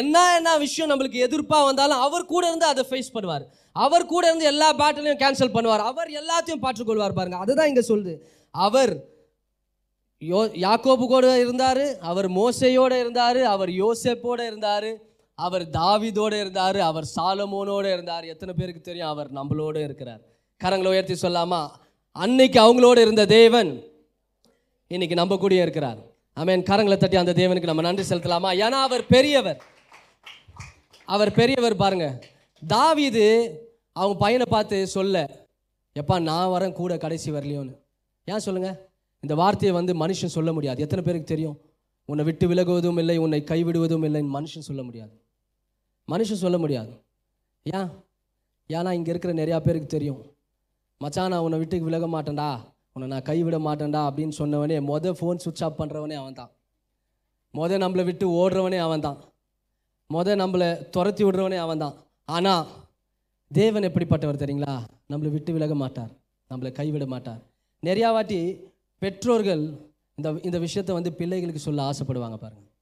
என்ன 0.00 0.16
என்ன 0.38 0.52
விஷயம் 0.62 0.90
நம்மளுக்கு 0.92 1.18
எதிர்ப்பாக 1.26 1.66
வந்தாலும் 1.66 2.00
அவர் 2.06 2.30
கூட 2.32 2.44
இருந்து 2.50 2.66
அதை 2.72 2.84
ஃபேஸ் 2.88 3.12
பண்ணுவார். 3.16 3.44
அவர் 3.84 4.10
கூட 4.12 4.24
இருந்து 4.28 4.48
எல்லா 4.52 4.68
பேட்டிலையும் 4.80 5.20
கேன்சல் 5.24 5.54
பண்ணுவார். 5.56 5.84
அவர் 5.90 6.08
எல்லாத்தையும் 6.20 6.64
பாற்றுக்கொள்வார் 6.64 7.18
பாருங்க. 7.18 7.38
அதுதான் 7.44 7.70
இங்கே 7.72 7.84
சொல்லுது. 7.90 8.14
அவர் 8.54 8.94
யோ 10.22 10.38
யாக்கோபு 10.66 11.06
கூட 11.06 11.38
இருந்தார் 11.38 11.98
அவர் 12.00 12.30
மோசையோடு 12.30 12.98
இருந்தார் 13.00 13.36
அவர் 13.36 13.70
யோசப்போடு 13.70 14.46
இருந்தார் 14.46 14.88
அவர் 15.34 15.64
தாவிதோடு 15.68 16.40
இருந்தார் 16.40 16.78
அவர் 16.80 17.06
சாலமோனோடு 17.16 17.92
இருந்தார். 17.92 18.24
எத்தனை 18.24 18.54
பேருக்கு 18.58 18.80
தெரியும்? 18.80 19.08
அவர் 19.08 19.32
நம்மளோட 19.32 19.82
இருக்கிறார். 19.82 20.20
கரங்களை 20.64 20.88
உயர்த்தி 20.88 21.16
சொல்லாமா? 21.22 21.68
அன்னைக்கு 22.12 22.58
அவங்களோட 22.60 22.98
இருந்த 22.98 23.26
தேவன் 23.26 23.82
இன்னைக்கு 24.86 25.16
நம்ம 25.16 25.34
கூடயே 25.34 25.60
இருக்கிறார். 25.66 25.98
ஆமென். 26.34 26.62
கரங்களை 26.62 26.96
தட்டி 26.96 27.16
அந்த 27.16 27.32
தேவனுக்கு 27.32 27.70
நம்ம 27.70 27.82
நன்றி 27.82 28.04
செலுத்தலாமா? 28.08 28.50
ஏன்னா 28.64 28.80
அவர் 28.88 29.06
பெரியவர். 29.06 29.62
அவர் 31.04 31.32
பெரியவர் 31.32 31.76
பாருங்க. 31.76 32.18
தாவிது 32.68 33.26
அவங்க 33.92 34.18
பையனை 34.18 34.46
பார்த்து 34.50 34.86
சொல்ல 34.86 35.46
எப்பா 35.94 36.22
நான் 36.22 36.52
வரேன் 36.54 36.72
கூட 36.72 36.96
கடைசி 36.96 37.30
வரலையோன்னு. 37.30 37.74
ஏன் 38.24 38.38
சொல்லுங்கள் 38.38 38.94
இந்த 39.26 39.36
வார்த்தையை 39.42 39.72
வந்து 39.76 39.92
மனுஷன் 40.02 40.34
சொல்ல 40.36 40.50
முடியாது. 40.56 40.80
எத்தனை 40.86 41.02
பேருக்கு 41.04 41.32
தெரியும்? 41.34 41.56
உன்னை 42.10 42.24
விட்டு 42.26 42.46
விலகுவதும் 42.50 42.98
இல்லை 43.02 43.14
உன்னை 43.22 43.38
கைவிடுவதும் 43.48 44.04
இல்லைன்னு 44.08 44.30
மனுஷன் 44.34 44.66
சொல்ல 44.66 44.82
முடியாது. 44.88 45.14
மனுஷன் 46.08 46.42
சொல்ல 46.42 46.58
முடியாது. 46.64 46.92
ஏன் 47.62 47.88
ஏன்னா 48.70 48.90
இங்கே 48.98 49.10
இருக்கிற 49.12 49.32
நிறையா 49.40 49.58
பேருக்கு 49.64 49.88
தெரியும். 49.94 50.20
மச்சான் 51.00 51.32
நான் 51.32 51.44
உன்னை 51.46 51.58
விட்டு 51.62 51.80
விலக 51.88 52.06
மாட்டேன்டா. 52.14 52.48
உன்னை 52.94 53.08
நான் 53.12 53.26
கைவிட 53.30 53.58
மாட்டேன்டா 53.66 54.02
அப்படின்னு 54.08 54.34
சொன்னவனே 54.38 54.76
மொதல் 54.90 55.16
ஃபோன் 55.18 55.42
சுவிட்ச் 55.44 55.64
ஆஃப் 55.66 55.80
பண்ணுறவனே 55.80 56.16
அவன் 56.20 56.38
தான் 56.38 56.50
மொதல் 57.58 57.82
நம்மளை 57.84 58.04
விட்டு 58.10 58.26
ஓடுறவனே 58.40 58.78
அவன் 58.86 59.04
தான் 59.06 59.18
மொதல் 60.14 60.40
நம்மளை 60.42 60.70
துரத்தி 60.94 61.24
விடுறவனே 61.24 61.58
அவன் 61.64 61.82
தான் 61.84 61.94
ஆனால் 62.36 62.64
தேவன் 63.50 63.88
எப்படிப்பட்டவர் 63.90 64.42
தெரியுங்களா? 64.44 64.76
நம்மளை 65.10 65.30
விட்டு 65.36 65.50
விலக 65.58 65.74
மாட்டார். 65.82 66.12
நம்மளை 66.50 66.72
கைவிட 66.80 67.06
மாட்டார். 67.06 67.42
நிறையா 67.82 68.08
வாட்டி 68.18 68.40
பெற்றோர்கள் 69.02 69.64
இந்த 70.18 70.28
இந்த 70.42 70.58
விஷயத்தை 70.58 70.92
வந்து 70.94 71.10
பிள்ளைகளுக்கு 71.12 71.62
சொல்ல 71.66 71.80
ஆசைப்படுவாங்க 71.90 72.36
பாருங்கள் 72.44 72.72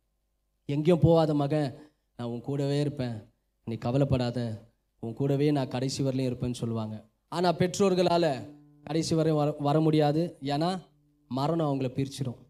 எங்கேயும் 0.68 1.02
போகாத 1.06 1.34
மகன் 1.34 1.70
நான் 2.18 2.28
உன் 2.32 2.44
கூடவே 2.48 2.76
இருப்பேன் 2.80 3.16
நீ 3.66 3.74
கவலைப்படாத 3.76 4.38
உன் 5.02 5.16
கூடவே 5.20 5.48
நான் 5.56 5.72
கடைசி 5.74 6.00
வரலையும் 6.04 6.30
இருப்பேன்னு 6.30 6.60
சொல்லுவாங்க. 6.60 6.94
ஆனால் 7.28 7.56
பெற்றோர்களால் 7.60 8.30
கடைசி 8.84 9.12
வரையும் 9.14 9.40
வர 9.40 9.50
வர 9.58 9.76
முடியாது. 9.80 10.22
ஏன்னா 10.52 10.70
மரணம் 11.30 11.68
அவங்கள 11.68 11.88
பிரிச்சிடும் 11.98 12.40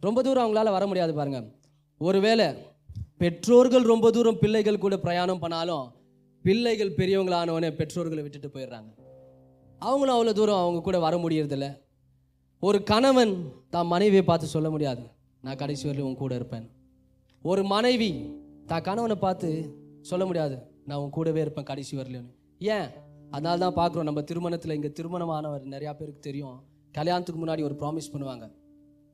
ரொம்ப 0.00 0.22
தூரம் 0.22 0.44
அவங்களால 0.44 0.70
வர 0.76 0.84
முடியாது 0.86 1.12
பாருங்க. 1.14 1.40
ஒருவேளை 2.00 2.46
பெற்றோர்கள் 3.22 3.90
ரொம்ப 3.92 4.06
தூரம் 4.10 4.40
பிள்ளைகள் 4.42 4.84
கூட 4.84 4.96
பிரயாணம் 5.04 5.42
பண்ணாலும் 5.44 5.86
பிள்ளைகள் 6.44 6.96
பெரியவங்களானவனே 7.00 7.70
பெற்றோர்களை 7.80 8.22
விட்டுட்டு 8.22 8.48
போயிடுறாங்க. 8.48 8.90
அவங்களும் 9.80 10.16
அவ்வளோ 10.16 10.32
தூரம் 10.32 10.62
அவங்க 10.62 10.80
கூட 10.88 10.98
வர 11.06 11.16
முடியறதில்ல. 11.24 11.68
ஒரு 12.60 12.82
கணவன் 12.82 13.52
தான் 13.70 13.86
மனைவியை 13.86 14.24
பார்த்து 14.24 14.46
சொல்ல 14.46 14.70
முடியாது. 14.70 15.02
நான் 15.42 15.56
கடைசி 15.56 15.84
வரையிலும் 15.86 16.10
உன் 16.10 16.22
கூட 16.22 16.34
இருப்பேன். 16.34 16.70
ஒரு 17.42 17.64
மனைவி 17.64 18.10
தான் 18.66 18.82
கணவனை 18.82 19.16
பார்த்து 19.16 19.48
சொல்ல 20.00 20.26
முடியாது. 20.26 20.58
நான் 20.84 20.98
உன் 20.98 21.10
கூடவே 21.10 21.40
இருப்பேன் 21.40 21.64
கடைசி 21.64 21.96
வரலன்னு 21.96 22.32
ஏன்? 22.58 22.88
அதனால 23.30 23.70
தான் 23.70 23.76
பார்க்குறோம். 23.80 24.02
நம்ம 24.02 24.22
திருமணத்தில் 24.22 24.74
இங்கே 24.74 24.92
திருமணமானவர் 24.92 25.64
நிறையா 25.64 25.92
பேருக்கு 25.92 26.20
தெரியும். 26.20 26.56
கல்யாணத்துக்கு 26.92 27.46
முன்னாடி 27.46 27.62
ஒரு 27.62 27.76
ப்ராமிஸ் 27.80 28.12
பண்ணுவாங்க. 28.12 28.46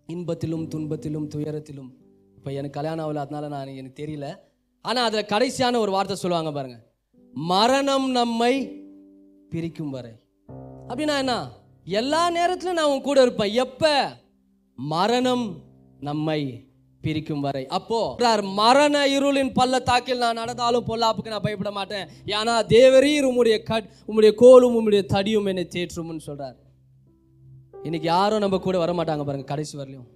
இன்பத்திலும் 0.09 0.69
துன்பத்திலும் 0.69 1.27
துயரத்திலும். 1.35 1.91
இப்போ 2.37 2.53
எனக்கு 2.53 2.81
கல்யாணம் 2.81 3.05
ஆகல 3.07 3.15
அதனால 3.15 3.49
நான் 3.49 3.67
எனக்கு 3.67 4.07
தெரியல. 4.07 4.39
ஆனால் 4.81 5.05
அதில் 5.05 5.31
கடைசியான 5.33 5.79
ஒரு 5.79 5.91
வார்த்தை 5.91 6.17
சொல்லுவாங்க 6.17 6.53
பாருங்க. 6.53 6.79
மரணம் 7.35 8.11
நம்மை 8.11 8.55
பிரிக்கும் 9.51 9.91
வரை. 9.91 10.13
அப்படின்னா 10.89 11.19
என்ன? 11.19 11.35
எல்லா 11.85 12.31
நேரத்திலும் 12.31 12.75
நான் 12.75 12.91
உன் 12.91 13.01
கூட 13.01 13.23
இருப்பேன். 13.23 13.53
எப்ப? 13.53 14.13
மரணம் 14.77 15.57
நம்மை 16.01 16.67
பிரிக்கும் 17.01 17.41
வரை. 17.41 17.67
அப்போ 17.67 18.17
மரண 18.43 19.09
இருளின் 19.09 19.51
பள்ளத்தாக்கில் 19.55 20.19
நான் 20.19 20.35
நடந்தாலும் 20.35 20.87
பொல்லாப்புக்கு 20.87 21.29
நான் 21.29 21.41
பயப்பட 21.41 21.71
மாட்டேன். 21.71 22.09
ஏன்னா 22.27 22.63
தேவரீர் 22.69 23.29
உம்முடைய 23.31 23.63
கட் 23.63 23.89
உம்முடைய 24.09 24.33
கோலும் 24.35 24.77
உம்முடைய 24.77 25.05
தடியும் 25.07 25.47
என்னை 25.47 25.69
தேற்றும்னு 25.71 26.21
சொல்றார். 26.27 26.55
இன்னைக்கு 27.83 28.09
யாரும் 28.09 28.39
நம்ம 28.39 28.59
கூட 28.59 28.79
வர 28.79 28.93
மாட்டாங்க 28.93 29.25
பாருங்க 29.25 29.43
கடைசி 29.43 29.79
வரலையும். 29.79 30.09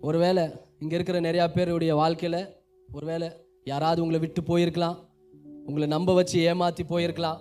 ஒருவேளை 0.00 0.48
இங்க 0.78 0.94
இருக்கிற 0.94 1.20
நிறைய 1.20 1.50
பேருடைய 1.50 1.96
வாழ்க்கையில 1.96 2.48
ஒருவேளை 2.92 3.30
யாராவது 3.64 4.00
உங்களை 4.02 4.20
விட்டு 4.20 4.42
போயிருக்கலாம். 4.42 4.96
உங்களை 5.66 5.88
நம்ப 5.88 6.14
வச்சு 6.14 6.54
ஏமாத்தி 6.54 6.80
போயிருக்கலாம். 6.88 7.38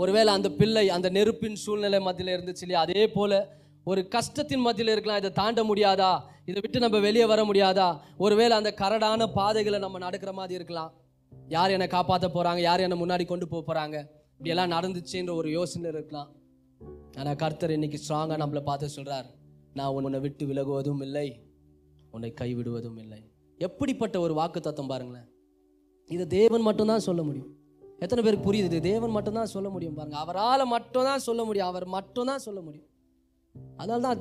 ஒருவேளை 0.00 0.32
அந்த 0.32 0.48
பிள்ளை 0.50 0.90
அந்த 0.96 1.08
நெருப்பின் 1.08 1.56
சூழ்நிலை 1.64 2.00
மத்தியில் 2.00 2.34
இருந்துச்சு 2.36 2.64
இல்லையா? 2.66 2.80
அதே 2.80 3.08
போல 3.08 3.32
ஒரு 3.84 4.08
கஷ்டத்தின் 4.08 4.64
மத்தியில் 4.66 4.92
இருக்கலாம். 4.92 5.20
இதை 5.22 5.30
தாண்ட 5.32 5.60
முடியாதா? 5.62 6.12
இதை 6.44 6.58
விட்டு 6.60 6.78
நம்ம 6.78 6.98
வெளியே 6.98 7.24
வர 7.24 7.42
முடியாதா? 7.44 7.88
ஒருவேளை 8.18 8.56
அந்த 8.56 8.74
கரடான 8.76 9.26
பாதைகளை 9.34 9.78
நம்ம 9.78 9.98
நடக்கிற 9.98 10.32
மாதிரி 10.32 10.54
இருக்கலாம். 10.54 10.92
யார் 11.48 11.70
என்னை 11.70 11.86
காப்பாற்ற 11.86 12.28
போகிறாங்க 12.28 12.60
யார் 12.60 12.84
என்னை 12.86 12.98
முன்னாடி 13.02 13.26
கொண்டு 13.26 13.48
போக 13.48 13.62
போகிறாங்க 13.68 13.96
இப்படியெல்லாம் 14.32 14.74
நடந்துச்சுன்ற 14.76 15.32
ஒரு 15.34 15.50
யோசனை 15.50 15.90
இருக்கலாம். 15.90 16.30
ஆனால் 17.16 17.36
கர்த்தர் 17.36 17.70
இன்னைக்கு 17.70 18.00
ஸ்ட்ராங்காக 18.04 18.38
நம்மளை 18.42 18.60
பார்த்து 18.60 18.88
சொல்கிறார் 18.88 19.28
நான் 19.74 19.88
உன்னை 19.88 20.20
விட்டு 20.20 20.46
விலகுவதும் 20.46 21.02
இல்லை. 21.02 21.28
உன்னை 22.10 22.34
கைவிடுவதும் 22.40 22.98
இல்லை. 22.98 23.20
எப்படிப்பட்ட 23.58 24.20
ஒரு 24.20 24.34
வாக்கு 24.34 24.60
தத்துவம் 24.60 24.90
பாருங்களேன். 24.90 25.28
இதை 26.06 26.26
தேவன் 26.26 26.60
மட்டும்தான் 26.60 27.06
சொல்ல 27.08 27.22
முடியும். 27.22 27.52
எத்தனை 28.04 28.20
பேருக்கு 28.24 28.48
புரியுது? 28.48 28.68
இது 28.70 28.80
தேவன் 28.90 29.14
மட்டும்தான் 29.16 29.52
சொல்ல 29.54 29.68
முடியும் 29.74 29.96
பாருங்க. 29.98 30.16
அவரால் 30.24 30.70
மட்டும்தான் 30.74 31.24
சொல்ல 31.28 31.44
முடியும். 31.44 31.68
அவர் 31.70 31.86
மட்டும்தான் 31.96 32.44
சொல்ல 32.46 32.60
முடியும். 32.66 32.88
அதனால 33.80 34.00
தான் 34.08 34.20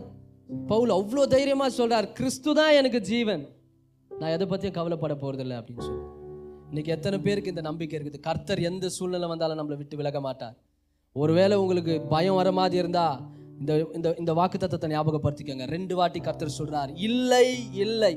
பவுல் 0.71 0.91
அவ்வளோ 0.97 1.23
தைரியமாக 1.35 1.71
சொல்கிறார் 1.79 2.07
கிறிஸ்து 2.17 2.51
தான் 2.59 2.75
எனக்கு 2.79 2.99
ஜீவன். 3.09 3.43
நான் 4.11 4.33
எதை 4.35 4.45
பற்றியும் 4.47 4.77
கவலைப்பட 4.77 5.15
போகிறதில்ல 5.23 5.57
அப்படின்னு 5.59 5.85
சொல்லி. 5.87 6.03
இன்னைக்கு 6.69 6.91
எத்தனை 6.95 7.17
பேருக்கு 7.25 7.53
இந்த 7.53 7.63
நம்பிக்கை 7.69 7.95
இருக்குது? 7.97 8.19
கர்த்தர் 8.27 8.61
எந்த 8.69 8.89
சூழ்நிலை 8.97 9.27
வந்தாலும் 9.33 9.59
நம்மளை 9.59 9.77
விட்டு 9.81 9.99
விலக 10.01 10.19
மாட்டார். 10.27 10.55
ஒருவேளை 11.15 11.55
உங்களுக்கு 11.63 11.93
பயம் 12.13 12.37
வர 12.39 12.49
மாதிரி 12.59 12.77
இருந்தால் 12.83 13.19
இந்த 13.59 13.73
இந்த 13.97 14.07
இந்த 14.21 14.31
வாக்கு 14.39 14.57
தத்துவத்தை 14.57 14.89
ஞாபகப்படுத்திக்கோங்க. 14.95 15.67
ரெண்டு 15.75 15.93
வாட்டி 15.99 16.19
கர்த்தர் 16.27 16.57
சொல்கிறார் 16.59 16.91
இல்லை 17.09 17.47
இல்லை. 17.85 18.13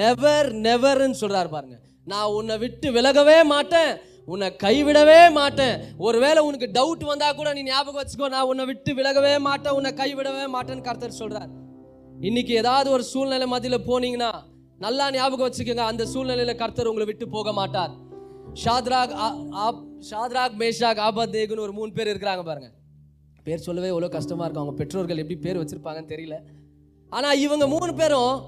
நெவர் 0.00 0.48
நெவர்ன்னு 0.68 1.20
சொல்கிறார் 1.22 1.54
பாருங்க. 1.54 1.76
நான் 2.12 2.34
உன்னை 2.38 2.56
விட்டு 2.64 2.88
விலகவே 2.92 3.38
மாட்டேன். 3.54 3.92
உன்னை 4.26 4.56
கைவிடவே 4.62 5.32
மாட்டேன். 5.32 5.80
ஒருவேளை 5.98 6.42
உனக்கு 6.42 6.70
டவுட் 6.72 7.04
வந்தா 7.04 7.32
கூட 7.32 7.52
நீ 7.52 7.62
ஞாபகம் 7.62 8.06
வச்சுக்கோ 8.06 8.28
நான் 8.28 8.44
உன்னை 8.44 8.64
விட்டு 8.64 8.94
விலகவே 8.94 9.38
மாட்டேன் 9.38 9.72
உன்னை 9.72 9.90
கைவிடவே 9.90 10.46
மாட்டேன்னு 10.54 10.80
கர்த்தர் 10.80 11.14
சொல்றார். 11.18 11.48
இன்னைக்கு 12.20 12.54
ஏதாவது 12.54 12.90
ஒரு 12.90 13.02
சூழ்நிலை 13.02 13.46
மத்தியில் 13.46 13.78
போனீங்கன்னா 13.78 14.32
நல்லா 14.78 15.12
ஞாபகம் 15.12 15.52
வச்சுக்கோங்க 15.52 15.76
அந்த 15.76 16.04
சூழ்நிலையில 16.04 16.56
கர்த்தர் 16.56 16.86
உங்களை 16.86 17.06
விட்டு 17.06 17.28
போக 17.28 17.52
மாட்டார். 17.52 17.90
ஷாத்ராக் 18.64 19.12
ஆ- 19.12 19.36
ஆப் 19.50 19.84
ஷாத்ராக் 20.10 20.56
மேஷாக் 20.58 20.98
ஆபத்தேகுன்னு 20.98 21.60
ஒரு 21.60 21.72
மூணு 21.72 21.92
பேர் 21.92 22.06
இருக்கிறாங்க 22.06 22.44
பாருங்க. 22.44 22.70
பேர் 23.44 23.58
சொல்லவே 23.58 23.86
எவ்வளோ 23.86 24.08
கஷ்டமா 24.08 24.42
இருக்கும் 24.42 24.62
அவங்க 24.62 24.84
பெற்றோர்கள் 24.84 25.16
எப்படி 25.16 25.38
பேர் 25.40 25.58
வச்சிருப்பாங்கன்னு 25.58 26.12
தெரியல. 26.12 26.34
ஆனா 27.10 27.32
இவங்க 27.32 27.66
மூணு 27.66 27.94
பேரும் 27.94 28.42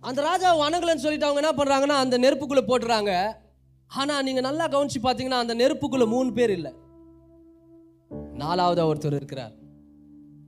அந்த 0.00 0.20
ராஜா 0.20 0.56
வணங்கலன்னு 0.56 0.94
சொல்லிட்டு 0.94 1.26
அவங்க 1.26 1.48
என்ன 1.48 1.64
பண்றாங்கன்னா 1.64 1.98
அந்த 1.98 2.18
நெருப்புக்குள்ள 2.18 2.62
போட்டுறாங்க. 2.66 3.32
ஆனா 3.92 4.22
நீங்க 4.22 4.40
நல்லா 4.40 4.68
கவனிச்சு 4.68 4.98
பார்த்தீங்கன்னா 5.02 5.38
அந்த 5.44 5.54
நெருப்புக்குள்ள 5.54 6.06
மூணு 6.06 6.32
பேர் 6.32 6.50
இல்லை. 6.50 6.72
நாலாவது 8.34 8.94
ஒருத்தர் 8.94 9.16
இருக்கிறார். 9.16 9.52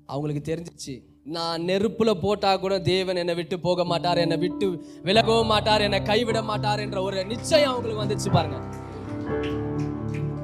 அவங்களுக்கு 0.07 0.42
தெரிஞ்சிச்சு 0.50 0.94
நான் 1.24 1.62
நெருப்புல 1.62 2.20
போட்டா 2.20 2.57
கூட 2.57 2.81
தேவன் 2.81 3.16
என்னை 3.16 3.35
விட்டு 3.35 3.61
போக 3.61 3.85
மாட்டார் 3.85 4.18
என்னை 4.18 4.37
விட்டு 4.37 4.66
விலகவும் 5.02 5.46
மாட்டார் 5.46 5.81
என்னை 5.81 6.02
கைவிட 6.02 6.42
மாட்டார் 6.42 6.81
என்ற 6.81 7.02
ஒரு 7.02 7.24
நிச்சயம் 7.24 7.70
அவங்களுக்கு 7.70 8.05
வந்துச்சு 8.05 8.33
பாருங்க. 8.33 8.59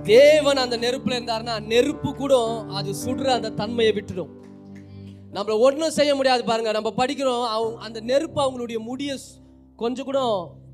தேவன் 0.03 0.57
அந்த 0.57 0.77
நெருப்புல 0.77 1.17
இருந்தாருன்னா 1.19 1.63
நெருப்பு 1.63 2.15
கூட 2.15 2.35
அது 2.69 2.95
சுடுற 3.05 3.27
அந்த 3.27 3.51
தன்மையை 3.51 3.95
விட்டுடும். 3.95 4.31
நம்மள 5.33 5.61
ஒன்றும் 5.61 5.91
செய்ய 5.91 6.15
முடியாது 6.15 6.45
பாருங்க 6.45 6.73
நம்ம 6.73 6.93
படிக்கிறோம் 6.97 7.47
அவங்க 7.47 7.79
அந்த 7.79 8.01
நெருப்பு 8.01 8.41
அவங்களுடைய 8.45 8.79
முடிய 8.79 9.17
கொஞ்சம் 9.77 10.05
கூட 10.05 10.21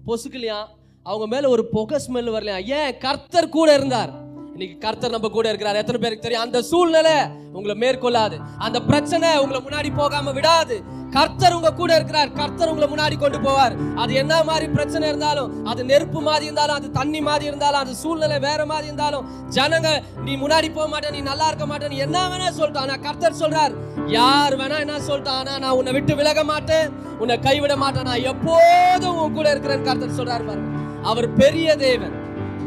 பொசுக்கலையா? 0.06 0.66
அவங்க 1.06 1.26
மேல 1.32 1.48
ஒரு 1.48 1.62
புகை 1.72 1.98
ஸ்மெல் 2.04 2.34
வரலையா? 2.34 2.58
ஏன்? 2.76 2.98
கர்த்தர் 2.98 3.54
கூட 3.56 3.74
இருந்தார். 3.78 4.12
இன்னைக்கு 4.54 4.76
கர்த்தர் 4.84 5.14
நம்ம 5.14 5.28
கூட 5.28 5.46
இருக்கிறார். 5.48 5.78
எத்தனை 5.80 5.98
பேருக்கு 6.02 6.24
தெரியும்? 6.24 6.44
அந்த 6.46 6.58
சூழ்நிலை 6.68 7.14
உங்களை 7.56 7.74
மேற்கொள்ளாது. 7.82 8.36
அந்த 8.66 8.78
பிரச்சனை 8.80 9.28
உங்களை 9.42 9.60
முன்னாடி 9.66 9.90
போகாம 9.96 10.32
விடாது. 10.32 10.76
கர்த்தர் 11.16 11.56
உங்க 11.56 11.72
கூட 11.80 11.90
இருக்கிறார். 11.94 12.30
கர்த்தர் 12.38 12.70
உங்களை 12.72 12.86
முன்னாடி 12.92 13.16
கொண்டு 13.18 13.38
போவார். 13.38 13.74
அது 14.02 14.12
என்ன 14.22 14.34
மாதிரி 14.50 14.66
பிரச்சனை 14.76 15.08
இருந்தாலும் 15.08 15.50
அது 15.70 15.84
நெருப்பு 15.90 16.20
மாதிரி 16.28 16.44
இருந்தாலும் 16.48 16.76
அது 16.76 16.90
தண்ணி 16.90 17.20
மாதிரி 17.28 17.44
இருந்தாலும் 17.50 17.80
அது 17.80 17.94
சூழ்நிலை 18.02 18.38
வேற 18.38 18.66
மாதிரி 18.72 18.88
இருந்தாலும் 18.90 19.26
ஜனங்க 19.56 19.90
நீ 20.26 20.34
முன்னாடி 20.44 20.70
போக 20.78 20.86
மாட்டே 20.94 21.10
நீ 21.16 21.20
நல்லா 21.30 21.48
இருக்க 21.50 21.66
மாட்டே 21.72 21.90
நீ 21.94 21.98
என்ன 22.06 22.22
வேணா 22.32 22.52
சொல்லிட்டான் 22.60 22.86
ஆனா 22.86 22.96
கர்த்தர் 23.08 23.40
சொல்றார் 23.42 23.74
யார் 24.18 24.56
வேணா 24.62 24.78
என்ன 24.86 25.02
சொல்லிட்டான் 25.10 25.40
ஆனா 25.42 25.58
நான் 25.64 25.76
உன்னை 25.80 25.94
விட்டு 25.98 26.16
விலக 26.22 26.44
மாட்டேன். 26.52 26.88
உன்னை 27.18 27.36
கைவிட 27.48 27.76
மாட்டேன். 27.84 28.08
நான் 28.10 28.26
எப்போதும் 28.32 29.20
உன் 29.24 29.36
கூட 29.40 29.46
இருக்கிறேன்னு 29.54 29.88
கர்த்தர் 29.90 30.18
சொல்றாரு 30.20 30.46
பாருங்க. 30.50 30.82
அவர் 31.10 31.26
பெரிய 31.32 31.76
தேவன். 31.76 32.14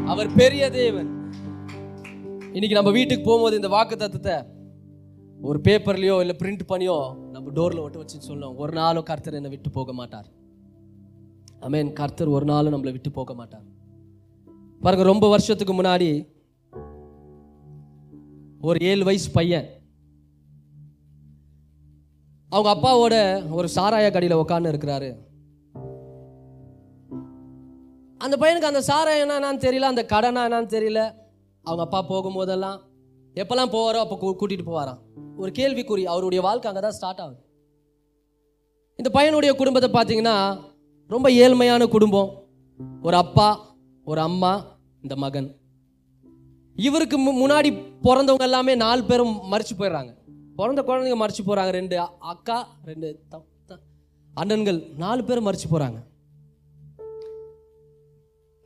அவர் 0.06 0.28
பெரிய 0.34 0.64
தேவன். 0.70 1.08
இன்னைக்கு 2.52 2.76
நம்ம 2.78 2.90
வீட்டுக்கு 2.90 3.24
போகும்போது 3.24 3.56
இந்த 3.56 3.68
வாக்கு 3.68 3.96
தத்துவத்தை 3.96 4.36
ஒரு 5.48 5.58
பேப்பர்லயோ 5.64 6.14
இல்ல 6.20 6.34
பிரிண்ட் 6.42 6.62
பண்ணியோ 6.68 6.96
நம்ம 7.34 7.50
டோர்ல 7.50 7.82
ஒட்ட 7.84 7.98
வச்சு 7.98 8.18
சொல்லணும் 8.28 8.54
ஒரு 8.62 8.72
நாளும் 8.72 9.02
கர்த்தர் 9.02 9.34
என்னை 9.34 9.50
விட்டு 9.50 9.70
போக 9.70 9.92
மாட்டார். 9.92 10.28
அமேன் 11.66 11.92
கர்த்தர் 11.92 12.28
ஒரு 12.28 12.44
நாளும் 12.44 12.74
நம்மளை 12.74 12.92
விட்டு 12.96 13.10
போக 13.10 13.34
மாட்டார். 13.34 13.66
பாருங்க 14.80 15.04
ரொம்ப 15.04 15.28
வருஷத்துக்கு 15.28 15.74
முன்னாடி 15.82 16.10
ஒரு 18.60 18.78
ஏழு 18.90 19.04
வயசு 19.04 19.30
பையன் 19.30 19.66
அவங்க 22.52 22.70
அப்பாவோட 22.74 23.14
ஒரு 23.52 23.68
சாராய 23.74 24.06
கடையில் 24.10 24.40
உட்காந்து 24.42 24.70
இருக்கிறாரு 24.72 25.10
அந்த 28.18 28.36
பையனுக்கு 28.36 28.66
அந்த 28.66 28.80
சாராயம் 28.80 29.28
என்னன்னு 29.28 29.60
தெரியல 29.60 29.80
அந்த 29.80 30.06
கடனா 30.06 30.48
என்னன்னு 30.48 30.72
தெரியல. 30.76 31.12
அவங்க 31.62 31.82
அப்பா 31.82 32.04
போகும்போதெல்லாம் 32.04 32.80
எப்பெல்லாம் 33.34 33.72
போவாரோ 33.72 33.98
அப்போ 33.98 34.18
கூட்டிகிட்டு 34.20 34.42
கூட்டிட்டு 34.42 34.66
போவாராம். 34.66 34.98
ஒரு 35.36 35.52
கேள்விக்குறி 35.52 36.04
அவருடைய 36.04 36.44
வாழ்க்கை 36.44 36.70
அங்கே 36.70 36.82
தான் 36.82 36.92
ஸ்டார்ட் 36.92 37.20
ஆகுது. 37.20 37.44
இந்த 38.96 39.20
பையனுடைய 39.20 39.52
குடும்பத்தை 39.52 39.90
பார்த்தீங்கன்னா 39.90 40.60
ரொம்ப 41.08 41.28
ஏழ்மையான 41.28 41.88
குடும்பம். 41.88 42.44
ஒரு 43.02 43.16
அப்பா 43.16 43.74
ஒரு 44.04 44.20
அம்மா 44.20 44.64
இந்த 45.02 45.16
மகன். 45.16 45.56
இவருக்கு 46.74 47.18
மு- 47.18 47.48
முன்னாடி 47.48 47.82
பிறந்தவங்க 48.02 48.42
எல்லாமே 48.42 48.74
நாலு 48.74 49.04
பேரும் 49.04 49.52
மறிச்சு 49.52 49.74
போயிடுறாங்க. 49.78 50.16
பிறந்த 50.56 50.82
குழந்தைங்க 50.82 51.18
மறிச்சு 51.18 51.46
போகிறாங்க 51.46 51.68
ரெண்டு 51.68 51.98
அக்கா 52.18 52.68
ரெண்டு 52.84 53.20
த- 53.28 53.44
அண்ணன்கள் 54.36 54.96
நாலு 54.96 55.24
பேரும் 55.24 55.46
மறிச்சு 55.46 55.66
போகிறாங்க 55.70 56.07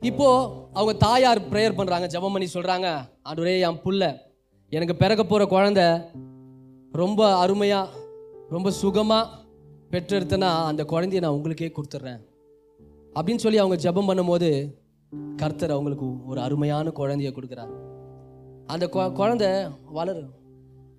இப்போ 0.09 0.27
அவங்க 0.73 0.93
தாயார் 1.05 1.39
ப்ரேயர் 1.51 1.77
பண்ணுறாங்க 1.77 2.07
ஜெபம் 2.13 2.31
பண்ணி 2.31 2.47
சொல்கிறாங்க 2.53 2.87
ஆண்டவரே 3.29 3.53
என் 3.67 3.79
புள்ள 3.83 4.17
எனக்கு 4.69 4.95
பிறக்க 4.95 5.21
போகிற 5.23 5.45
குழந்த 5.53 5.81
ரொம்ப 6.91 7.35
அருமையாக 7.35 8.01
ரொம்ப 8.49 8.69
சுகமாக 8.69 9.29
பெற்றெடுத்தனா 9.91 10.49
அந்த 10.69 10.83
குழந்தைய 10.83 11.19
நான் 11.19 11.37
உங்களுக்கே 11.37 11.71
கொடுத்துட்றேன். 11.75 12.19
அப்படின்னு 13.15 13.43
சொல்லி 13.45 13.57
அவங்க 13.57 13.77
ஜெபம் 13.85 14.09
பண்ணும்போது 14.09 14.49
கர்த்தர் 15.37 15.71
அவங்களுக்கு 15.71 16.07
ஒரு 16.25 16.41
அருமையான 16.41 16.91
குழந்தைய 16.95 17.31
கொடுக்குறார். 17.37 17.73
அந்த 18.65 18.85
குழந்த 19.19 19.45
வளரும். 19.97 20.31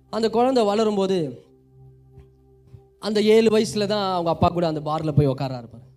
அந்த 0.09 0.27
குழந்த 0.33 0.61
வளரும்போது 0.71 1.17
அந்த 2.99 3.21
ஏழு 3.21 3.49
வயசுல 3.57 3.85
தான் 3.85 4.11
அவங்க 4.13 4.29
அப்பா 4.29 4.47
கூட 4.49 4.67
அந்த 4.67 4.81
பாரில் 4.81 5.17
போய் 5.17 5.33
உட்கார 5.33 5.57
இருப்பார். 5.57 5.87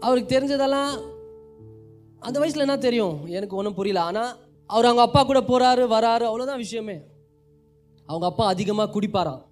அவருக்கு 0.00 0.32
தெரிஞ்சதெல்லாம் 0.34 0.90
அந்த 2.20 2.38
வயசில் 2.38 2.60
என்ன 2.60 2.78
தெரியும்? 2.78 3.26
எனக்கு 3.26 3.56
ஒன்றும் 3.56 3.74
புரியல. 3.74 4.00
ஆனால் 4.02 4.36
அவர் 4.66 4.84
அவங்க 4.84 5.02
அப்பா 5.02 5.22
கூட 5.22 5.40
போகிறாரு 5.40 5.84
வராரு 5.94 6.24
அவ்வளோதான் 6.28 6.56
விஷயமே. 6.56 6.96
அவங்க 8.06 8.26
அப்பா 8.26 8.46
அதிகமாக 8.46 9.00
குடிப்பாராம் 9.00 9.42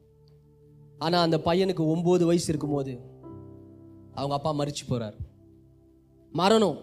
ஆனால் 0.98 1.22
அந்த 1.22 1.36
பையனுக்கு 1.36 1.82
ஒம்பது 1.94 2.24
வயசு 2.24 2.48
இருக்கும்போது 2.48 3.00
அவங்க 4.14 4.34
அப்பா 4.34 4.50
மறிச்சு 4.52 4.84
போகிறார் 4.88 5.16
மரணம். 6.32 6.78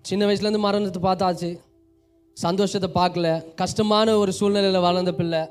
சின்ன 0.00 0.26
வயசுலேருந்து 0.26 0.58
மரணத்தை 0.58 1.02
பார்த்தாச்சு. 1.02 1.60
சந்தோஷத்தை 2.32 2.90
பார்க்கல. 3.02 3.54
கஷ்டமான 3.54 4.16
ஒரு 4.16 4.32
சூழ்நிலையில் 4.32 4.80
வளர்ந்த 4.80 5.12
பிள்ளை. 5.12 5.42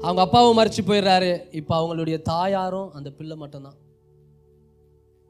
அவங்க 0.00 0.20
அப்பாவும் 0.20 0.58
மறிச்சு 0.58 0.82
போயிடுறாரு. 0.86 1.54
இப்போ 1.54 1.74
அவங்களுடைய 1.80 2.22
தாயாரும் 2.22 2.92
அந்த 2.92 3.10
பிள்ளை 3.10 3.36
மட்டும்தான். 3.36 3.78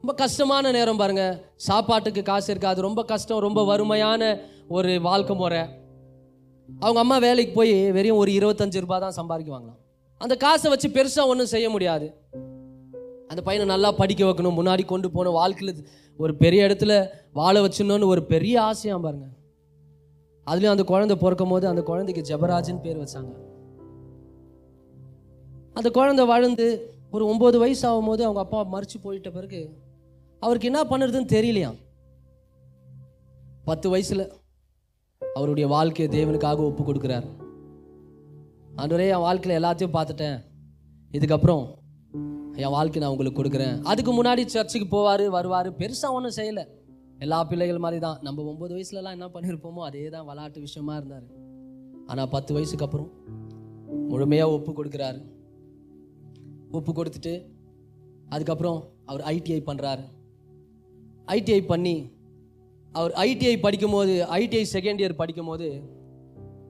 ரொம்ப 0.05 0.21
கஷ்டமான 0.23 0.71
நேரம் 0.71 0.97
பாருங்க. 0.97 1.43
சாப்பாட்டுக்கு 1.55 2.23
காசு 2.23 2.51
இருக்காது. 2.51 2.81
ரொம்ப 2.81 3.03
கஷ்டம் 3.03 3.39
ரொம்ப 3.39 3.65
வறுமையான 3.65 4.39
ஒரு 4.67 5.01
வாழ்க்கை 5.01 5.35
முறை. 5.35 5.59
அவங்க 6.79 6.99
அம்மா 6.99 7.17
வேலைக்கு 7.17 7.53
போய் 7.53 7.91
வெறும் 7.91 8.17
ஒரு 8.17 8.31
இருபத்தஞ்சு 8.31 8.79
ரூபா 8.79 8.99
தான் 8.99 9.13
சம்பாதிக்குவாங்களாம். 9.15 9.79
அந்த 10.17 10.35
காசை 10.35 10.71
வச்சு 10.71 10.89
பெருசாக 10.89 11.27
ஒன்றும் 11.27 11.45
செய்ய 11.45 11.69
முடியாது. 11.69 12.13
அந்த 13.27 13.41
பையனை 13.41 13.69
நல்லா 13.69 13.91
படிக்க 13.91 14.25
வைக்கணும் 14.25 14.57
முன்னாடி 14.59 14.85
கொண்டு 14.85 15.11
போகணும் 15.11 15.33
வாழ்க்கையில் 15.33 15.87
ஒரு 16.17 16.35
பெரிய 16.35 16.67
இடத்துல 16.67 17.07
வாழ 17.33 17.61
வச்சிடணும்னு 17.61 18.05
ஒரு 18.05 18.23
பெரிய 18.23 18.61
ஆசையாக 18.61 19.01
பாருங்க. 19.01 19.25
அதுலேயும் 20.45 20.75
அந்த 20.75 20.83
குழந்தை 20.83 21.17
பிறக்கும் 21.17 21.49
போது 21.49 21.67
அந்த 21.67 21.81
குழந்தைக்கு 21.81 22.23
ஜபராஜன் 22.23 22.81
பேர் 22.81 22.97
வச்சாங்க. 22.97 23.31
அந்த 25.73 25.89
குழந்தை 25.89 26.25
வளர்ந்து 26.25 26.93
ஒரு 27.11 27.25
ஒம்பது 27.25 27.57
வயசு 27.57 27.89
ஆகும்போது 27.89 28.21
அவங்க 28.21 28.39
அப்பா 28.39 28.67
மறிச்சு 28.71 28.97
போயிட்ட 29.03 29.31
பிறகு 29.31 29.81
அவருக்கு 30.45 30.69
என்ன 30.71 30.81
பண்ணுறதுன்னு 30.91 31.33
தெரியலையாம் 31.35 31.77
பத்து 33.69 33.87
வயசில் 33.93 34.25
அவருடைய 35.21 35.65
வாழ்க்கையை 35.73 36.07
தேவனுக்காக 36.15 36.63
ஒப்பு 36.69 36.83
கொடுக்குறார். 36.87 37.27
ஆண்டவரே 38.81 39.05
என் 39.15 39.25
வாழ்க்கையில் 39.25 39.57
எல்லாத்தையும் 39.59 39.95
பார்த்துட்டேன். 39.95 40.37
இதுக்கப்புறம் 41.17 41.63
என் 42.63 42.73
வாழ்க்கை 42.75 42.99
நான் 43.01 43.13
உங்களுக்கு 43.13 43.39
கொடுக்குறேன். 43.39 43.75
அதுக்கு 43.91 44.11
முன்னாடி 44.17 44.41
சர்ச்சுக்கு 44.55 44.87
போவார் 44.95 45.23
வருவார் 45.35 45.69
பெருசாக 45.81 46.17
ஒன்றும் 46.17 46.35
செய்யலை. 46.39 46.63
எல்லா 47.25 47.39
பிள்ளைகள் 47.49 47.83
மாதிரி 47.85 47.99
தான் 48.05 48.19
நம்ம 48.25 48.43
ஒம்பது 48.51 48.73
வயசுலலாம் 48.77 49.15
என்ன 49.17 49.27
பண்ணியிருப்போமோ 49.35 49.81
அதே 49.89 50.03
தான் 50.15 50.27
விளாட்டு 50.29 50.65
விஷயமா 50.65 50.95
இருந்தார். 50.99 51.27
ஆனால் 52.11 52.31
பத்து 52.35 52.51
வயசுக்கு 52.57 52.85
அப்புறம் 52.87 53.09
முழுமையாக 54.11 54.55
ஒப்பு 54.57 54.71
கொடுக்குறாரு. 54.79 55.21
ஒப்பு 56.79 56.91
கொடுத்துட்டு 56.99 57.33
அதுக்கப்புறம் 58.33 58.79
அவர் 59.11 59.23
ஐடிஐ 59.33 59.61
பண்ணுறாரு 59.69 60.03
ஐடிஐ 61.27 61.65
பண்ணி 61.65 62.11
அவர் 62.91 63.11
ஐடிஐ 63.11 63.59
படிக்கும்போது 63.59 64.25
ஐடிஐ 64.31 64.65
செகண்ட் 64.73 65.01
இயர் 65.03 65.13
படிக்கும்போது 65.13 65.81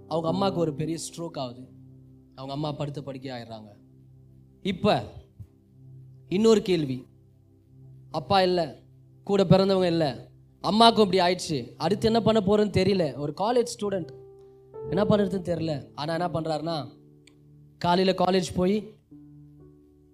அவங்க 0.08 0.28
அம்மாவுக்கு 0.28 0.62
ஒரு 0.62 0.74
பெரிய 0.74 0.97
ஸ்ட்ரோக் 0.97 1.38
ஆகுது. 1.38 1.68
அவங்க 2.36 2.54
அம்மா 2.54 2.72
படுத்த 2.72 3.01
படுக்கை 3.01 3.32
ஆயிடுறாங்க. 3.32 3.72
இப்போ 4.62 5.04
இன்னொரு 6.30 6.62
கேள்வி. 6.62 7.06
அப்பா 8.12 8.41
இல்லை 8.41 8.68
கூட 9.24 9.43
பிறந்தவங்க 9.43 9.86
இல்லை 9.86 10.08
அம்மாவுக்கும் 10.62 11.12
இப்படி 11.12 11.24
ஆயிடுச்சு. 11.24 11.74
அடுத்து 11.78 12.06
என்ன 12.06 12.22
பண்ண 12.22 12.39
போகிறேன்னு 12.39 12.70
தெரியல. 12.70 13.18
ஒரு 13.18 13.34
காலேஜ் 13.38 13.82
ஸ்டூடெண்ட் 13.82 14.12
என்ன 14.89 15.04
பண்ணுறதுன்னு 15.04 15.47
தெரியல. 15.49 15.88
ஆனால் 15.95 16.20
என்ன 16.20 16.39
பண்ணுறாருன்னா 16.39 16.88
காலையில் 17.78 18.16
காலேஜ் 18.16 18.56
போய் 18.56 18.93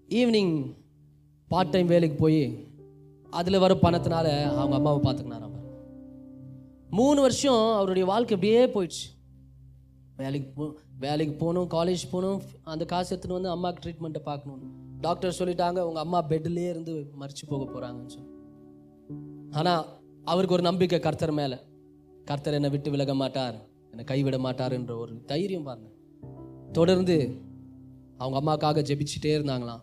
ஈவினிங் 0.10 0.76
பார்ட் 1.48 1.70
டைம் 1.70 1.88
வேலைக்கு 1.88 2.18
போய் 2.18 2.68
அதில் 3.30 3.60
வர 3.60 3.74
பணத்தினால 3.74 4.48
அவங்க 4.54 4.76
அம்மாவை 4.76 5.00
பார்த்துக்கினாராம் 5.04 5.58
மூணு 6.90 7.22
வருஷம் 7.22 7.74
அவருடைய 7.74 8.08
வாழ்க்கை 8.08 8.38
அப்படியே 8.38 8.66
போயிடுச்சு. 8.66 9.08
வேலைக்கு 10.16 10.52
போ 10.56 10.76
வேலைக்கு 11.00 11.36
போகணும் 11.36 11.70
காலேஜ் 11.70 12.04
போகணும் 12.12 12.42
அந்த 12.64 12.86
காசு 12.86 13.18
எடுத்துன்னு 13.18 13.32
வந்து 13.32 13.50
அம்மாவுக்கு 13.50 13.90
ட்ரீட்மெண்ட்டை 13.90 14.20
பார்க்கணும் 14.20 14.62
டாக்டர் 15.02 15.36
சொல்லிட்டாங்க 15.40 15.80
உங்கள் 15.80 16.04
அம்மா 16.04 16.24
பெட்லேயே 16.24 16.70
இருந்து 16.70 17.12
மறிச்சு 17.20 17.46
போக 17.48 17.64
போகிறாங்கன்னு 17.64 18.06
சொல்லி. 18.06 18.30
ஆனால் 19.52 19.86
அவருக்கு 20.24 20.54
ஒரு 20.54 20.64
நம்பிக்கை 20.64 21.00
கர்த்தர் 21.00 21.32
மேலே. 21.32 21.56
கர்த்தர் 22.26 22.54
என்னை 22.54 22.70
விட்டு 22.70 22.92
விலக 22.92 23.16
மாட்டார் 23.16 23.56
என்னை 23.90 24.04
கைவிட 24.04 24.40
மாட்டார் 24.40 24.72
என்ற 24.72 24.96
ஒரு 24.96 25.24
தைரியம் 25.26 25.64
பாருங்க. 25.64 25.90
தொடர்ந்து 26.72 27.42
அவங்க 28.18 28.38
அம்மாக்காக 28.42 28.76
ஜெபிச்சுட்டே 28.76 29.32
இருந்தாங்களாம். 29.40 29.82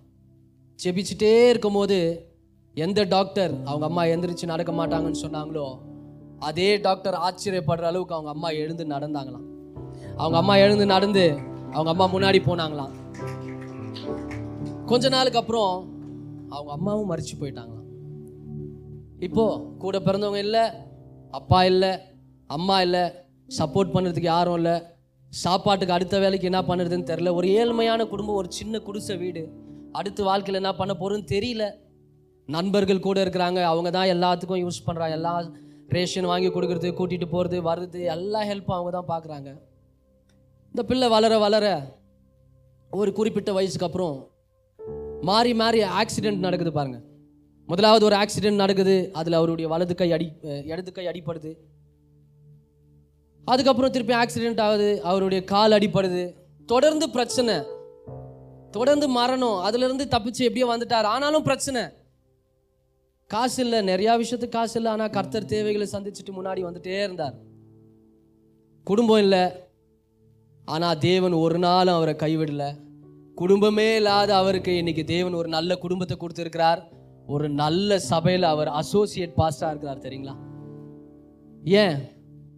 ஜெபிச்சுட்டே 0.84 1.48
இருக்கும்போது 1.48 2.25
எந்த 2.84 3.00
டாக்டர் 3.12 3.52
அவங்க 3.64 3.84
அம்மா 3.86 4.02
எந்திரிச்சு 4.12 4.46
நடக்க 4.50 4.70
மாட்டாங்கன்னு 4.72 5.20
சொன்னாங்களோ 5.22 5.66
அதே 6.48 6.66
டாக்டர் 6.76 7.14
ஆச்சரியப்படுற 7.26 7.84
அளவுக்கு 7.90 8.14
அவங்க 8.14 8.30
அம்மா 8.34 8.48
எழுந்து 8.62 8.84
நடந்தாங்களாம். 8.84 9.46
அவங்க 10.16 10.36
அம்மா 10.40 10.54
எழுந்து 10.64 10.86
நடந்து 10.86 11.22
அவங்க 11.72 11.90
அம்மா 11.92 12.06
முன்னாடி 12.14 12.40
போனாங்களாம். 12.48 12.92
கொஞ்ச 14.90 15.08
நாளுக்கு 15.08 15.40
அப்புறம் 15.42 15.72
அவங்க 16.48 16.72
அம்மாவும் 16.72 17.10
மறிச்சு 17.12 17.34
போயிட்டாங்களாம். 17.40 17.86
இப்போ 19.28 19.46
கூட 19.84 19.98
பிறந்தவங்க 19.98 20.42
இல்லை 20.48 20.64
அப்பா 21.30 21.62
இல்லை 21.64 21.92
அம்மா 22.56 22.76
இல்லை 22.80 23.04
சப்போர்ட் 23.60 23.94
பண்ணுறதுக்கு 23.96 24.32
யாரும் 24.34 24.58
இல்லை. 24.60 24.76
சாப்பாட்டுக்கு 25.32 25.96
அடுத்த 25.96 26.16
வேலைக்கு 26.18 26.50
என்ன 26.52 26.62
பண்ணுறதுன்னு 26.68 27.10
தெரில 27.12 27.34
ஒரு 27.34 27.48
ஏழ்மையான 27.60 28.08
குடும்பம் 28.12 28.40
ஒரு 28.42 28.50
சின்ன 28.60 28.78
குடிசை 28.78 29.16
வீடு. 29.16 29.42
அடுத்து 29.92 30.22
வாழ்க்கையில் 30.30 30.62
என்ன 30.62 30.74
பண்ண 30.82 30.92
போகிறதுன்னு 31.00 31.32
தெரியல. 31.36 31.64
நண்பர்கள் 32.54 33.06
கூட 33.06 33.18
இருக்கிறாங்க. 33.24 33.60
அவங்க 33.72 33.90
தான் 33.96 34.10
எல்லாத்துக்கும் 34.14 34.62
யூஸ் 34.64 34.84
பண்ணுறாங்க 34.86 35.14
எல்லா 35.18 35.32
ரேஷன் 35.96 36.28
வாங்கி 36.30 36.48
கொடுக்குறது 36.52 36.88
கூட்டிகிட்டு 36.98 37.28
போகிறது 37.34 37.58
வர்றது 37.68 38.00
எல்லா 38.14 38.40
ஹெல்ப்பும் 38.50 38.76
அவங்க 38.76 38.92
தான் 38.96 39.10
பார்க்குறாங்க 39.12 39.48
இந்த 40.74 40.82
பிள்ளை 40.88 41.08
வளர 41.16 41.34
வளர 41.44 41.66
ஒரு 42.90 43.10
குறிப்பிட்ட 43.18 43.50
வயசுக்கு 43.58 43.86
அப்புறம் 43.88 44.16
மாறி 45.28 45.52
மாறி 45.60 45.78
ஆக்சிடெண்ட் 46.00 46.44
நடக்குது 46.46 46.72
பாருங்கள் 46.78 47.04
முதலாவது 47.68 48.04
ஒரு 48.08 48.16
ஆக்சிடெண்ட் 48.22 48.62
நடக்குது. 48.62 48.96
அதில் 49.18 49.36
அவருடைய 49.38 49.66
வலது 49.72 49.94
கை 50.00 50.08
அடி 50.16 50.26
இடது 50.72 50.90
கை 50.96 51.06
அடிப்படுது 51.12 51.52
அதுக்கப்புறம் 53.52 53.92
திருப்பி 53.94 54.14
ஆக்சிடெண்ட் 54.20 54.60
ஆகுது. 54.66 54.90
அவருடைய 55.10 55.40
கால் 55.52 55.76
அடிப்படுது 55.78 56.22
தொடர்ந்து 56.72 57.06
பிரச்சனை. 57.16 57.56
தொடர்ந்து 58.76 59.06
மரணம். 59.18 59.58
அதுலேருந்து 59.66 60.06
தப்பிச்சு 60.14 60.42
எப்படியோ 60.46 60.68
வந்துட்டார். 60.72 61.08
ஆனாலும் 61.14 61.46
பிரச்சனை. 61.48 61.82
காசு 63.30 63.64
இல்லை 63.64 63.78
நிறையா 63.88 64.12
விஷயத்துக்கு 64.22 64.48
காசு 64.48 64.74
இல்லை 64.76 64.90
ஆனால் 64.92 65.10
கர்த்தர் 65.10 65.44
தேவைகளை 65.44 65.86
சந்திச்சுட்டு 65.92 66.32
முன்னாடி 66.36 66.60
வந்துட்டே 66.66 67.02
இருந்தார். 67.02 67.34
குடும்பம் 68.82 69.18
இல்லை 69.18 69.44
ஆனால் 70.64 70.98
தேவன் 70.98 71.32
ஒரு 71.32 71.58
நாளும் 71.58 71.94
அவரை 71.94 72.16
கைவிடலை. 72.16 72.70
குடும்பமே 73.34 73.96
இல்லாத 73.96 74.36
அவருக்கு 74.36 74.76
இன்னைக்கு 74.76 75.04
தேவன் 75.04 75.34
ஒரு 75.34 75.48
நல்ல 75.48 75.76
குடும்பத்தை 75.76 76.16
கொடுத்துருக்கிறார். 76.20 76.82
ஒரு 77.26 77.48
நல்ல 77.48 77.98
சபையில் 77.98 78.42
அவர் 78.42 78.68
அசோசியேட் 78.68 79.36
பாஸ்டாக 79.36 79.70
இருக்கிறார் 79.70 80.04
தெரியுங்களா? 80.06 80.36
ஏன்? 81.62 81.96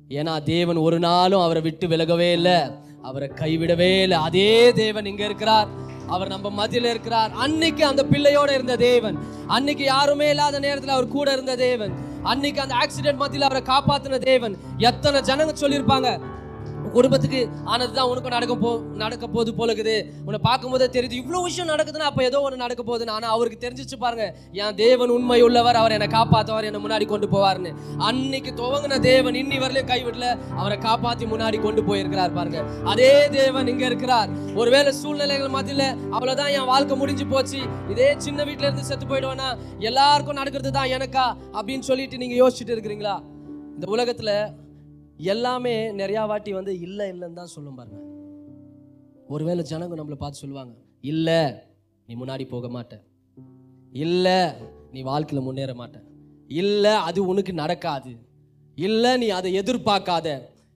ஏன்னா 0.09 0.43
தேவன் 0.43 0.77
ஒரு 0.77 0.99
நாளும் 0.99 1.41
அவரை 1.41 1.63
விட்டு 1.63 1.87
விலகவே 1.87 2.33
இல்லை 2.33 2.59
அவரை 3.03 3.29
கைவிடவே 3.29 4.03
இல்லை. 4.03 4.19
அதே 4.19 4.73
தேவன் 4.73 5.07
இங்கே 5.07 5.25
இருக்கிறார். 5.25 5.69
அவர் 6.09 6.29
நம்ம 6.29 6.51
மதியில் 6.51 6.91
இருக்கிறார். 6.91 7.31
அன்னைக்கு 7.33 7.87
அந்த 7.87 8.03
பிள்ளையோட 8.11 8.51
இருந்த 8.51 8.77
தேவன். 8.77 9.19
அன்னைக்கு 9.47 9.85
யாருமே 9.85 10.29
இல்லாத 10.29 10.59
நேரத்தில் 10.59 10.97
அவர் 10.97 11.09
கூட 11.09 11.33
இருந்த 11.33 11.57
தேவன். 11.57 11.93
அன்னைக்கு 12.23 12.61
அந்த 12.61 12.75
ஆக்சிடென்ட் 12.75 13.23
மத்தியில் 13.23 13.49
அவரை 13.49 13.63
காப்பாத்தின 13.63 14.19
தேவன். 14.19 14.57
எத்தனை 14.77 15.21
ஜனங்க 15.21 15.55
சொல்லியிருப்பாங்க? 15.61 16.21
குடும்பத்துக்கு 16.97 17.41
ஆனதுதான் 17.73 18.09
உனக்கும் 18.11 18.35
நடக்க 18.37 18.55
போ 18.65 18.71
நடக்க 19.03 19.25
போது 19.35 19.51
போல 19.59 19.69
இருக்குது 19.73 19.97
உன்னை 20.27 20.41
பார்க்கும்போதே 20.49 20.87
தெரியுது 20.97 21.19
இவ்வளோ 21.21 21.41
விஷயம் 21.47 21.71
நடக்குதுன்னா 21.73 22.09
அப்போ 22.11 22.23
ஏதோ 22.29 22.39
ஒன்று 22.47 22.63
நடக்க 22.65 22.83
போகுதுன்னு. 22.83 23.15
ஆனால் 23.17 23.33
அவருக்கு 23.35 23.59
தெரிஞ்சிச்சு 23.65 23.97
பாருங்க 24.05 24.27
என் 24.63 24.79
தேவன் 24.83 25.13
உண்மை 25.17 25.41
உள்ளவர் 25.47 25.81
அவர் 25.81 25.95
என்னை 25.97 26.09
காப்பாற்றுவார் 26.17 26.69
என்னை 26.71 26.81
முன்னாடி 26.85 27.07
கொண்டு 27.13 27.29
போவார்னு. 27.35 27.73
அன்னைக்கு 28.09 28.53
துவங்கின 28.61 29.01
தேவன் 29.11 29.39
இன்னி 29.43 29.59
வரலையும் 29.65 29.91
கைவிடல 29.93 30.29
அவரை 30.61 30.79
காப்பாற்றி 30.89 31.27
முன்னாடி 31.33 31.61
கொண்டு 31.67 31.85
போயிருக்கிறார் 31.89 32.37
பாருங்க. 32.39 32.61
அதே 32.93 33.13
தேவன் 33.39 33.71
இங்க 33.75 33.85
இருக்கிறார். 33.91 34.31
ஒருவேளை 34.61 34.93
சூழ்நிலைகள் 35.03 35.55
மத்தியில் 35.57 35.87
அவ்வளோதான் 36.17 36.53
என் 36.59 36.71
வாழ்க்கை 36.73 36.97
முடிஞ்சு 37.03 37.27
போச்சு. 37.35 37.61
இதே 37.95 38.09
சின்ன 38.27 38.45
வீட்டில 38.51 38.69
இருந்து 38.69 38.89
செத்து 38.91 39.07
போயிடுவேனா 39.07 39.49
எல்லாருக்கும் 39.91 40.41
நடக்கிறது 40.41 40.73
தான் 40.79 40.93
எனக்கா? 40.99 41.27
அப்படின்னு 41.59 41.87
சொல்லிட்டு 41.91 42.23
நீங்க 42.23 42.37
யோசிச்சுட்டு 42.43 42.75
இருக்கிறீங்களா? 42.77 43.17
இந்த 43.77 43.87
உலகத்துல 43.95 44.31
எல்லாமே 45.19 45.75
நிறையா 46.01 46.27
வாட்டி 46.31 46.53
வந்து 46.53 46.81
இல்லை 46.81 47.07
இல்லைன்னு 47.13 47.39
தான் 47.41 47.55
சொல்லும் 47.55 47.79
பாருங்க. 47.79 48.01
ஒருவேளை 49.35 49.63
ஜனங்க 49.71 49.95
நம்மளை 50.01 50.19
பார்த்து 50.21 50.43
சொல்லுவாங்க 50.43 50.75
இல்லை 51.01 51.41
நீ 52.09 52.15
முன்னாடி 52.21 52.45
போக 52.49 52.69
மாட்ட. 52.69 52.95
இல்லை 53.93 54.39
நீ 54.93 55.01
வாழ்க்கையில் 55.03 55.45
முன்னேற 55.47 55.73
மாட்ட. 55.81 55.99
இல்லை 56.49 56.93
அது 57.09 57.27
உனக்கு 57.27 57.53
நடக்காது. 57.53 58.13
இல்லை 58.77 59.17
நீ 59.17 59.29
அதை 59.29 59.51
எதிர்பார்க்காத. 59.61 60.29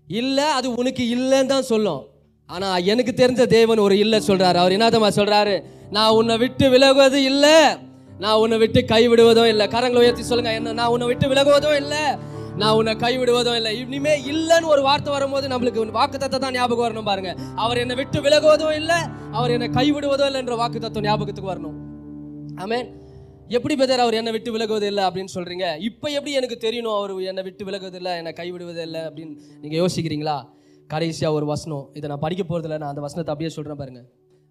இல்லை 0.09 0.45
அது 0.45 0.69
உனக்கு 0.75 1.05
இல்லைன்னு 1.17 1.53
தான் 1.55 1.71
சொல்லும். 1.73 2.03
ஆனால் 2.49 2.85
எனக்கு 2.85 3.13
தெரிஞ்ச 3.23 3.47
தேவன் 3.47 3.79
ஒரு 3.79 3.97
இல்லை 3.99 4.21
சொல்கிறாரு 4.29 4.59
அவர் 4.63 4.77
என்னதம்மா 4.79 5.11
சொல்கிறாரு 5.21 5.55
நான் 5.91 6.15
உன்னை 6.19 6.37
விட்டு 6.39 6.67
விலகுவது 6.71 7.19
இல்லை. 7.31 7.57
நான் 8.19 8.41
உன்னை 8.43 8.59
விட்டு 8.59 8.81
கைவிடுவதும் 8.81 9.51
இல்லை. 9.53 9.67
கரங்களை 9.67 10.01
உயர்த்தி 10.03 10.23
சொல்லுங்க 10.23 10.53
என்ன? 10.55 10.73
நான் 10.73 10.89
உன்னை 10.89 11.07
விட்டு 11.07 11.29
விலகுவதும் 11.33 11.79
இல்லை. 11.83 12.05
நான் 12.61 12.75
உன்னை 12.79 12.93
கைவிடுவதும் 12.95 13.55
இல்லை. 13.55 13.81
இனிமே 13.81 14.15
இல்லைன்னு 14.33 14.67
ஒரு 14.67 14.83
வார்த்தை 14.83 15.13
வரும்போது 15.13 15.49
நம்மளுக்கு 15.49 15.91
வாக்கு 15.91 16.19
தான் 16.19 16.53
ஞாபகம் 16.53 16.85
வரணும் 16.87 17.09
பாருங்க. 17.11 17.37
அவர் 17.55 17.77
என்னை 17.77 17.95
விட்டு 17.97 18.21
விலகுவதும் 18.21 18.75
இல்லை 18.75 18.99
அவர் 19.33 19.51
என்னை 19.51 19.69
கைவிடுவதும் 19.69 20.29
இல்லை 20.31 20.41
என்ற 20.41 20.55
வாக்கு 20.55 20.79
தத்துவம் 20.79 21.09
ஞாபகத்துக்கு 21.09 21.53
வரணும். 21.53 21.79
ஆமென். 22.57 22.89
எப்படி 23.49 23.77
பெதர் 23.77 23.99
அவர் 23.99 24.15
என்னை 24.15 24.33
விட்டு 24.33 24.53
விலகுவது 24.53 24.87
இல்லை 24.87 25.05
அப்படின்னு 25.05 25.33
சொல்றீங்க? 25.35 25.79
இப்போ 25.79 26.11
எப்படி 26.11 26.33
எனக்கு 26.33 26.57
தெரியணும் 26.61 26.97
அவர் 26.99 27.21
என்னை 27.21 27.43
விட்டு 27.43 27.65
விலகுவது 27.65 27.95
இல்லை 27.95 28.17
என்னை 28.17 28.33
கைவிடுவது 28.33 28.83
இல்லை 28.83 29.01
அப்படின்னு 29.01 29.35
நீங்க 29.61 29.77
யோசிக்கிறீங்களா? 29.83 30.37
கடைசியா 30.95 31.29
ஒரு 31.33 31.47
வசனம். 31.47 31.91
இதை 31.95 32.09
நான் 32.09 32.19
படிக்க 32.19 32.43
போகிறதில்ல 32.43 32.79
நான் 32.79 32.89
அந்த 32.89 33.01
வசனத்தை 33.01 33.33
அப்படியே 33.35 33.55
சொல்றேன் 33.57 33.77
பாருங்க. 33.77 34.03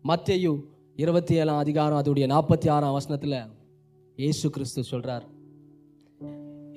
மத்தேயு 0.03 0.53
இருபத்தி 0.95 1.35
ஏழாம் 1.35 1.57
அதிகாரம் 1.57 1.99
அதோடைய 2.01 2.25
நாற்பத்தி 2.27 2.69
ஆறாம் 2.69 2.99
வசனத்துல 2.99 3.35
இயேசு 4.17 4.49
கிறிஸ்து 4.49 4.83
சொல்கிறார் 4.83 5.25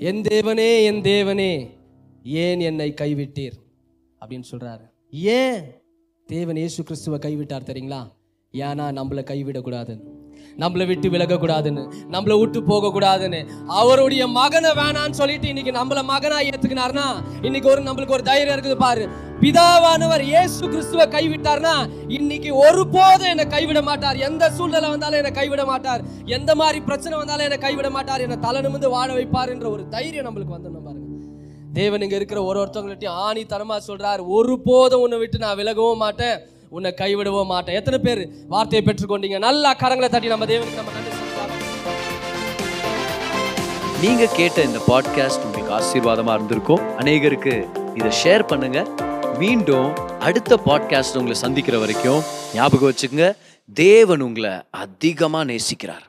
என் 0.04 0.20
தேவனே 0.20 0.84
என் 0.84 1.00
தேவனே 1.00 1.68
ஏன் 2.24 2.60
என்னை 2.60 2.94
கைவிட்டீர்? 3.00 3.52
அப்படின்னு 4.20 4.42
சொல்கிறாரு 4.50 4.90
ஏன்? 5.10 5.62
தேவன் 6.26 6.56
இயேசு 6.56 6.82
கிறிஸ்துவை 6.82 7.18
கைவிட்டார் 7.18 7.62
தெரியுங்களா? 7.62 8.12
ஏன்னா 8.52 8.86
நம்மளை 8.98 9.22
கைவிடக்கூடாதுன்னு. 9.22 10.23
நம்மளை 10.62 10.84
விட்டு 10.88 11.08
விலகக்கூடாதுன்னு 11.14 11.82
நம்மளை 12.14 12.34
விட்டு 12.40 12.60
போகக்கூடாதுன்னு. 12.70 13.40
அவருடைய 13.80 14.24
மகனை 14.38 14.70
வேணான்னு 14.80 15.18
சொல்லிட்டு 15.20 15.48
இன்னைக்கு 15.52 15.72
நம்மள 15.78 16.02
மகனா 16.12 16.38
ஏத்துக்கினார்னா 16.50 17.06
இன்னைக்கு 17.46 17.70
ஒரு 17.74 17.82
நம்மளுக்கு 17.86 18.16
ஒரு 18.18 18.26
தைரியம் 18.30 18.56
இருக்குது 18.56 18.78
பாரு. 18.84 19.06
பிதாவானவர் 19.42 20.22
இயேசு 20.32 20.60
கிறிஸ்துவை 20.72 21.06
கைவிட்டார்னா 21.14 21.74
இன்னைக்கு 22.18 22.50
ஒருபோதும் 22.66 23.30
என்னை 23.32 23.46
கைவிட 23.54 23.82
மாட்டார். 23.88 24.20
எந்த 24.28 24.50
சூழ்நிலை 24.58 24.90
வந்தாலும் 24.94 25.20
என்னை 25.22 25.32
கைவிட 25.40 25.64
மாட்டார். 25.72 26.04
எந்த 26.36 26.50
மாதிரி 26.60 26.80
பிரச்சனை 26.88 27.14
வந்தாலும் 27.18 27.46
என்னை 27.48 27.58
கைவிட 27.66 27.90
மாட்டார். 27.96 28.24
என்னை 28.26 28.38
தலை 28.46 28.60
நிமிந்து 28.66 28.94
வாழ 28.96 29.08
வைப்பார் 29.18 29.52
என்ற 29.56 29.68
ஒரு 29.74 29.84
தைரியம் 29.96 30.28
நம்மளுக்கு 30.28 30.56
வந்துடணும் 30.56 30.88
பாருங்க. 30.88 31.10
தேவன் 31.80 32.04
இங்க 32.06 32.16
இருக்கிற 32.18 32.40
ஒரு 32.48 32.58
ஒருத்தவங்கள்ட்டையும் 32.62 33.20
ஆணி 33.26 33.42
தரமா 33.52 33.76
சொல்றார். 33.86 34.20
ஒருபோதும் 34.36 35.02
உன்னை 35.04 35.18
விட்டு 35.18 35.38
நான் 35.44 35.58
விலகவும் 35.60 36.02
மாட்டேன். 36.04 36.38
உன்னை 36.74 36.90
கைவிடவும் 36.96 37.46
மாட்டேன். 37.46 37.74
எத்தனை 37.74 37.98
பேர் 37.98 38.20
வார்த்தையை 38.48 38.82
பெற்றுக்கொண்டீங்க? 38.88 39.38
நல்லா 39.38 39.70
கரங்களை 39.74 40.08
தட்டி 40.08 40.28
நம்ம 40.32 40.44
தேவனுக்கு 40.44 40.78
நம்ம 40.80 40.90
நன்றி 40.96 41.12
நீங்க 44.00 44.26
கேட்ட 44.26 44.62
இந்த 44.62 44.80
பாட்காஸ்ட் 44.88 45.44
உங்களுக்கு 45.44 45.76
ஆசீர்வாதமா 45.78 46.34
இருந்திருக்கும். 46.34 46.82
அநேகருக்கு 46.98 47.54
இதை 47.96 48.10
ஷேர் 48.24 48.46
பண்ணுங்க. 48.46 48.80
மீண்டும் 49.38 49.88
அடுத்த 50.18 50.58
பாட்காஸ்ட் 50.66 51.18
உங்களை 51.20 51.36
சந்திக்கிற 51.44 51.78
வரைக்கும் 51.78 52.20
ஞாபகம் 52.54 52.90
வச்சுக்கோங்க. 52.90 53.28
தேவன் 53.74 54.20
உங்களை 54.20 54.50
அதிகமாக 54.70 55.52
நேசிக்கிறார். 55.52 56.04